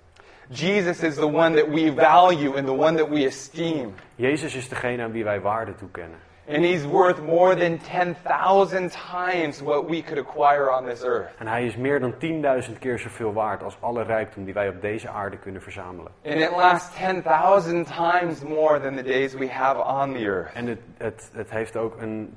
Jesus 0.48 1.02
is 1.02 1.14
the 1.14 1.26
one 1.26 1.54
that 1.54 1.68
we 1.68 1.92
value 1.96 2.56
and 2.56 2.66
the 2.66 2.72
one 2.72 2.96
that 2.96 3.08
we 3.08 3.26
esteem. 3.26 3.94
Jezus 4.14 4.54
is 4.54 4.68
degene 4.68 5.02
aan 5.02 5.12
wie 5.12 5.24
wij 5.24 5.40
waarde 5.40 5.74
toekennen. 5.74 6.18
And 6.48 6.64
he's 6.64 6.84
worth 6.86 7.20
more 7.22 7.54
than 7.56 7.78
10,000 7.78 8.90
times 8.90 9.60
what 9.60 9.88
we 9.88 10.02
could 10.02 10.18
acquire 10.18 10.70
on 10.70 10.84
this 10.84 11.02
earth. 11.04 11.28
En 11.38 11.46
hij 11.46 11.64
is 11.66 11.76
meer 11.76 12.00
dan 12.00 12.14
10.000 12.68 12.78
keer 12.78 12.98
zoveel 12.98 13.32
waard 13.32 13.62
als 13.62 13.76
alle 13.80 14.02
rijkdom 14.02 14.44
die 14.44 14.54
wij 14.54 14.68
op 14.68 14.80
deze 14.80 15.08
aarde 15.08 15.36
kunnen 15.36 15.62
verzamelen. 15.62 16.12
And 16.24 16.34
it 16.34 16.50
lasts 16.50 16.96
10,000 16.98 17.86
times 17.86 18.42
more 18.42 18.80
than 18.80 18.96
the 18.96 19.02
days 19.02 19.34
we 19.34 19.48
have 19.50 19.84
on 19.84 20.12
the 20.12 20.18
earth. 20.24 20.52
En 20.54 20.66
het, 20.66 20.78
het, 20.98 21.30
het 21.34 21.50
heeft 21.50 21.76
ook 21.76 22.00
een 22.02 22.34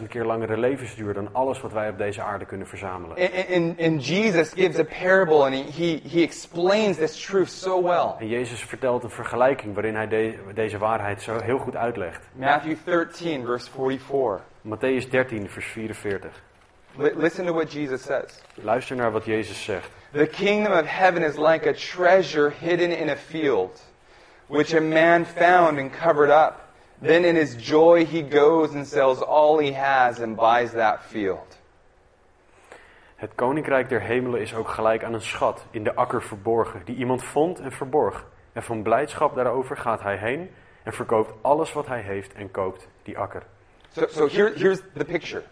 10.000 0.00 0.06
keer 0.08 0.24
langere 0.24 0.56
levensduur 0.58 1.14
dan 1.14 1.28
alles 1.32 1.60
wat 1.60 1.72
wij 1.72 1.88
op 1.88 1.98
deze 1.98 2.22
aarde 2.22 2.44
kunnen 2.44 2.66
verzamelen. 2.66 3.16
And, 3.16 3.30
and, 3.54 3.80
and 3.80 4.06
Jesus 4.06 4.52
gives 4.52 4.78
a 4.78 4.84
parable 5.04 5.44
and 5.44 5.54
he, 5.54 5.62
he, 5.84 6.00
he 6.08 6.22
explains 6.22 6.96
this 6.96 7.24
truth 7.26 7.48
so 7.50 7.82
well. 7.82 8.14
En 8.18 8.28
Jezus 8.28 8.64
vertelt 8.64 9.02
een 9.04 9.10
vergelijking 9.10 9.74
waarin 9.74 9.94
hij 9.94 10.08
de- 10.08 10.38
deze 10.54 10.78
waarheid 10.78 11.22
zo 11.22 11.38
heel 11.40 11.58
goed 11.58 11.76
uitlegt. 11.76 12.28
Matthew 12.32 12.76
13, 12.84 13.44
verse 13.50 13.68
44. 13.68 14.42
Matthäus 14.64 15.10
13, 15.10 15.48
vers 15.48 15.64
44. 15.64 16.32
Li- 16.98 17.14
listen 17.16 17.46
to 17.46 17.52
what 17.52 17.68
Jesus 17.68 18.02
says. 18.02 18.40
Luister 18.62 18.96
naar 18.96 19.10
wat 19.12 19.24
Jezus 19.24 19.64
zegt. 19.64 19.90
The 20.12 20.26
kingdom 20.26 20.72
of 20.72 20.86
heaven 20.86 21.22
is 21.22 21.36
like 21.36 21.68
a 21.68 21.74
treasure 21.74 22.50
hidden 22.50 22.92
in 22.92 23.08
a 23.08 23.16
field, 23.16 23.80
which 24.46 24.74
a 24.74 24.80
man 24.80 25.24
found 25.24 25.78
and 25.78 25.92
covered 25.92 26.30
up. 26.30 26.68
Then 27.02 27.24
in 27.24 27.36
his 27.36 27.56
joy 27.56 28.04
he 28.04 28.22
goes 28.22 28.74
and 28.74 28.86
sells 28.86 29.22
all 29.22 29.58
he 29.58 29.72
has 29.72 30.20
and 30.20 30.36
buys 30.36 30.72
that 30.72 31.02
field. 31.02 31.58
Het 33.16 33.34
koninkrijk 33.34 33.88
der 33.88 34.00
hemelen 34.00 34.40
is 34.40 34.54
ook 34.54 34.68
gelijk 34.68 35.04
aan 35.04 35.14
een 35.14 35.20
schat 35.20 35.64
in 35.70 35.84
de 35.84 35.94
akker 35.94 36.22
verborgen, 36.22 36.82
die 36.84 36.96
iemand 36.96 37.24
vond 37.24 37.60
en 37.60 37.72
verborg. 37.72 38.24
En 38.52 38.62
van 38.62 38.82
blijdschap 38.82 39.34
daarover 39.34 39.76
gaat 39.76 40.02
hij 40.02 40.16
heen 40.16 40.50
en 40.82 40.92
verkoopt 40.92 41.32
alles 41.40 41.72
wat 41.72 41.86
hij 41.86 42.00
heeft 42.00 42.32
en 42.32 42.50
koopt 42.50 42.88
die 43.02 43.18
akker. 43.18 43.42
So, 43.92 44.06
so 44.08 44.28
here, 44.28 44.52
here's 44.56 44.80
the 44.96 45.04
picture. 45.04 45.42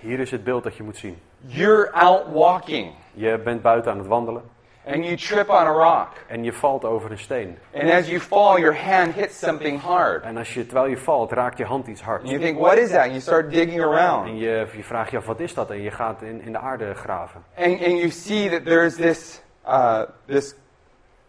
Hier 0.00 0.20
is 0.20 0.30
het 0.30 0.44
beeld 0.44 0.62
dat 0.62 0.76
je 0.76 0.82
moet 0.82 0.96
zien. 0.96 1.18
You're 1.40 1.92
out 1.92 2.22
walking 2.32 2.92
Je 3.12 3.38
bent 3.38 3.62
buiten 3.62 3.90
aan 3.92 3.98
het 3.98 4.06
wandelen 4.06 4.42
and 4.86 5.04
you 5.04 5.16
trip 5.16 5.48
on 5.48 5.66
a 5.66 5.72
rock. 5.72 6.08
en 6.26 6.44
je 6.44 6.52
valt 6.52 6.84
over 6.84 7.10
een 7.10 7.18
steen. 7.18 7.58
And 7.74 7.90
as 7.90 8.06
you 8.08 8.20
fall, 8.20 8.60
your 8.60 8.76
hand 8.76 9.14
hits 9.14 9.38
something 9.38 9.80
hard. 9.80 10.22
En 10.22 10.36
als 10.36 10.54
je, 10.54 10.66
terwijl 10.66 10.86
je 10.90 10.98
valt, 10.98 11.32
raakt 11.32 11.58
je 11.58 11.64
hand 11.64 11.86
iets 11.86 12.00
And 12.00 12.08
hard. 12.10 12.28
you 12.28 12.40
think, 12.40 12.58
what 12.58 12.76
is 12.78 12.90
that? 12.90 13.00
And 13.00 13.10
you 13.10 13.20
start 13.20 13.50
digging 13.50 13.80
En 13.80 13.88
around. 13.88 14.38
je, 14.38 14.66
je 14.76 14.82
vraagt 14.82 15.10
je 15.10 15.16
af, 15.16 15.26
wat 15.26 15.40
is 15.40 15.54
dat? 15.54 15.70
En 15.70 15.82
je 15.82 15.90
gaat 15.90 16.22
in, 16.22 16.42
in 16.42 16.52
de 16.52 16.58
aarde 16.58 16.94
graven. 16.94 17.44
And, 17.56 17.80
and 17.82 17.98
you 17.98 18.10
see 18.10 18.48
that 18.50 18.64
there's 18.64 18.94
this, 18.96 19.42
uh, 19.66 20.02
this 20.26 20.54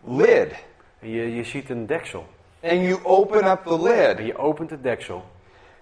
lid. 0.04 0.66
En 1.00 1.10
je, 1.10 1.36
je 1.36 1.44
ziet 1.44 1.70
een 1.70 1.86
deksel. 1.86 2.26
And 2.66 2.82
you 2.82 3.00
open 3.04 3.46
up 3.52 3.64
the 3.64 3.74
En 3.74 3.82
lid. 3.82 4.26
je 4.26 4.38
opent 4.38 4.70
het 4.70 4.84
deksel. 4.84 5.24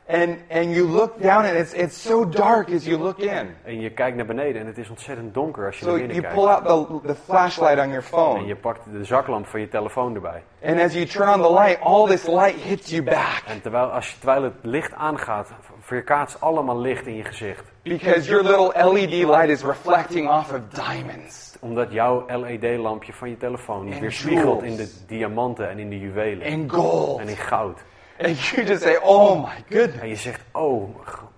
And, 0.08 0.38
and 0.52 0.66
you 0.76 0.88
look 0.88 1.22
down 1.22 1.46
and 1.46 1.56
it's, 1.56 1.74
it's 1.74 2.02
so 2.02 2.30
dark 2.30 2.70
as 2.74 2.86
you 2.86 2.98
look 2.98 3.18
in. 3.18 3.56
En 3.64 3.82
je 3.82 3.90
kijkt 3.92 4.16
naar 4.18 4.26
beneden 4.26 4.62
en 4.62 4.68
het 4.68 4.78
is 4.78 4.90
ontzettend 4.90 5.34
donker 5.34 5.66
als 5.66 5.78
je 5.80 5.86
So 5.86 5.90
naar 5.90 6.00
binnen 6.08 6.22
you 6.22 6.34
pull 6.34 6.48
out 6.48 6.66
the, 6.66 7.08
the 7.08 7.16
flashlight 7.16 7.78
on 7.80 7.88
your 7.88 7.96
En 7.96 8.04
phone. 8.04 8.46
je 8.46 8.56
pakt 8.56 8.82
de 8.92 9.04
zaklamp 9.04 9.48
van 9.48 9.60
je 9.60 9.68
telefoon 9.68 10.16
erbij. 10.16 10.44
And 10.66 10.80
as 10.80 10.94
you 10.94 11.06
turn 11.06 11.30
on 11.30 11.42
the 11.42 11.54
light, 11.54 11.80
all 11.82 12.08
this 12.08 12.28
light 12.28 12.56
hits 12.56 12.90
you 12.90 13.04
back. 13.04 13.44
En 13.48 13.62
terwijl, 13.62 13.86
als 13.86 14.10
je, 14.12 14.18
terwijl 14.18 14.44
het 14.44 14.54
licht 14.62 14.94
aangaat, 14.94 15.50
weerkaatst 15.90 16.42
allemaal 16.42 16.80
licht 16.80 17.06
in 17.08 17.16
je 17.16 17.24
gezicht. 17.24 17.72
Because 17.84 18.30
your 18.30 18.44
little 18.44 18.72
LED 18.76 19.26
light 19.26 19.50
is 19.50 19.64
reflecting 19.64 20.28
off 20.28 20.54
of 20.54 20.62
diamonds 20.70 21.56
Omdat 21.60 21.92
jouw 21.92 22.26
LED-lampje 22.28 23.14
van 23.14 23.30
je 23.30 23.38
telefoon 23.38 23.92
En 23.92 24.00
weerspiegelt 24.00 24.64
in 24.64 24.76
de 24.76 24.90
diamanten 25.08 25.70
en 25.70 25.80
in 25.80 25.90
de 25.90 26.00
juwelen. 26.00 26.54
and 26.54 26.72
gold. 26.72 27.20
En 27.20 27.28
in 27.28 27.36
goud. 27.36 27.78
And 28.22 28.40
you 28.40 28.66
just 28.66 28.82
say, 28.82 28.98
oh 29.02 29.44
my 29.44 29.64
goodness. 29.70 30.02
En 30.02 30.10
je 30.10 30.16
zegt, 30.16 30.42
oh, 30.52 30.96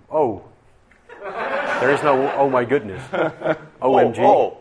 oh. 0.08 0.42
There 1.80 1.92
is 1.94 2.02
no 2.02 2.30
oh 2.38 2.54
my 2.54 2.66
goodness. 2.66 3.02
OMG. 3.80 4.18
Oh, 4.20 4.36
oh. 4.36 4.54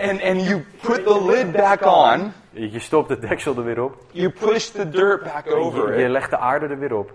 And, 0.00 0.20
and 0.22 0.40
you 0.40 0.64
put 0.82 1.04
the 1.04 1.24
lid 1.24 1.52
back 1.52 1.86
on. 1.86 2.32
Je 2.50 2.78
stopt 2.78 3.08
het 3.08 3.20
deksel 3.20 3.56
er 3.56 3.64
weer 3.64 3.82
op. 3.82 3.96
You 4.10 4.30
push 4.30 4.64
the 4.64 4.90
dirt 4.90 5.22
back 5.22 5.54
over 5.54 5.94
Je, 5.94 6.02
je 6.02 6.08
legt 6.08 6.30
de 6.30 6.38
aarde 6.38 6.66
er 6.66 6.78
weer 6.78 6.94
op. 6.94 7.12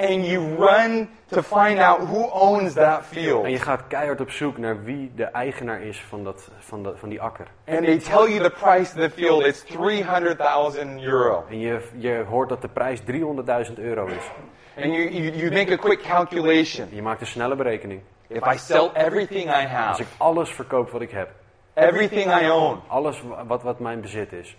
And 0.00 0.26
you 0.26 0.56
run 0.56 1.08
to 1.28 1.42
find 1.42 1.78
out 1.78 2.00
who 2.00 2.22
owns 2.32 2.74
that 2.74 3.04
field. 3.06 3.44
En 3.44 3.50
je 3.50 3.58
gaat 3.58 3.82
keihard 3.88 4.20
op 4.20 4.30
zoek 4.30 4.58
naar 4.58 4.84
wie 4.84 5.12
de 5.14 5.24
eigenaar 5.24 5.82
is 5.82 6.00
van, 6.08 6.24
dat, 6.24 6.50
van, 6.58 6.82
dat, 6.82 6.98
van 6.98 7.08
die 7.08 7.20
akker. 7.20 7.46
And 7.68 7.84
they 7.84 7.98
tell 7.98 8.28
you 8.28 8.42
the 8.42 8.50
price 8.50 8.94
of 8.94 9.00
the 9.02 9.10
field. 9.10 9.44
It's 9.44 9.62
300,000 9.64 11.02
euro. 11.02 11.44
En 11.50 11.58
je, 11.60 11.80
je 11.96 12.24
hoort 12.28 12.48
dat 12.48 12.62
de 12.62 12.68
prijs 12.68 13.00
300.000 13.00 13.74
euro 13.74 14.06
is. 14.06 14.30
And 14.76 14.92
you, 14.94 15.10
you, 15.10 15.36
you 15.36 15.50
make 15.52 15.72
a 15.72 15.76
quick 15.76 16.00
calculation. 16.02 16.88
Je 16.90 17.02
maakt 17.02 17.20
een 17.20 17.26
snelle 17.26 17.56
berekening. 17.56 18.00
If 18.26 18.46
I 18.54 18.58
sell 18.58 18.90
everything 18.94 19.44
I 19.44 19.52
Als 19.52 19.64
have, 19.70 20.02
ik 20.02 20.08
alles 20.16 20.50
verkoop 20.50 20.90
wat 20.90 21.00
ik 21.00 21.10
heb, 21.10 21.28
everything 21.74 22.40
I 22.42 22.50
own, 22.50 22.80
alles 22.88 23.22
wa- 23.22 23.46
wat, 23.46 23.62
wat 23.62 23.78
mijn 23.78 24.00
bezit 24.00 24.32
is, 24.32 24.56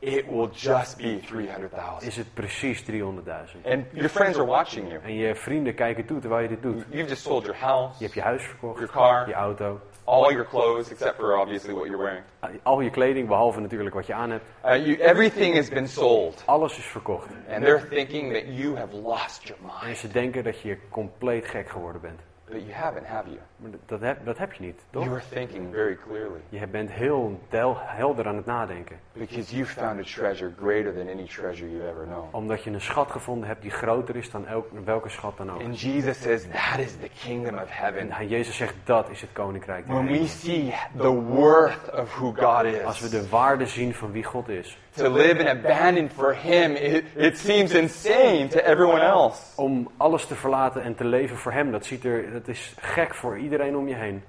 it 0.00 0.26
will 0.28 0.48
just 0.54 0.96
be 0.96 1.20
300,000. 1.26 2.08
is 2.08 2.16
het 2.16 2.34
precies 2.34 2.82
300.000. 2.90 3.64
And 3.64 3.84
your 3.92 4.08
friends 4.08 4.38
are 4.38 4.46
watching 4.46 4.88
you. 4.88 5.00
En 5.02 5.14
je 5.14 5.34
vrienden 5.34 5.74
kijken 5.74 6.04
toe 6.06 6.18
terwijl 6.20 6.42
je 6.42 6.48
dit 6.48 6.62
doet. 6.62 6.84
You've 6.90 7.08
just 7.08 7.22
sold 7.22 7.44
your 7.44 7.60
house, 7.60 7.94
Je 7.98 8.04
hebt 8.04 8.14
je 8.14 8.22
huis 8.22 8.42
verkocht, 8.42 8.78
your 8.78 8.92
car, 8.92 9.28
je 9.28 9.34
auto, 9.34 9.80
all 10.04 10.30
your 10.32 10.46
clothes, 10.46 10.90
except 10.90 11.14
for 11.16 11.36
obviously 11.38 11.74
what 11.74 11.86
you're 11.86 12.02
wearing. 12.02 12.24
al 12.62 12.80
je 12.80 12.90
kleding, 12.90 13.28
behalve 13.28 13.60
natuurlijk 13.60 13.94
wat 13.94 14.06
je 14.06 14.14
aan 14.14 14.30
hebt. 14.30 14.44
Uh, 14.64 14.86
you, 14.86 14.96
everything 15.00 15.54
has 15.54 15.68
been 15.68 15.88
sold. 15.88 16.42
Alles 16.46 16.78
is 16.78 16.84
verkocht. 16.84 17.28
And 17.50 17.64
they're 17.64 17.88
thinking 17.88 18.32
that 18.32 18.44
you 18.46 18.76
have 18.76 18.96
lost 18.96 19.42
your 19.48 19.62
En 19.62 19.86
mind. 19.86 19.98
ze 19.98 20.08
denken 20.08 20.44
dat 20.44 20.60
je 20.60 20.78
compleet 20.90 21.46
gek 21.46 21.68
geworden 21.68 22.00
bent. 22.00 22.20
But 22.50 22.60
you 22.60 22.72
haven't, 22.72 23.06
have 23.06 23.28
you? 23.28 23.38
Maar 23.56 23.70
dat- 23.86 24.00
heb, 24.00 24.24
dat 24.24 24.38
heb 24.38 24.52
je 24.52 24.62
niet, 24.64 24.80
toch? 24.90 25.04
You 25.04 25.14
are 25.14 25.24
thinking 25.32 25.74
very 25.74 25.98
clearly. 26.08 26.40
Je 26.48 26.66
bent 26.66 26.90
heel 26.90 27.40
del- 27.48 27.76
helder 27.80 28.26
aan 28.26 28.36
het 28.36 28.46
nadenken. 28.46 28.98
Because 29.12 29.54
you 29.54 29.66
found 29.66 30.00
a 30.00 30.02
treasure 30.02 30.52
greater 30.62 30.94
than 30.94 31.08
any 31.08 31.26
treasure 31.26 31.70
you've 31.70 31.88
ever 31.88 32.04
known. 32.04 32.28
Omdat 32.30 32.62
je 32.62 32.70
een 32.70 32.80
schat 32.80 33.10
gevonden 33.10 33.48
hebt 33.48 33.62
die 33.62 33.70
groter 33.70 34.16
is 34.16 34.30
dan 34.30 34.46
elk, 34.46 34.66
welke 34.84 35.08
schat 35.08 35.36
dan 35.36 35.52
ook. 35.52 35.60
And 35.62 35.80
Jesus 35.80 36.20
says 36.20 36.42
that 36.42 36.78
is 36.78 36.92
the 36.96 37.10
kingdom 37.24 37.54
of 37.54 37.68
heaven. 37.68 38.10
En 38.10 38.28
Jezus 38.28 38.56
zegt 38.56 38.74
dat 38.84 39.10
is 39.10 39.20
het 39.20 39.32
koninkrijk. 39.32 39.86
When 39.86 40.06
we 40.06 40.26
see 40.26 40.74
the 40.96 41.12
worth 41.12 41.90
of 41.92 42.14
who 42.16 42.32
God 42.32 42.84
Als 42.84 43.00
we 43.00 43.04
is, 43.04 43.10
de 43.10 43.28
waarde 43.28 43.66
zien 43.66 43.94
van 43.94 44.12
wie 44.12 44.24
God 44.24 44.48
is. 44.48 44.78
To 44.98 45.08
live 45.08 45.40
and 45.40 45.48
abandon 45.64 46.08
for 46.10 46.34
Him, 46.34 46.76
it, 46.76 47.04
it 47.16 47.38
seems 47.38 47.74
insane 47.74 48.48
to 48.48 48.58
everyone 48.58 49.00
else. 49.02 49.42
Om 49.56 49.88
alles 49.96 50.26
te 50.26 50.34
verlaten 50.34 50.82
en 50.82 50.94
te 50.94 51.04
leven 51.04 51.36
voor 51.36 51.52
hem, 51.52 51.70
dat, 51.70 51.84
ziet 51.86 52.04
er, 52.04 52.32
dat 52.32 52.48
is 52.48 52.74
gek 52.80 53.14
voor 53.14 53.38
iedereen 53.38 53.76
om 53.76 53.88
je 53.88 53.94
heen. 53.94 54.22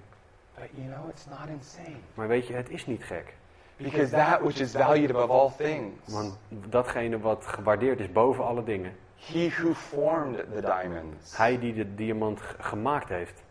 But 0.55 0.69
you 0.75 0.87
know, 0.87 1.09
it's 1.09 1.25
not 1.25 1.47
insane. 1.49 1.97
Maar 2.13 2.27
weet 2.27 2.47
je, 2.47 2.53
het 2.53 2.69
is 2.69 2.85
niet 2.85 3.03
gek. 3.03 3.33
Because 3.77 4.11
that 4.11 4.41
which 4.41 4.59
is 4.59 4.71
valued 4.71 5.09
above 5.09 5.31
all 5.31 5.51
things, 5.57 6.13
Want 6.13 6.37
datgene 6.49 7.19
wat 7.19 7.45
gewaardeerd 7.47 7.99
is 7.99 8.11
boven 8.11 8.43
alle 8.43 8.63
dingen. 8.63 8.91
He 9.15 9.49
who 9.49 9.73
formed 9.73 10.37
the 10.53 10.61
diamonds, 10.61 11.37
Hij 11.37 11.59
die 11.59 11.73
de 11.73 11.95
diamant 11.95 12.41
gemaakt 12.59 13.09
heeft, 13.09 13.43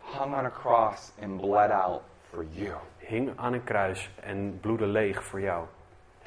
hung 0.00 0.34
on 0.34 0.44
a 0.44 0.50
cross 0.50 1.12
and 1.22 1.40
bled 1.40 1.70
out 1.70 2.00
for 2.30 2.44
you. 2.50 2.72
hing 2.98 3.32
aan 3.36 3.52
een 3.52 3.64
kruis 3.64 4.10
en 4.22 4.58
bloedde 4.60 4.86
leeg 4.86 5.24
voor 5.24 5.40
jou. 5.40 5.64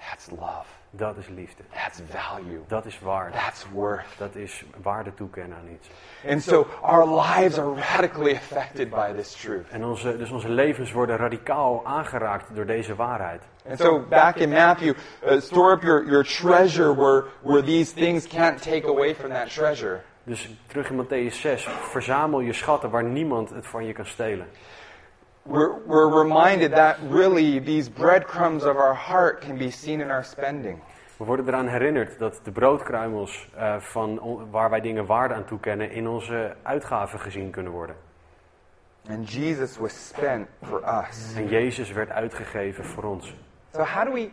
That's 0.09 0.29
love. 0.31 0.67
Dat 0.89 1.17
is 1.17 1.27
liefde. 1.27 1.63
That's 1.73 2.01
value. 2.09 2.61
Dat 2.67 2.85
is 2.85 2.99
waarde. 2.99 3.37
That's 3.37 3.65
worth. 3.73 4.05
Dat 4.17 4.35
is 4.35 4.63
waarde 4.81 5.13
toekennen 5.13 5.57
aan 5.57 5.67
iets. 5.73 5.89
And 6.27 6.43
so 6.43 6.67
our 6.81 7.05
lives 7.05 7.57
are 7.57 7.73
radically 7.73 8.35
affected 8.35 8.89
by 8.89 9.13
this 9.13 9.33
truth. 9.33 9.69
En 9.69 9.85
onze, 9.85 10.17
dus 10.17 10.31
onze 10.31 10.49
levens 10.49 10.91
worden 10.91 11.17
radicaal 11.17 11.81
aangeraakt 11.85 12.55
door 12.55 12.65
deze 12.65 12.95
waarheid. 12.95 13.41
And 13.69 13.79
so 13.79 13.99
back 13.99 14.35
in 14.35 14.49
Matthew, 14.49 14.93
uh, 15.25 15.39
store 15.39 15.73
up 15.73 15.81
your, 15.81 16.05
your 16.05 16.23
treasure 16.23 16.95
where, 16.95 17.23
where 17.41 17.63
these 17.63 17.93
things 17.93 18.27
can't 18.27 18.61
take 18.61 18.87
away 18.87 19.15
from 19.15 19.29
that 19.29 19.49
treasure. 19.49 20.01
Dus 20.23 20.49
terug 20.67 20.89
in 20.89 21.05
Matthäus 21.05 21.39
6, 21.39 21.67
verzamel 21.89 22.39
je 22.39 22.53
schatten 22.53 22.89
waar 22.89 23.03
niemand 23.03 23.49
het 23.49 23.67
van 23.67 23.85
je 23.85 23.93
kan 23.93 24.05
stelen. 24.05 24.47
We're, 25.47 25.75
we're 25.85 26.23
reminded 26.23 26.71
that 26.71 26.97
really 27.09 27.59
these 27.63 27.89
breadcrumbs 27.89 28.63
of 28.63 28.75
our 28.75 28.93
heart 28.93 29.41
can 29.41 29.57
be 29.57 29.71
seen 29.71 30.01
in 30.01 30.11
our 30.11 30.23
spending. 30.23 30.81
We 31.17 31.25
worden 31.25 31.47
eraan 31.47 31.67
herinnerd 31.67 32.19
dat 32.19 32.39
de 32.43 32.51
broodkruimels 32.51 33.49
eh, 33.55 33.75
van 33.79 34.19
on- 34.19 34.49
waar 34.51 34.69
wij 34.69 34.81
dingen 34.81 35.05
waarde 35.05 35.33
aan 35.33 35.45
toekennen 35.45 35.91
in 35.91 36.07
onze 36.07 36.55
uitgaven 36.63 37.19
gezien 37.19 37.49
kunnen 37.49 37.71
worden. 37.71 37.95
And 39.09 39.31
Jesus 39.33 39.77
was 39.77 40.07
spent 40.07 40.47
for 40.63 40.81
us. 41.09 41.33
En 41.35 41.47
Jezus 41.47 41.91
werd 41.91 42.09
uitgegeven 42.11 42.85
voor 42.85 43.03
ons. 43.03 43.35
So 43.73 43.83
how 43.83 44.05
do 44.05 44.11
we, 44.11 44.29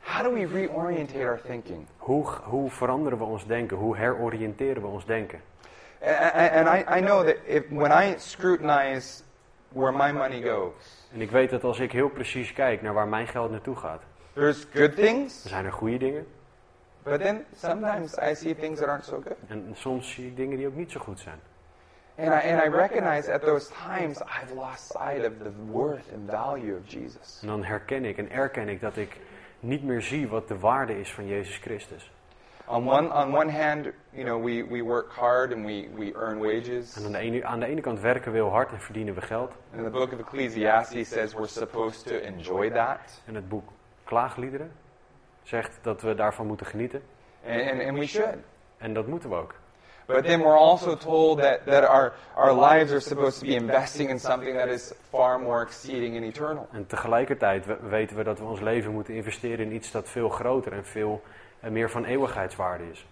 how 0.00 0.22
do 0.22 0.32
we 0.32 0.46
reorientate 0.46 1.24
our 1.26 1.40
thinking? 1.46 1.86
Hoe, 1.96 2.26
hoe 2.42 2.70
veranderen 2.70 3.18
we 3.18 3.24
ons 3.24 3.46
denken? 3.46 3.76
Hoe 3.76 3.96
heroriënteren 3.96 4.82
we 4.82 4.88
ons 4.88 5.04
denken? 5.04 5.40
And, 6.02 6.50
and 6.50 6.68
I, 6.68 6.98
I 6.98 7.00
know 7.00 7.24
that 7.24 7.36
if, 7.46 7.62
when 7.70 7.90
I 7.92 8.14
scrutinize 8.18 9.22
where 9.74 9.92
my 9.92 10.12
money 10.12 10.42
goes, 10.42 11.08
En 11.12 11.20
ik 11.20 11.30
weet 11.30 11.50
dat 11.50 11.64
als 11.64 11.78
ik 11.78 11.92
heel 11.92 12.08
precies 12.08 12.52
kijk 12.52 12.82
naar 12.82 12.94
waar 12.94 13.08
mijn 13.08 13.26
geld 13.26 13.50
naartoe 13.50 13.76
gaat, 13.76 14.02
there's 14.32 14.66
good 14.74 14.96
things, 14.96 15.42
dan 15.42 15.50
zijn 15.50 15.64
er 15.64 15.72
goede 15.72 15.98
dingen, 15.98 16.26
But 17.04 17.20
then 17.20 17.44
sometimes 17.54 18.16
I 18.18 18.34
see 18.34 18.54
things 18.54 18.80
that 18.80 18.88
aren't 18.88 19.04
so 19.04 19.20
good. 19.20 19.36
En 19.48 19.74
soms 19.74 20.10
zie 20.10 20.26
ik 20.26 20.36
dingen 20.36 20.56
die 20.56 20.66
ook 20.66 20.74
niet 20.74 20.90
zo 20.90 21.00
goed 21.00 21.20
zijn. 21.20 21.40
And 22.16 22.28
I, 22.28 22.50
and 22.50 22.62
I 22.62 22.68
recognize 22.68 23.32
at 23.32 23.42
those 23.42 23.70
times 23.88 24.20
I've 24.20 24.54
lost 24.54 24.86
sight 24.86 25.26
of 25.26 25.32
the 25.42 25.52
worth 25.70 26.12
and 26.14 26.30
value 26.30 26.76
of 26.76 26.92
Jesus. 26.92 27.38
En 27.42 27.48
dan 27.48 27.64
herken 27.64 28.04
ik 28.04 28.18
en 28.18 28.30
erken 28.30 28.68
ik 28.68 28.80
dat 28.80 28.96
ik 28.96 29.16
niet 29.60 29.84
meer 29.84 30.02
zie 30.02 30.28
wat 30.28 30.48
de 30.48 30.58
waarde 30.58 31.00
is 31.00 31.12
van 31.12 31.26
Jezus 31.26 31.56
Christus. 31.56 32.12
On 32.66 32.86
one, 32.86 33.12
on 33.12 33.32
one 33.32 33.48
hand, 33.50 33.92
you 34.12 34.24
know, 34.24 34.38
we, 34.38 34.62
we 34.62 34.82
work 34.82 35.12
hard 35.12 35.52
and 35.52 35.66
we, 35.66 35.88
we 35.96 36.12
earn 36.14 36.38
wages. 36.40 36.96
En 36.96 37.04
aan 37.04 37.12
de, 37.12 37.18
ene, 37.18 37.44
aan 37.44 37.60
de 37.60 37.66
ene 37.66 37.80
kant 37.80 38.00
werken 38.00 38.32
we 38.32 38.38
heel 38.38 38.50
hard 38.50 38.72
en 38.72 38.80
verdienen 38.80 39.14
we 39.14 39.20
geld. 39.20 39.52
And 39.76 39.84
the 39.84 39.90
book 39.90 40.12
of 40.12 40.18
Ecclesiastes 40.18 41.08
says 41.08 41.34
we're 41.34 41.46
supposed 41.48 42.06
to 42.06 42.14
enjoy 42.14 42.70
that. 42.70 43.22
En 43.26 43.34
het 43.34 43.48
boek 43.48 43.68
Klaagliederen 44.04 44.72
zegt 45.42 45.78
dat 45.82 46.02
we 46.02 46.14
daarvan 46.14 46.46
moeten 46.46 46.66
genieten. 46.66 47.02
And, 47.46 47.70
and, 47.70 47.80
and 47.88 47.98
we 47.98 48.06
should. 48.06 48.36
En 48.78 48.94
dat 48.94 49.06
moeten 49.06 49.28
we 49.30 49.36
ook. 49.36 49.54
But 50.06 50.24
then 50.24 50.40
we're 50.40 50.58
also 50.58 50.96
told 50.96 51.40
that, 51.40 51.66
that 51.66 51.84
our, 51.84 52.12
our 52.34 52.52
lives 52.52 52.90
are 52.90 53.00
supposed 53.00 53.38
to 53.40 53.46
be 53.46 53.54
investing 53.54 54.10
in 54.10 54.18
something 54.18 54.56
that 54.56 54.68
is 54.68 54.92
far 55.10 55.40
more 55.40 55.62
exceeding 55.62 56.16
and 56.16 56.24
eternal. 56.24 56.68
En 56.72 56.86
tegelijkertijd 56.86 57.66
we- 57.66 57.78
weten 57.88 58.16
we 58.16 58.22
dat 58.24 58.38
we 58.38 58.44
ons 58.44 58.60
leven 58.60 58.92
moeten 58.92 59.14
investeren 59.14 59.66
in 59.66 59.74
iets 59.74 59.90
dat 59.90 60.08
veel 60.08 60.28
groter 60.28 60.72
en 60.72 60.84
veel 60.84 61.22
eh, 61.64 61.70
meer 61.70 61.90
van 61.90 62.04
eeuwigheidswaarde 62.04 62.90
is. 62.90 63.06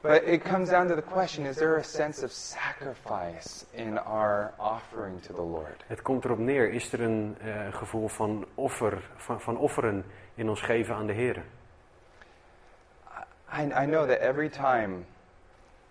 But 0.00 0.22
it 0.22 0.42
comes 0.42 0.68
down 0.68 0.88
to 0.88 0.94
the 0.94 1.02
question 1.02 1.46
is 1.46 1.56
there 1.56 1.76
a 1.76 1.82
sense 1.82 2.24
of 2.24 2.30
sacrifice 2.30 3.64
in 3.70 3.98
our 3.98 4.52
offering 4.58 5.22
to 5.22 5.34
the 5.34 5.42
Lord? 5.42 5.84
Het 5.86 6.02
komt 6.02 6.24
erop 6.24 6.38
neer, 6.38 6.70
is 6.72 6.92
er 6.92 7.00
een 7.00 7.36
eh, 7.40 7.74
gevoel 7.74 8.08
van, 8.08 8.46
offer, 8.54 9.10
van, 9.16 9.40
van 9.40 9.56
offeren 9.56 10.04
in 10.34 10.48
ons 10.48 10.60
geven 10.60 10.94
aan 10.94 11.06
de 11.06 11.12
Heer? 11.12 11.42
I, 13.58 13.62
I 13.62 13.86
know 13.86 14.08
that 14.08 14.18
every 14.18 14.48
time 14.48 15.04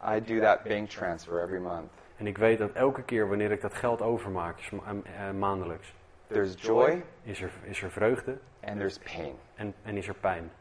I 0.02 0.20
do 0.20 0.40
that 0.40 0.64
bank 0.64 0.90
transfer 0.90 1.42
every 1.42 1.60
month, 1.60 1.92
En 2.18 2.28
ik 2.28 2.38
weet 2.38 2.58
dat 2.58 2.72
elke 2.72 3.04
keer 3.04 3.28
wanneer 3.28 3.52
ik 3.52 3.62
dat 3.62 3.74
geld 3.74 4.02
overmaak, 4.02 4.58
dus 4.58 4.70
ma- 4.70 4.82
eh, 5.04 5.32
maandelijks, 5.32 5.94
there's 6.28 6.56
joy 6.58 7.04
is 7.24 7.42
er, 7.42 7.52
is 7.64 7.82
er 7.82 7.92
vreugde 7.92 8.38
and 8.64 8.78
there's 8.78 8.98
pain. 8.98 9.36
en, 9.56 9.74
en 9.84 9.98
is 9.98 10.08
er 10.08 10.14
pijn. 10.14 10.52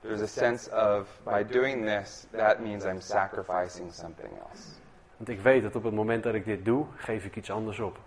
There's 0.00 0.20
a 0.20 0.26
sense 0.26 0.70
of 0.70 1.08
by 1.24 1.42
doing 1.42 1.84
this, 1.84 2.26
that 2.30 2.62
means 2.62 2.84
I'm 2.84 3.00
sacrificing 3.00 3.92
something 3.92 4.30
else. 4.38 4.62
Want 5.16 5.28
ik 5.28 5.40
weet 5.40 5.62
dat 5.62 5.76
op 5.76 5.82
het 5.84 5.94
moment 5.94 6.22
dat 6.22 6.34
ik 6.34 6.44
dit 6.44 6.64
doe, 6.64 6.86
geef 6.96 7.24
ik 7.24 7.36
iets 7.36 7.50
anders 7.50 7.78
op. 7.78 7.98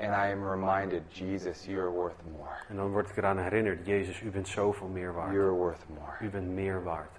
And 0.00 0.12
I 0.12 0.32
am 0.32 0.48
reminded, 0.50 1.02
Jesus, 1.08 1.64
you're 1.64 1.90
worth 1.90 2.22
more. 2.38 2.54
En 2.68 2.76
dan 2.76 2.90
word 2.90 3.08
ik 3.08 3.16
eraan 3.16 3.38
herinnerd, 3.38 3.86
Jezus, 3.86 4.20
u 4.20 4.30
bent 4.30 4.48
zoveel 4.48 4.86
meer 4.86 5.12
waard. 5.12 5.32
You're 5.32 5.52
worth 5.52 5.84
more. 5.88 6.16
U 6.20 6.30
bent 6.30 6.48
meer 6.48 6.82
waard. 6.82 7.10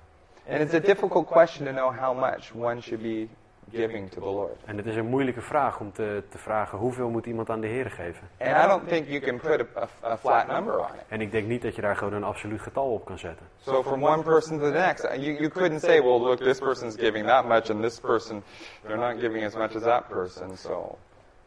And 0.49 0.61
it's 0.61 0.73
a 0.73 0.79
difficult 0.79 1.27
question 1.27 1.65
to 1.65 1.71
know 1.71 1.91
how 1.91 2.13
much 2.13 2.51
one 2.53 2.81
should 2.81 3.03
be 3.03 3.29
giving 3.71 4.11
to 4.11 4.21
the 4.21 4.27
Lord. 4.27 4.55
En 4.65 4.77
het 4.77 4.85
is 4.85 4.95
een 4.95 5.05
moeilijke 5.05 5.41
vraag 5.41 5.79
om 5.79 5.91
te, 5.91 6.23
te 6.29 6.37
vragen 6.37 6.77
hoeveel 6.77 7.09
moet 7.09 7.25
iemand 7.25 7.49
aan 7.49 7.61
de 7.61 7.67
Heer 7.67 7.91
geven. 7.91 8.29
And 8.39 8.65
I 8.65 8.67
don't 8.67 8.87
think 8.87 9.07
you 9.07 9.19
can 9.19 9.39
put 9.39 9.65
a, 9.77 9.87
a, 10.03 10.17
flat 10.17 10.47
number 10.47 10.79
on 10.79 10.85
it. 10.85 11.03
En 11.07 11.21
ik 11.21 11.31
denk 11.31 11.47
niet 11.47 11.61
dat 11.61 11.75
je 11.75 11.81
daar 11.81 11.95
gewoon 11.95 12.13
een 12.13 12.23
absoluut 12.23 12.61
getal 12.61 12.91
op 12.91 13.05
kan 13.05 13.17
zetten. 13.17 13.45
So 13.61 13.83
from 13.83 14.03
one 14.03 14.23
person 14.23 14.59
to 14.59 14.65
the 14.65 14.77
next, 14.77 15.05
uh, 15.05 15.15
you, 15.15 15.33
you 15.37 15.49
couldn't 15.49 15.81
say, 15.81 16.01
well, 16.01 16.19
look, 16.19 16.37
this 16.37 16.59
person's 16.59 16.95
giving 16.95 17.25
that 17.25 17.45
much, 17.45 17.69
and 17.69 17.81
this 17.81 17.99
person, 17.99 18.43
they're 18.85 19.07
not 19.07 19.19
giving 19.19 19.45
as 19.45 19.55
much 19.55 19.75
as 19.75 19.83
that 19.83 20.07
person. 20.07 20.57
So 20.57 20.97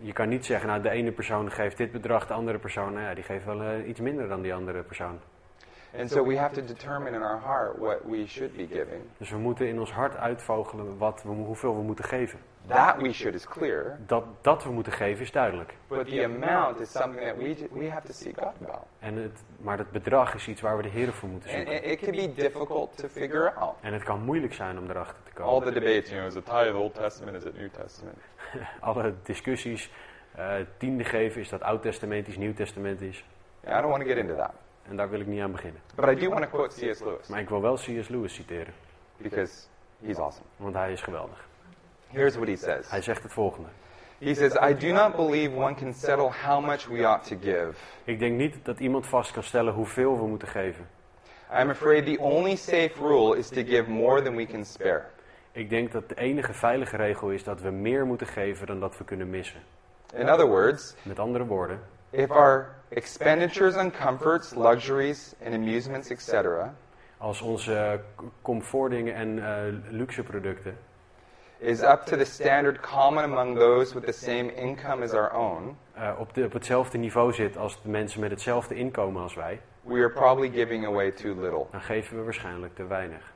Je 0.04 0.12
kan 0.12 0.28
niet 0.28 0.46
zeggen, 0.46 0.68
nou 0.68 0.82
de 0.82 0.90
ene 0.90 1.12
persoon 1.12 1.50
geeft 1.50 1.76
dit 1.76 1.92
bedrag, 1.92 2.26
de 2.26 2.32
andere 2.32 2.58
persoon, 2.58 2.92
nou 2.92 3.04
ja, 3.04 3.14
die 3.14 3.24
geeft 3.24 3.44
wel 3.44 3.62
eh, 3.62 3.88
iets 3.88 4.00
minder 4.00 4.28
dan 4.28 4.42
die 4.42 4.54
andere 4.54 4.82
persoon. 4.82 5.20
And 5.98 6.10
so 6.10 6.24
we 6.24 6.36
have 6.38 6.54
to 6.54 6.64
determine 6.64 7.16
in 7.16 7.22
our 7.22 7.40
heart 7.40 7.78
what 7.78 7.98
we 8.04 8.26
should 8.26 8.56
be 8.56 8.66
giving. 8.66 9.02
Dus 9.18 9.30
we 9.30 9.36
moeten 9.38 9.66
in 9.68 9.80
ons 9.80 9.92
hart 9.92 10.16
uitvogelen 10.16 10.98
wat 10.98 11.22
we, 11.22 11.28
hoeveel 11.28 11.76
we 11.76 11.82
moeten 11.82 12.04
geven. 12.04 12.38
That 12.66 12.96
we 13.00 13.12
should 13.12 13.34
is 13.34 13.46
clear, 13.46 13.98
Dat, 14.06 14.24
dat 14.40 14.64
we 14.64 14.70
moeten 14.70 14.92
geven 14.92 15.22
is 15.22 15.32
duidelijk. 15.32 15.74
but 15.88 16.06
the 16.08 16.24
amount 16.24 16.80
is 16.80 16.90
something 16.90 17.26
that 17.26 17.36
we, 17.36 17.68
we 17.72 17.90
have 17.90 18.06
to 18.06 18.12
seek 18.12 18.38
God 18.38 18.52
about. 18.62 18.82
En 18.98 19.16
het, 19.16 19.42
maar 19.60 19.78
het 19.78 19.90
bedrag 19.90 20.34
is 20.34 20.48
iets 20.48 20.60
waar 20.60 20.76
we 20.76 20.82
de 20.82 20.88
Heer 20.88 21.12
voor 21.12 21.28
moeten 21.28 21.50
And 21.50 21.58
zoeken. 21.68 21.84
it, 21.84 22.00
it 22.00 22.00
can 22.00 22.26
be 22.26 22.32
difficult 22.42 22.96
to 22.96 23.08
figure 23.08 23.52
out. 23.52 23.74
En 23.80 23.92
het 23.92 24.02
kan 24.02 24.20
moeilijk 24.22 24.54
zijn 24.54 24.78
om 24.78 24.90
erachter 24.90 25.16
te 25.34 25.42
All 25.42 25.48
komen. 25.58 25.72
the 25.74 25.80
debates, 25.80 26.08
you 26.10 26.20
know, 26.20 26.26
is 26.30 26.34
it 26.36 26.44
tithe 26.44 26.76
Old 26.76 26.94
Testament, 26.94 27.36
is 27.36 27.44
it 27.44 27.58
New 27.58 27.68
Testament? 27.70 28.18
Alle 28.80 29.14
discussies, 29.22 29.90
eh, 30.34 30.54
tiende 30.76 31.04
geven, 31.04 31.40
is 31.40 31.48
dat 31.48 31.62
oud-testamentisch, 31.62 32.36
nieuw-testamentisch. 32.36 33.24
Yeah, 33.64 33.78
I 33.78 33.80
don't 33.80 33.90
want 33.90 34.02
to 34.02 34.08
get 34.08 34.18
into 34.18 34.34
that. 34.36 34.52
En 34.88 34.96
daar 34.96 35.10
wil 35.10 35.20
ik 35.20 35.26
niet 35.26 35.40
aan 35.40 35.52
beginnen. 35.52 35.80
But 35.94 36.08
I 36.08 36.14
do 36.14 36.28
want 36.28 36.42
to 36.42 36.48
quote 36.48 36.74
C.S. 36.74 37.00
Lewis 37.00 37.26
Maar 37.28 37.40
ik 37.40 37.48
wil 37.48 37.60
wel 37.60 37.74
C.S. 37.74 38.08
Lewis 38.08 38.34
citeren, 38.34 38.74
because 39.16 39.52
he's 40.04 40.18
awesome. 40.18 40.46
want 40.56 40.74
hij 40.74 40.92
is 40.92 41.00
geweldig. 41.02 41.48
Here's 42.08 42.34
what 42.34 42.48
he 42.48 42.56
says. 42.56 42.90
Hij 42.90 43.02
zegt 43.02 43.22
het 43.22 43.32
volgende. 43.32 43.68
He 44.18 44.34
says, 44.34 44.54
I 44.54 44.74
do 44.74 44.92
not 44.92 45.16
believe 45.16 45.56
one 45.56 45.74
can 45.74 45.92
settle 45.94 46.30
how 46.30 46.64
much 46.64 46.86
we 46.86 47.06
ought 47.06 47.26
to 47.28 47.36
give. 47.40 47.72
Ik 48.04 48.18
denk 48.18 48.36
niet 48.36 48.56
dat 48.62 48.80
iemand 48.80 49.06
vast 49.06 49.32
kan 49.32 49.42
stellen 49.42 49.72
hoeveel 49.72 50.18
we 50.18 50.26
moeten 50.26 50.48
geven. 50.48 50.88
I'm 51.60 51.70
afraid 51.70 52.06
the 52.06 52.18
only 52.18 52.56
safe 52.56 52.92
rule 52.98 53.36
is 53.38 53.48
to 53.48 53.62
give 53.62 53.90
more 53.90 54.22
than 54.22 54.36
we 54.36 54.46
can 54.46 54.64
spare. 54.64 55.02
Ik 55.52 55.70
denk 55.70 55.92
dat 55.92 56.08
de 56.08 56.14
enige 56.14 56.52
veilige 56.52 56.96
regel 56.96 57.30
is 57.30 57.44
dat 57.44 57.60
we 57.60 57.70
meer 57.70 58.06
moeten 58.06 58.26
geven 58.26 58.66
dan 58.66 58.80
dat 58.80 58.98
we 58.98 59.04
kunnen 59.04 59.30
missen. 59.30 59.60
In 60.14 60.30
other 60.30 60.46
words, 60.46 60.94
Met 61.02 61.18
andere 61.18 61.46
woorden, 61.46 61.80
if 62.12 62.30
our 62.30 62.74
expenditures 62.90 63.76
on 63.76 63.90
comforts, 63.90 64.54
luxuries, 64.54 65.34
and 65.44 65.54
amusements, 65.54 66.10
etc., 66.10 66.70
als 67.18 67.40
onze 67.40 68.00
comfortdingen 68.42 69.14
en 69.14 69.38
eh, 69.38 69.74
luxe 69.90 70.22
producten 70.22 70.76
is 71.62 71.82
up 71.82 72.06
to 72.06 72.16
the 72.16 72.24
standard 72.24 72.82
common 72.82 73.24
among 73.24 73.54
those 73.54 73.94
with 73.94 74.04
the 74.04 74.12
same 74.12 74.50
income 74.50 75.02
as 75.02 75.14
our 75.14 75.32
own, 75.32 75.76
eh, 75.94 76.12
op, 76.18 76.34
de, 76.34 76.44
op 76.44 76.52
hetzelfde 76.52 76.98
niveau 76.98 77.32
zit 77.32 77.56
als 77.56 77.82
de 77.82 77.88
mensen 77.88 78.20
met 78.20 78.30
hetzelfde 78.30 78.74
inkomen 78.74 79.22
als 79.22 79.34
wij, 79.34 79.60
we 79.82 79.94
are 79.94 80.10
probably 80.10 80.50
giving 80.50 80.86
away 80.86 81.10
too 81.10 81.34
little. 81.40 81.66
dan 81.70 81.80
geven 81.80 82.16
we 82.16 82.22
waarschijnlijk 82.22 82.74
te 82.74 82.86
weinig. 82.86 83.32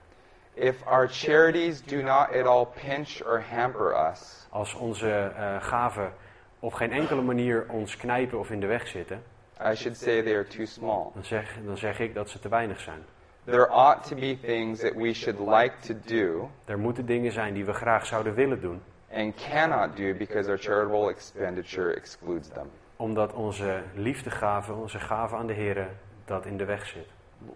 If 0.55 0.87
our 0.87 1.09
charities 1.09 1.83
do 1.83 2.03
not 2.03 2.35
at 2.35 2.47
all 2.47 2.67
pinch 2.87 3.21
or 3.27 3.45
hamper 3.51 4.11
us, 4.11 4.47
Als 4.51 4.75
onze 4.75 5.33
eh, 5.37 5.63
gaven 5.63 6.13
op 6.61 6.73
geen 6.73 6.93
enkele 6.93 7.23
manier 7.23 7.67
ons 7.69 7.97
knijpen 7.97 8.39
of 8.39 8.51
in 8.51 8.61
de 8.61 8.67
weg 8.67 8.87
zitten, 8.87 9.23
I 9.71 9.75
should 9.75 9.97
say 9.97 10.23
they 10.23 10.35
are 10.35 10.47
too 10.47 10.65
small. 10.65 11.11
dan 11.15 11.25
zeg, 11.25 11.59
dan 11.65 11.77
zeg 11.79 11.99
ik 12.01 12.15
dat 12.15 12.31
ze 12.31 12.39
te 12.39 12.49
weinig 12.49 12.81
zijn. 12.81 13.05
There 13.45 13.69
ought 13.69 14.09
to 14.09 14.15
be 14.17 14.39
things 14.43 14.81
that 14.81 14.95
we 14.95 15.13
should 15.15 15.39
like 15.39 15.75
to 15.81 15.95
do 16.05 16.51
Er 16.65 16.79
moeten 16.79 17.07
dingen 17.07 17.33
zijn 17.33 17.55
die 17.55 17.65
we 17.65 17.73
graag 17.73 18.07
zouden 18.07 18.35
willen 18.35 18.61
doen, 18.61 18.83
and 19.13 19.35
cannot 19.51 19.97
do 19.97 20.15
because 20.15 20.49
our 20.49 20.59
charitable 20.59 21.11
expenditure 21.11 21.95
excludes 21.95 22.49
them. 22.49 22.71
omdat 22.97 23.33
onze 23.33 23.83
liefdegave, 23.95 24.73
onze 24.73 24.99
gave 24.99 25.37
aan 25.37 25.47
de 25.47 25.53
Heer, 25.53 25.89
dat 26.25 26.47
in 26.47 26.57
de 26.57 26.65
weg 26.65 26.87
zit. 26.87 27.07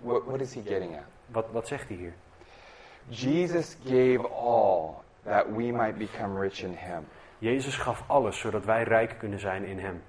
What, 0.01 0.24
what 0.24 0.40
is 0.40 0.55
he 0.55 0.62
getting 0.66 0.96
at? 0.96 1.05
Wat, 1.26 1.46
wat 1.53 1.68
zegt 1.68 1.88
hij 1.88 1.96
hier? 1.96 2.12
Jesus 3.09 3.76
gave 3.84 4.28
all 4.28 4.94
that 5.24 5.46
we 5.57 5.72
might 5.72 5.98
become 5.98 6.40
rich 6.40 6.62
in 6.62 6.74
him. 6.74 7.07
Jezus 7.41 7.76
gaf 7.76 8.03
alles 8.07 8.38
zodat 8.38 8.64
wij 8.64 8.82
rijk 8.82 9.14
kunnen 9.18 9.38
zijn 9.41 9.64
in 9.64 9.78
Hem. 9.78 10.03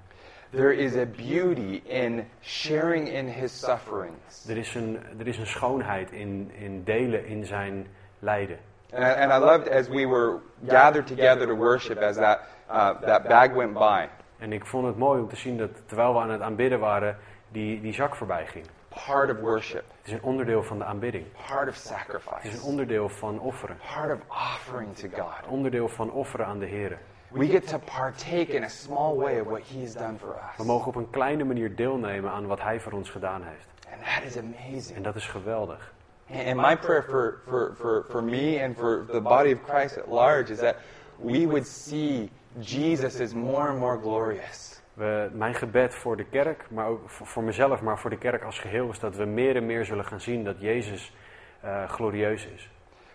There 0.50 0.74
is 0.76 0.96
a 0.96 1.06
beauty 1.06 1.80
in 1.84 2.28
sharing 2.42 3.08
in 3.08 3.26
his 3.26 3.58
sufferings. 3.60 4.48
Er 4.48 4.56
is 4.56 4.74
een, 4.74 4.98
er 5.18 5.26
is 5.26 5.38
een 5.38 5.46
schoonheid 5.46 6.10
in, 6.10 6.50
in 6.54 6.84
delen 6.84 7.26
in 7.26 7.44
zijn 7.44 7.86
lijden. 8.18 8.58
And 8.94 9.02
I, 9.04 9.20
and 9.22 9.32
I 9.32 9.38
loved 9.44 9.70
as 9.70 9.88
we 9.88 10.06
were 10.06 10.38
gathered 10.66 11.06
together 11.06 11.46
to 11.46 11.54
worship 11.54 11.98
as 11.98 12.16
that, 12.16 12.40
uh, 12.70 13.00
that 13.00 13.22
bag 13.28 13.52
went 13.52 13.72
by. 13.72 14.06
En 14.38 14.52
ik 14.52 14.66
vond 14.66 14.86
het 14.86 14.96
mooi 14.96 15.20
om 15.20 15.28
te 15.28 15.36
zien 15.36 15.58
dat 15.58 15.70
terwijl 15.86 16.12
we 16.14 16.20
aan 16.20 16.30
het 16.30 16.40
aanbidden 16.40 16.80
waren, 16.80 17.16
die, 17.48 17.80
die 17.80 17.92
zak 17.92 18.14
voorbij 18.16 18.46
ging. 18.46 18.66
Part 19.06 19.30
of 19.30 19.40
worship, 19.40 19.84
Het 19.98 20.06
is 20.06 20.12
een 20.12 20.22
onderdeel 20.22 20.62
van 20.62 20.78
de 20.78 20.84
aanbidding. 20.84 21.24
part 21.48 21.68
of 21.68 21.74
Het 21.74 21.84
is 21.84 21.88
sacrifice, 21.88 22.56
een 22.56 22.62
onderdeel 22.62 23.08
van 23.08 23.40
offeren. 23.40 23.76
part 23.94 24.12
of 24.12 24.20
offering 24.28 24.94
to 24.96 25.08
God. 25.12 25.46
Onderdeel 25.48 25.88
van 25.88 26.10
offeren 26.10 26.46
aan 26.46 26.58
de 26.58 26.66
Heer. 26.66 26.98
We 27.34 27.46
get 27.46 27.68
to 27.68 27.78
partake 27.78 28.52
in 28.54 28.62
a 28.64 28.68
small 28.68 29.16
way 29.16 29.40
of 29.40 29.46
what 29.46 29.62
he 29.62 29.80
has 29.80 29.94
done 29.94 30.18
for 30.18 30.28
We 30.56 30.62
us. 30.62 30.66
mogen 30.66 30.88
op 30.88 30.94
een 30.94 31.10
kleine 31.10 31.44
manier 31.44 31.76
deelnemen 31.76 32.30
aan 32.30 32.46
wat 32.46 32.60
Hij 32.60 32.80
voor 32.80 32.92
ons 32.92 33.10
gedaan 33.10 33.42
heeft. 33.42 33.68
And 33.92 34.02
that 34.02 34.24
is 34.24 34.36
amazing. 34.38 34.96
En 34.96 35.02
dat 35.02 35.16
is 35.16 35.26
geweldig. 35.26 35.92
And 36.30 36.56
my 36.56 36.76
prayer 36.76 37.02
for, 37.02 37.42
for, 37.46 37.74
for, 37.76 38.06
for 38.10 38.22
me 38.22 38.62
and 38.64 38.76
for 38.76 39.06
the 39.10 39.20
body 39.20 39.52
of 39.52 39.58
Christ 39.68 39.98
at 39.98 40.08
large 40.08 40.52
is 40.52 40.58
that 40.58 40.76
we 41.16 41.46
would 41.46 41.66
see 41.66 42.30
Jesus 42.58 43.20
as 43.20 43.34
more 43.34 43.68
and 43.68 43.78
more 43.78 43.98
glorious. 44.00 44.80
We, 44.94 45.30
mijn 45.32 45.54
gebed 45.54 45.94
voor 45.94 46.16
de 46.16 46.24
kerk, 46.24 46.70
maar 46.70 46.86
ook 46.86 47.10
voor, 47.10 47.26
voor 47.26 47.42
mezelf, 47.42 47.80
maar 47.80 47.98
voor 47.98 48.10
de 48.10 48.18
kerk 48.18 48.42
als 48.44 48.58
geheel, 48.58 48.90
is 48.90 48.98
dat 48.98 49.16
we 49.16 49.24
meer 49.24 49.56
en 49.56 49.66
meer 49.66 49.84
zullen 49.84 50.04
gaan 50.04 50.20
zien 50.20 50.44
dat 50.44 50.60
Jezus 50.60 51.14
eh, 51.60 51.88
glorieus 51.88 52.46
is. 52.46 52.70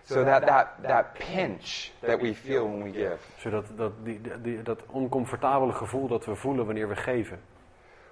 So 0.08 0.24
that, 0.24 0.46
that, 0.46 0.68
that 0.82 1.14
pinch 1.18 1.92
that 2.00 2.20
we 2.20 2.34
feel 2.34 2.64
when 2.64 2.82
we 2.82 2.90
give 2.92 3.18
Zodat 3.36 3.64
dat, 3.76 3.92
die, 4.04 4.20
die, 4.42 4.62
dat 4.62 4.80
oncomfortabele 4.86 5.72
gevoel 5.72 6.08
dat 6.08 6.24
we 6.24 6.34
voelen 6.34 6.64
wanneer 6.66 6.88
we 6.88 6.96
geven, 6.96 7.40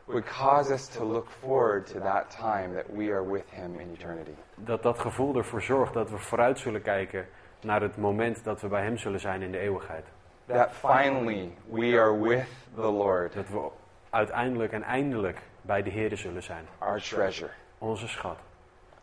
would 0.04 0.24
cause 0.24 0.72
us 0.72 0.86
to 0.88 1.04
look 1.04 1.28
forward 1.40 1.86
to 1.86 2.00
that 2.00 2.30
time 2.30 2.74
that 2.74 2.84
we 2.96 3.10
are 3.12 3.32
with 3.32 3.44
Him 3.50 3.80
in 3.80 3.90
eternity. 3.92 4.34
Dat 4.54 4.82
dat 4.82 4.98
gevoel 4.98 5.36
ervoor 5.36 5.62
zorgt 5.62 5.94
dat 5.94 6.10
we 6.10 6.18
vooruit 6.18 6.58
zullen 6.58 6.82
kijken 6.82 7.26
naar 7.60 7.80
het 7.80 7.96
moment 7.96 8.44
dat 8.44 8.60
we 8.60 8.68
bij 8.68 8.82
Hem 8.82 8.96
zullen 8.98 9.20
zijn 9.20 9.42
in 9.42 9.50
de 9.52 9.58
eeuwigheid. 9.58 10.04
That 10.46 10.70
finally 10.72 11.52
we 11.70 11.98
are 11.98 12.20
with 12.20 12.46
the 12.74 12.80
Lord, 12.90 13.32
Dat 13.34 13.48
we 13.48 13.68
uiteindelijk 14.10 14.72
en 14.72 14.82
eindelijk 14.82 15.38
bij 15.62 15.82
de 15.82 15.90
Heer 15.90 16.16
zullen 16.16 16.42
zijn. 16.42 16.66
our 16.78 17.00
treasure, 17.00 17.50
Onze 17.78 18.08
schat. 18.08 18.38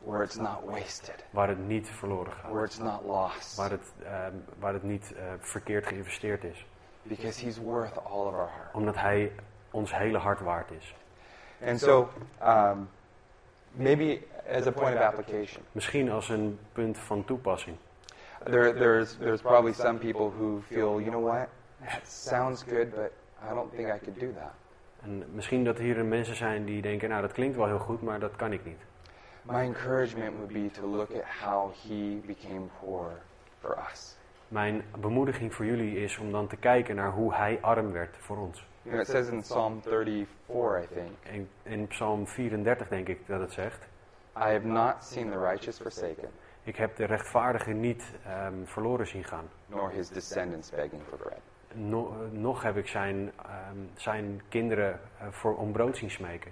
Where 0.04 0.24
it's 0.24 0.36
not 0.36 0.60
wasted, 0.66 1.26
Waar 1.30 1.48
het 1.48 1.68
niet 1.68 1.90
verloren 1.90 2.32
gaat. 2.34 2.52
where 2.52 2.66
it's 2.66 2.78
not 2.80 3.04
lost, 3.06 3.56
Waar 3.58 3.70
het, 3.70 3.92
ehm, 4.04 4.34
waar 4.60 4.74
het 4.74 4.84
niet 4.84 5.14
eh, 5.16 5.24
verkeerd 5.40 5.86
geïnvesteerd 5.88 6.44
is. 6.44 6.66
because 7.04 7.46
He's 7.46 7.58
worth 7.58 7.98
all 8.06 8.26
of 8.28 8.34
our 8.34 8.50
heart. 8.56 8.74
Omdat 8.74 8.96
Hij 8.96 9.32
ons 9.72 9.98
hele 9.98 10.18
hart 10.18 10.40
waard 10.40 10.72
is. 10.72 10.96
And 11.66 11.80
so, 11.80 12.10
um, 12.44 12.90
maybe 13.72 14.22
as 14.50 14.68
a 14.68 14.72
point 14.72 14.96
of 14.96 15.02
application, 15.02 15.64
Misschien 15.72 16.12
als 16.12 16.30
een 16.30 16.60
punt 16.72 16.98
van 16.98 17.26
toepassing. 17.26 17.78
there, 18.44 18.74
there's, 18.74 19.18
there's 19.18 19.42
probably 19.42 19.74
some 19.74 19.98
people 20.00 20.32
who 20.38 20.62
feel, 20.62 21.00
you 21.00 21.10
know 21.10 21.24
what, 21.24 21.48
that 21.86 22.08
sounds 22.08 22.64
good, 22.64 22.90
but 22.96 23.12
I 23.52 23.54
don't 23.54 23.72
think 23.76 23.88
I 23.88 23.98
could 24.00 24.20
do 24.20 24.34
that. 24.34 24.52
En 25.02 25.24
misschien 25.34 25.64
dat 25.64 25.78
hier 25.78 26.06
mensen 26.06 26.36
zijn 26.36 26.66
die 26.66 26.82
denken, 26.82 27.10
nou 27.10 27.22
dat 27.22 27.32
klinkt 27.32 27.56
wel 27.58 27.66
heel 27.66 27.80
goed, 27.80 28.02
maar 28.02 28.20
dat 28.20 28.36
kan 28.36 28.54
ik 28.54 28.66
niet. 28.66 28.80
My 29.44 29.64
encouragement 29.64 30.34
would 30.38 30.54
be 30.54 30.70
to 30.80 30.88
look 30.88 31.12
at 31.12 31.24
how 31.44 31.72
He 31.84 32.22
became 32.26 32.70
poor 32.80 33.12
for 33.60 33.78
us. 33.92 34.16
Mijn 34.48 34.84
bemoediging 35.00 35.54
voor 35.54 35.66
jullie 35.66 35.98
is 36.04 36.18
om 36.18 36.32
dan 36.32 36.48
te 36.48 36.56
kijken 36.56 36.96
naar 36.96 37.12
hoe 37.12 37.34
Hij 37.34 37.58
arm 37.62 37.92
werd 37.92 38.18
voor 38.18 38.38
ons. 38.38 38.66
You 38.82 38.96
know, 38.96 39.00
it 39.02 39.08
says 39.08 39.28
in 39.28 39.42
Psalm 39.42 39.82
34, 39.82 40.84
I 40.84 40.88
think, 40.94 41.10
In, 41.32 41.50
in 41.64 41.88
Psalm 41.88 42.28
34 42.28 42.88
denk 42.88 43.08
ik 43.08 43.28
dat 43.28 43.40
het 43.40 43.52
zegt. 43.52 43.84
I 44.38 44.40
have 44.52 44.66
not 44.68 45.04
seen 45.04 45.30
the 45.32 45.40
righteous 45.40 45.80
forsaken, 45.80 46.30
Ik 46.64 46.76
heb 46.76 46.96
de 46.96 47.06
rechtvaardige 47.06 47.72
niet 47.72 48.12
ehm, 48.26 48.64
verloren 48.66 49.08
zien 49.08 49.24
gaan. 49.24 49.50
nor 49.66 49.90
his 49.92 50.10
descendants 50.10 50.70
begging 50.70 51.02
for 51.10 51.18
bread. 51.18 51.40
No- 51.74 52.16
nog 52.32 52.64
heb 52.64 52.78
ik 52.78 52.88
zijn, 52.88 53.32
ehm, 53.46 53.78
zijn 53.96 54.42
kinderen 54.50 55.00
eh, 55.20 55.28
voor 55.32 55.56
om 55.56 55.72
brood 55.72 55.98
zien 55.98 56.12
smeken. 56.12 56.52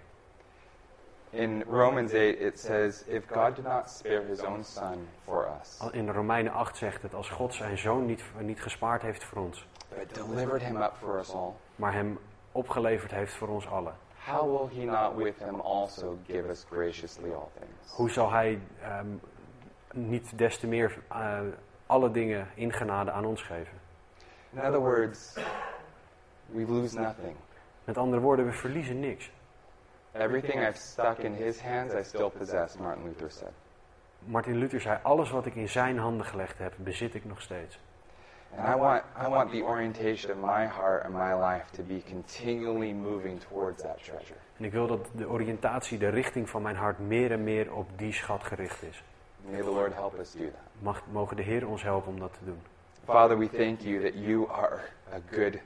In 1.34 1.64
Romans 1.68 2.14
8, 2.14 2.42
it 2.42 2.60
says, 2.60 3.04
If 3.08 3.24
God 3.28 3.56
did 3.56 3.64
not 3.64 3.90
spare 3.90 4.24
his 4.28 4.42
own 4.42 4.64
son 4.64 5.08
for 5.26 5.48
us, 5.62 5.80
In 5.92 6.10
Romeinen 6.10 6.52
8 6.52 6.78
zegt 6.78 7.02
het, 7.02 7.14
als 7.14 7.30
God 7.30 7.54
zijn 7.54 7.78
zoon 7.78 8.06
niet, 8.06 8.24
niet 8.40 8.62
gespaard 8.62 9.02
heeft 9.02 9.24
voor 9.24 9.42
ons, 9.42 9.68
but 9.98 10.16
delivered 10.16 10.62
him 10.62 10.76
up 10.82 10.94
for 11.00 11.20
us 11.20 11.34
all, 11.34 11.52
maar 11.76 11.94
hem 11.94 12.20
opgeleverd 12.52 13.12
heeft 13.12 13.34
voor 13.34 13.48
ons 13.48 13.68
allen. 13.68 13.94
how 14.26 14.46
will 14.46 14.68
he 14.68 14.86
not 14.86 15.16
with 15.16 15.40
him 15.40 15.62
also 15.62 16.18
give 16.28 16.50
us 16.50 16.66
graciously 16.70 17.32
all 17.32 17.50
things? 17.60 17.96
Hoe 17.96 18.10
zal 18.10 18.32
hij 18.32 18.60
ehm, 18.82 19.08
niet 19.94 20.38
des 20.38 20.58
te 20.58 20.68
meer 20.68 20.98
eh, 21.08 21.40
alle 21.86 22.12
dingen 22.12 22.48
in 22.56 22.74
genade 22.74 23.12
aan 23.12 23.26
ons 23.26 23.42
geven? 23.42 23.80
In 24.54 24.60
other 24.60 24.80
words, 24.80 25.34
we 26.46 26.66
lose 26.68 27.00
nothing. 27.00 27.36
Met 27.84 27.98
andere 27.98 28.22
woorden, 28.22 28.46
we 28.46 28.52
verliezen 28.52 29.00
niks. 29.00 29.32
Everything 30.14 30.68
I've 30.68 30.78
stuck 30.78 31.18
in 31.20 31.34
his 31.34 31.62
hands, 31.62 31.94
I 31.94 32.04
still 32.04 32.30
possess, 32.30 32.78
Martin 32.78 33.04
Luther 33.04 33.30
said. 33.30 33.52
Martin 34.26 34.58
Luther 34.58 34.80
zei, 34.82 35.00
alles 35.04 35.30
wat 35.30 35.46
ik 35.46 35.56
in 35.56 35.70
zijn 35.70 35.98
handen 35.98 36.26
gelegd 36.26 36.58
heb, 36.58 36.74
bezit 36.78 37.16
ik 37.16 37.26
nog 37.26 37.42
steeds. 37.42 37.80
And 38.58 38.68
I 38.76 38.80
want, 38.80 39.04
I 39.26 39.28
want 39.30 39.52
the 39.52 39.64
orientation 39.64 40.32
of 40.32 40.38
my 40.38 40.66
heart 40.68 41.04
and 41.04 41.14
my 41.14 41.34
life 41.34 41.66
to 41.72 41.84
be 41.84 42.02
continually 42.10 42.94
moving 42.94 43.40
towards 43.40 43.82
that 43.82 44.04
treasure. 44.04 44.36
En 44.58 44.64
ik 44.66 44.72
wil 44.72 44.88
dat 44.88 45.08
de 45.16 45.28
oriëntatie, 45.30 45.98
de 45.98 46.08
richting 46.10 46.50
van 46.50 46.62
mijn 46.62 46.76
hart 46.76 47.00
meer 47.00 47.32
en 47.32 47.44
meer 47.44 47.74
op 47.74 47.88
die 47.98 48.14
schat 48.14 48.44
gericht 48.44 48.84
is. 48.84 49.04
May 49.50 49.62
the 49.62 49.72
Lord 49.72 49.94
help 49.94 50.20
us 50.20 50.32
do 50.32 50.44
that. 50.44 50.60
Mag, 50.80 51.02
mogen 51.12 51.36
de 51.36 51.44
Heer 51.44 51.68
ons 51.68 51.84
helpen 51.84 52.12
om 52.12 52.20
dat 52.20 52.34
te 52.34 52.46
doen. 52.46 52.60
Father, 53.06 53.38
we 53.38 53.50
thank 53.50 53.80
you 53.80 54.02
that 54.04 54.14
you 54.14 54.50
are 54.50 54.80
a 55.14 55.20
good 55.32 55.58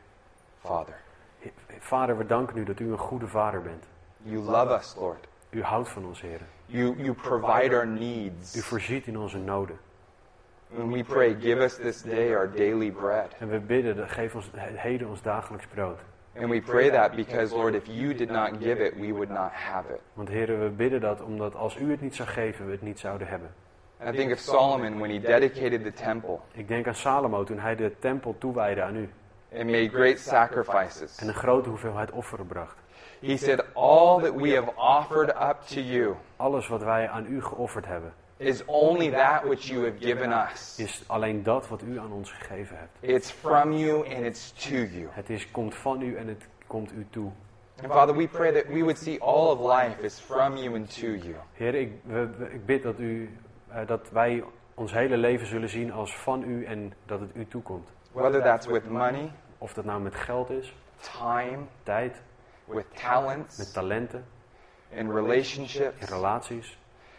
Father. 0.59 0.95
He- 1.39 1.51
Vader, 1.79 2.17
we 2.17 2.25
danken 2.25 2.57
u 2.57 2.63
dat 2.63 2.79
u 2.79 2.91
een 2.91 2.97
goede 2.97 3.27
vader 3.27 3.61
bent. 3.61 3.83
You 4.25 4.41
love 4.41 4.73
us, 4.73 4.95
Lord. 4.97 5.27
U 5.49 5.61
houdt 5.63 5.89
van 5.89 6.05
ons, 6.05 6.21
Heer. 6.21 6.39
You, 6.65 6.95
you 6.97 7.13
provide 7.13 7.75
our 7.75 7.85
U 7.85 7.89
needs. 7.99 8.65
voorziet 8.65 9.07
in 9.07 9.17
onze 9.17 9.37
noden. 9.37 9.77
When 10.67 10.91
we 10.91 11.03
pray, 11.03 11.35
give 11.39 11.61
us 11.63 11.75
this 11.75 12.01
day 12.01 12.35
our 12.35 12.51
daily 12.55 12.91
bread. 12.91 13.35
En 13.39 13.49
we 13.49 13.59
bidden, 13.59 14.09
geef 14.09 14.35
ons 14.35 14.49
heden 14.75 15.07
ons 15.09 15.21
dagelijks 15.21 15.65
brood. 15.67 15.99
And 16.37 16.49
we 16.49 16.61
pray 16.61 16.89
that 16.89 17.15
because, 17.15 17.55
Lord, 17.55 17.75
if 17.75 17.85
you 17.85 18.13
did 18.13 18.29
not 18.29 18.49
give 18.59 18.85
it, 18.85 18.95
we 18.95 19.11
would 19.11 19.29
not 19.29 19.51
have 19.51 19.93
it. 19.93 19.99
Want 20.13 20.29
Heer, 20.29 20.59
we 20.59 20.69
bidden 20.69 21.01
dat 21.01 21.21
omdat 21.21 21.55
als 21.55 21.75
u 21.77 21.91
het 21.91 22.01
niet 22.01 22.15
zou 22.15 22.29
geven, 22.29 22.65
we 22.65 22.71
het 22.71 22.81
niet 22.81 22.99
zouden 22.99 23.27
hebben. 23.27 23.49
And 23.99 24.13
I 24.13 24.17
think 24.17 24.31
of 24.31 24.39
Solomon 24.39 24.99
when 24.99 25.09
he 25.09 25.19
dedicated 25.19 25.83
the 25.83 25.93
temple 25.93 26.39
Ik 26.51 26.67
denk 26.67 26.87
aan 26.87 26.95
Salomo 26.95 27.43
toen 27.43 27.59
hij 27.59 27.75
de 27.75 27.91
tempel 27.99 28.35
toewijde 28.37 28.81
aan 28.81 28.95
u. 28.95 29.09
and 29.53 29.65
made 29.65 29.89
great 29.89 30.19
sacrifices. 30.19 31.17
En 31.17 31.27
een 31.27 31.33
grote 31.33 31.69
hoeveelheid 31.69 32.11
offeren 32.11 32.47
bracht. 32.47 32.75
He 33.21 33.37
said, 33.37 33.63
All 33.73 34.21
that 34.21 34.33
we 34.33 34.49
have 34.55 34.71
offered 34.77 35.29
up 35.29 35.57
to 35.67 35.79
you 35.79 36.15
Alles 36.35 36.67
wat 36.67 36.83
wij 36.83 37.09
aan 37.09 37.25
u 37.29 37.41
geofferd 37.43 37.85
hebben, 37.85 38.13
is 38.37 38.65
only 38.65 39.11
that 39.11 39.43
which 39.43 39.67
you 39.67 39.83
have 39.85 39.97
given 39.99 40.31
us. 40.51 40.79
is 40.79 41.03
alleen 41.07 41.43
dat 41.43 41.67
wat 41.67 41.81
u 41.81 41.99
aan 41.99 42.11
ons 42.11 42.31
gegeven 42.31 42.77
hebt. 42.77 42.97
It's 42.99 43.31
from 43.31 43.71
you 43.73 43.97
and 44.15 44.25
it's 44.25 44.51
to 44.51 44.75
you. 44.75 45.07
Het 45.09 45.29
is, 45.29 45.51
komt 45.51 45.75
van 45.75 46.01
u 46.01 46.15
en 46.15 46.27
het 46.27 46.47
komt 46.67 46.91
u 46.91 47.07
toe. 47.09 47.31
And 47.83 47.91
Father, 47.91 48.15
we 48.15 48.27
pray 48.27 48.51
that 48.51 48.65
we 48.67 48.79
would 48.79 48.97
see 48.97 49.21
all 49.21 49.47
of 49.51 49.59
life 49.59 50.05
as 50.05 50.19
from 50.19 50.55
you 50.57 50.75
and 50.75 50.99
to 50.99 51.07
you. 51.07 51.35
Heer, 51.53 51.75
ik, 51.75 51.91
we- 52.03 52.47
ik 52.51 52.65
bid 52.65 52.83
dat, 52.83 52.99
u, 52.99 53.37
eh, 53.67 53.87
dat 53.87 54.09
wij 54.11 54.43
ons 54.73 54.91
hele 54.93 55.17
leven 55.17 55.47
zullen 55.47 55.69
zien 55.69 55.91
als 55.91 56.15
van 56.17 56.43
u 56.43 56.65
en 56.65 56.93
dat 57.05 57.19
het 57.19 57.29
u 57.33 57.47
toekomt. 57.47 57.89
Whether 58.11 58.41
that's 58.41 58.65
with 58.65 58.89
money, 58.89 59.31
Of 59.57 59.73
dat 59.73 59.85
nou 59.85 60.01
met 60.01 60.15
geld 60.15 60.49
is, 60.49 60.75
time, 61.19 61.57
tijd, 61.83 62.21
with 62.65 62.75
met 62.75 62.95
talents, 62.95 63.71
talenten, 63.71 64.23
in 64.91 64.97
in 64.97 65.11
relationships, 65.11 66.09
relaties. 66.09 66.77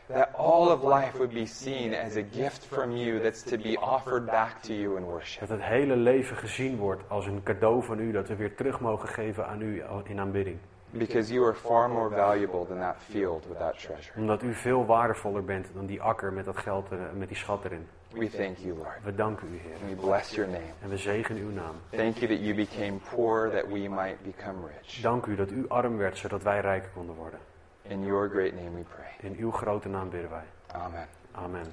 that 0.08 0.32
all 0.34 0.70
of 0.70 0.84
life 0.84 1.18
would 1.18 1.34
be 1.34 1.46
seen 1.46 1.92
as 1.92 2.16
a 2.16 2.22
gift 2.22 2.64
from 2.64 2.96
you 2.96 3.18
that's 3.18 3.42
to 3.42 3.58
be 3.58 3.76
offered 3.76 4.26
back 4.26 4.62
to 4.62 4.74
you 4.74 4.96
in 4.96 5.04
worship. 5.04 5.40
Dat 5.40 5.48
het 5.48 5.62
hele 5.62 5.96
leven 5.96 6.36
gezien 6.36 6.76
wordt 6.76 7.02
als 7.08 7.26
een 7.26 7.42
cadeau 7.42 7.84
van 7.84 7.98
u, 7.98 8.12
dat 8.12 8.28
we 8.28 8.36
weer 8.36 8.54
terug 8.54 8.80
mogen 8.80 9.08
geven 9.08 9.46
aan 9.46 9.60
u 9.60 9.82
in 10.04 10.20
aanbidding. 10.20 10.58
Because 10.90 11.32
you 11.32 11.44
are 11.44 11.54
far 11.54 11.88
more 11.90 12.10
valuable 12.10 12.66
than 12.66 12.78
that 12.78 12.96
field 13.10 13.46
with 13.48 13.58
that 13.58 13.78
treasure. 13.78 14.20
Omdat 14.20 14.42
u 14.42 14.54
veel 14.54 14.86
waardevoller 14.86 15.44
bent 15.44 15.70
dan 15.74 15.86
die 15.86 16.02
akker 16.02 16.32
met 16.32 16.44
dat 16.44 16.58
geld, 16.58 16.92
eh, 16.92 16.98
met 17.14 17.28
die 17.28 17.36
schat 17.36 17.64
erin. 17.64 17.88
We 18.12 18.28
thank 18.28 18.58
you, 18.58 18.74
Lord. 18.74 19.04
We 19.04 19.14
danken 19.14 19.48
u, 19.52 19.58
Heer. 19.58 19.74
And 19.80 20.00
we 20.00 20.06
bless 20.06 20.34
your 20.34 20.50
name. 20.50 20.72
En 20.82 20.88
we 20.88 20.96
zegenen 20.96 21.42
uw 21.42 21.50
naam. 21.50 21.74
Thank 21.90 22.16
you 22.16 22.28
that 22.28 22.40
you 22.40 22.54
became 22.54 22.98
poor 23.14 23.50
that 23.50 23.66
we 23.66 23.88
might 23.88 24.22
become 24.22 24.66
rich. 24.66 25.00
Dank 25.02 25.26
u 25.26 25.36
dat 25.36 25.50
u 25.50 25.64
arm 25.68 25.96
werd, 25.96 26.18
zodat 26.18 26.42
wij 26.42 26.60
rijk 26.60 26.90
konden 26.94 27.14
worden. 27.14 27.40
In 27.82 28.04
your 28.04 28.28
great 28.28 28.52
name 28.52 28.70
we 28.70 28.84
pray. 28.94 29.30
In 29.30 29.36
uw 29.38 29.50
grote 29.50 29.88
naam 29.88 30.10
bidden 30.10 30.30
wij. 30.30 30.44
Amen. 30.66 31.08
Amen. 31.32 31.66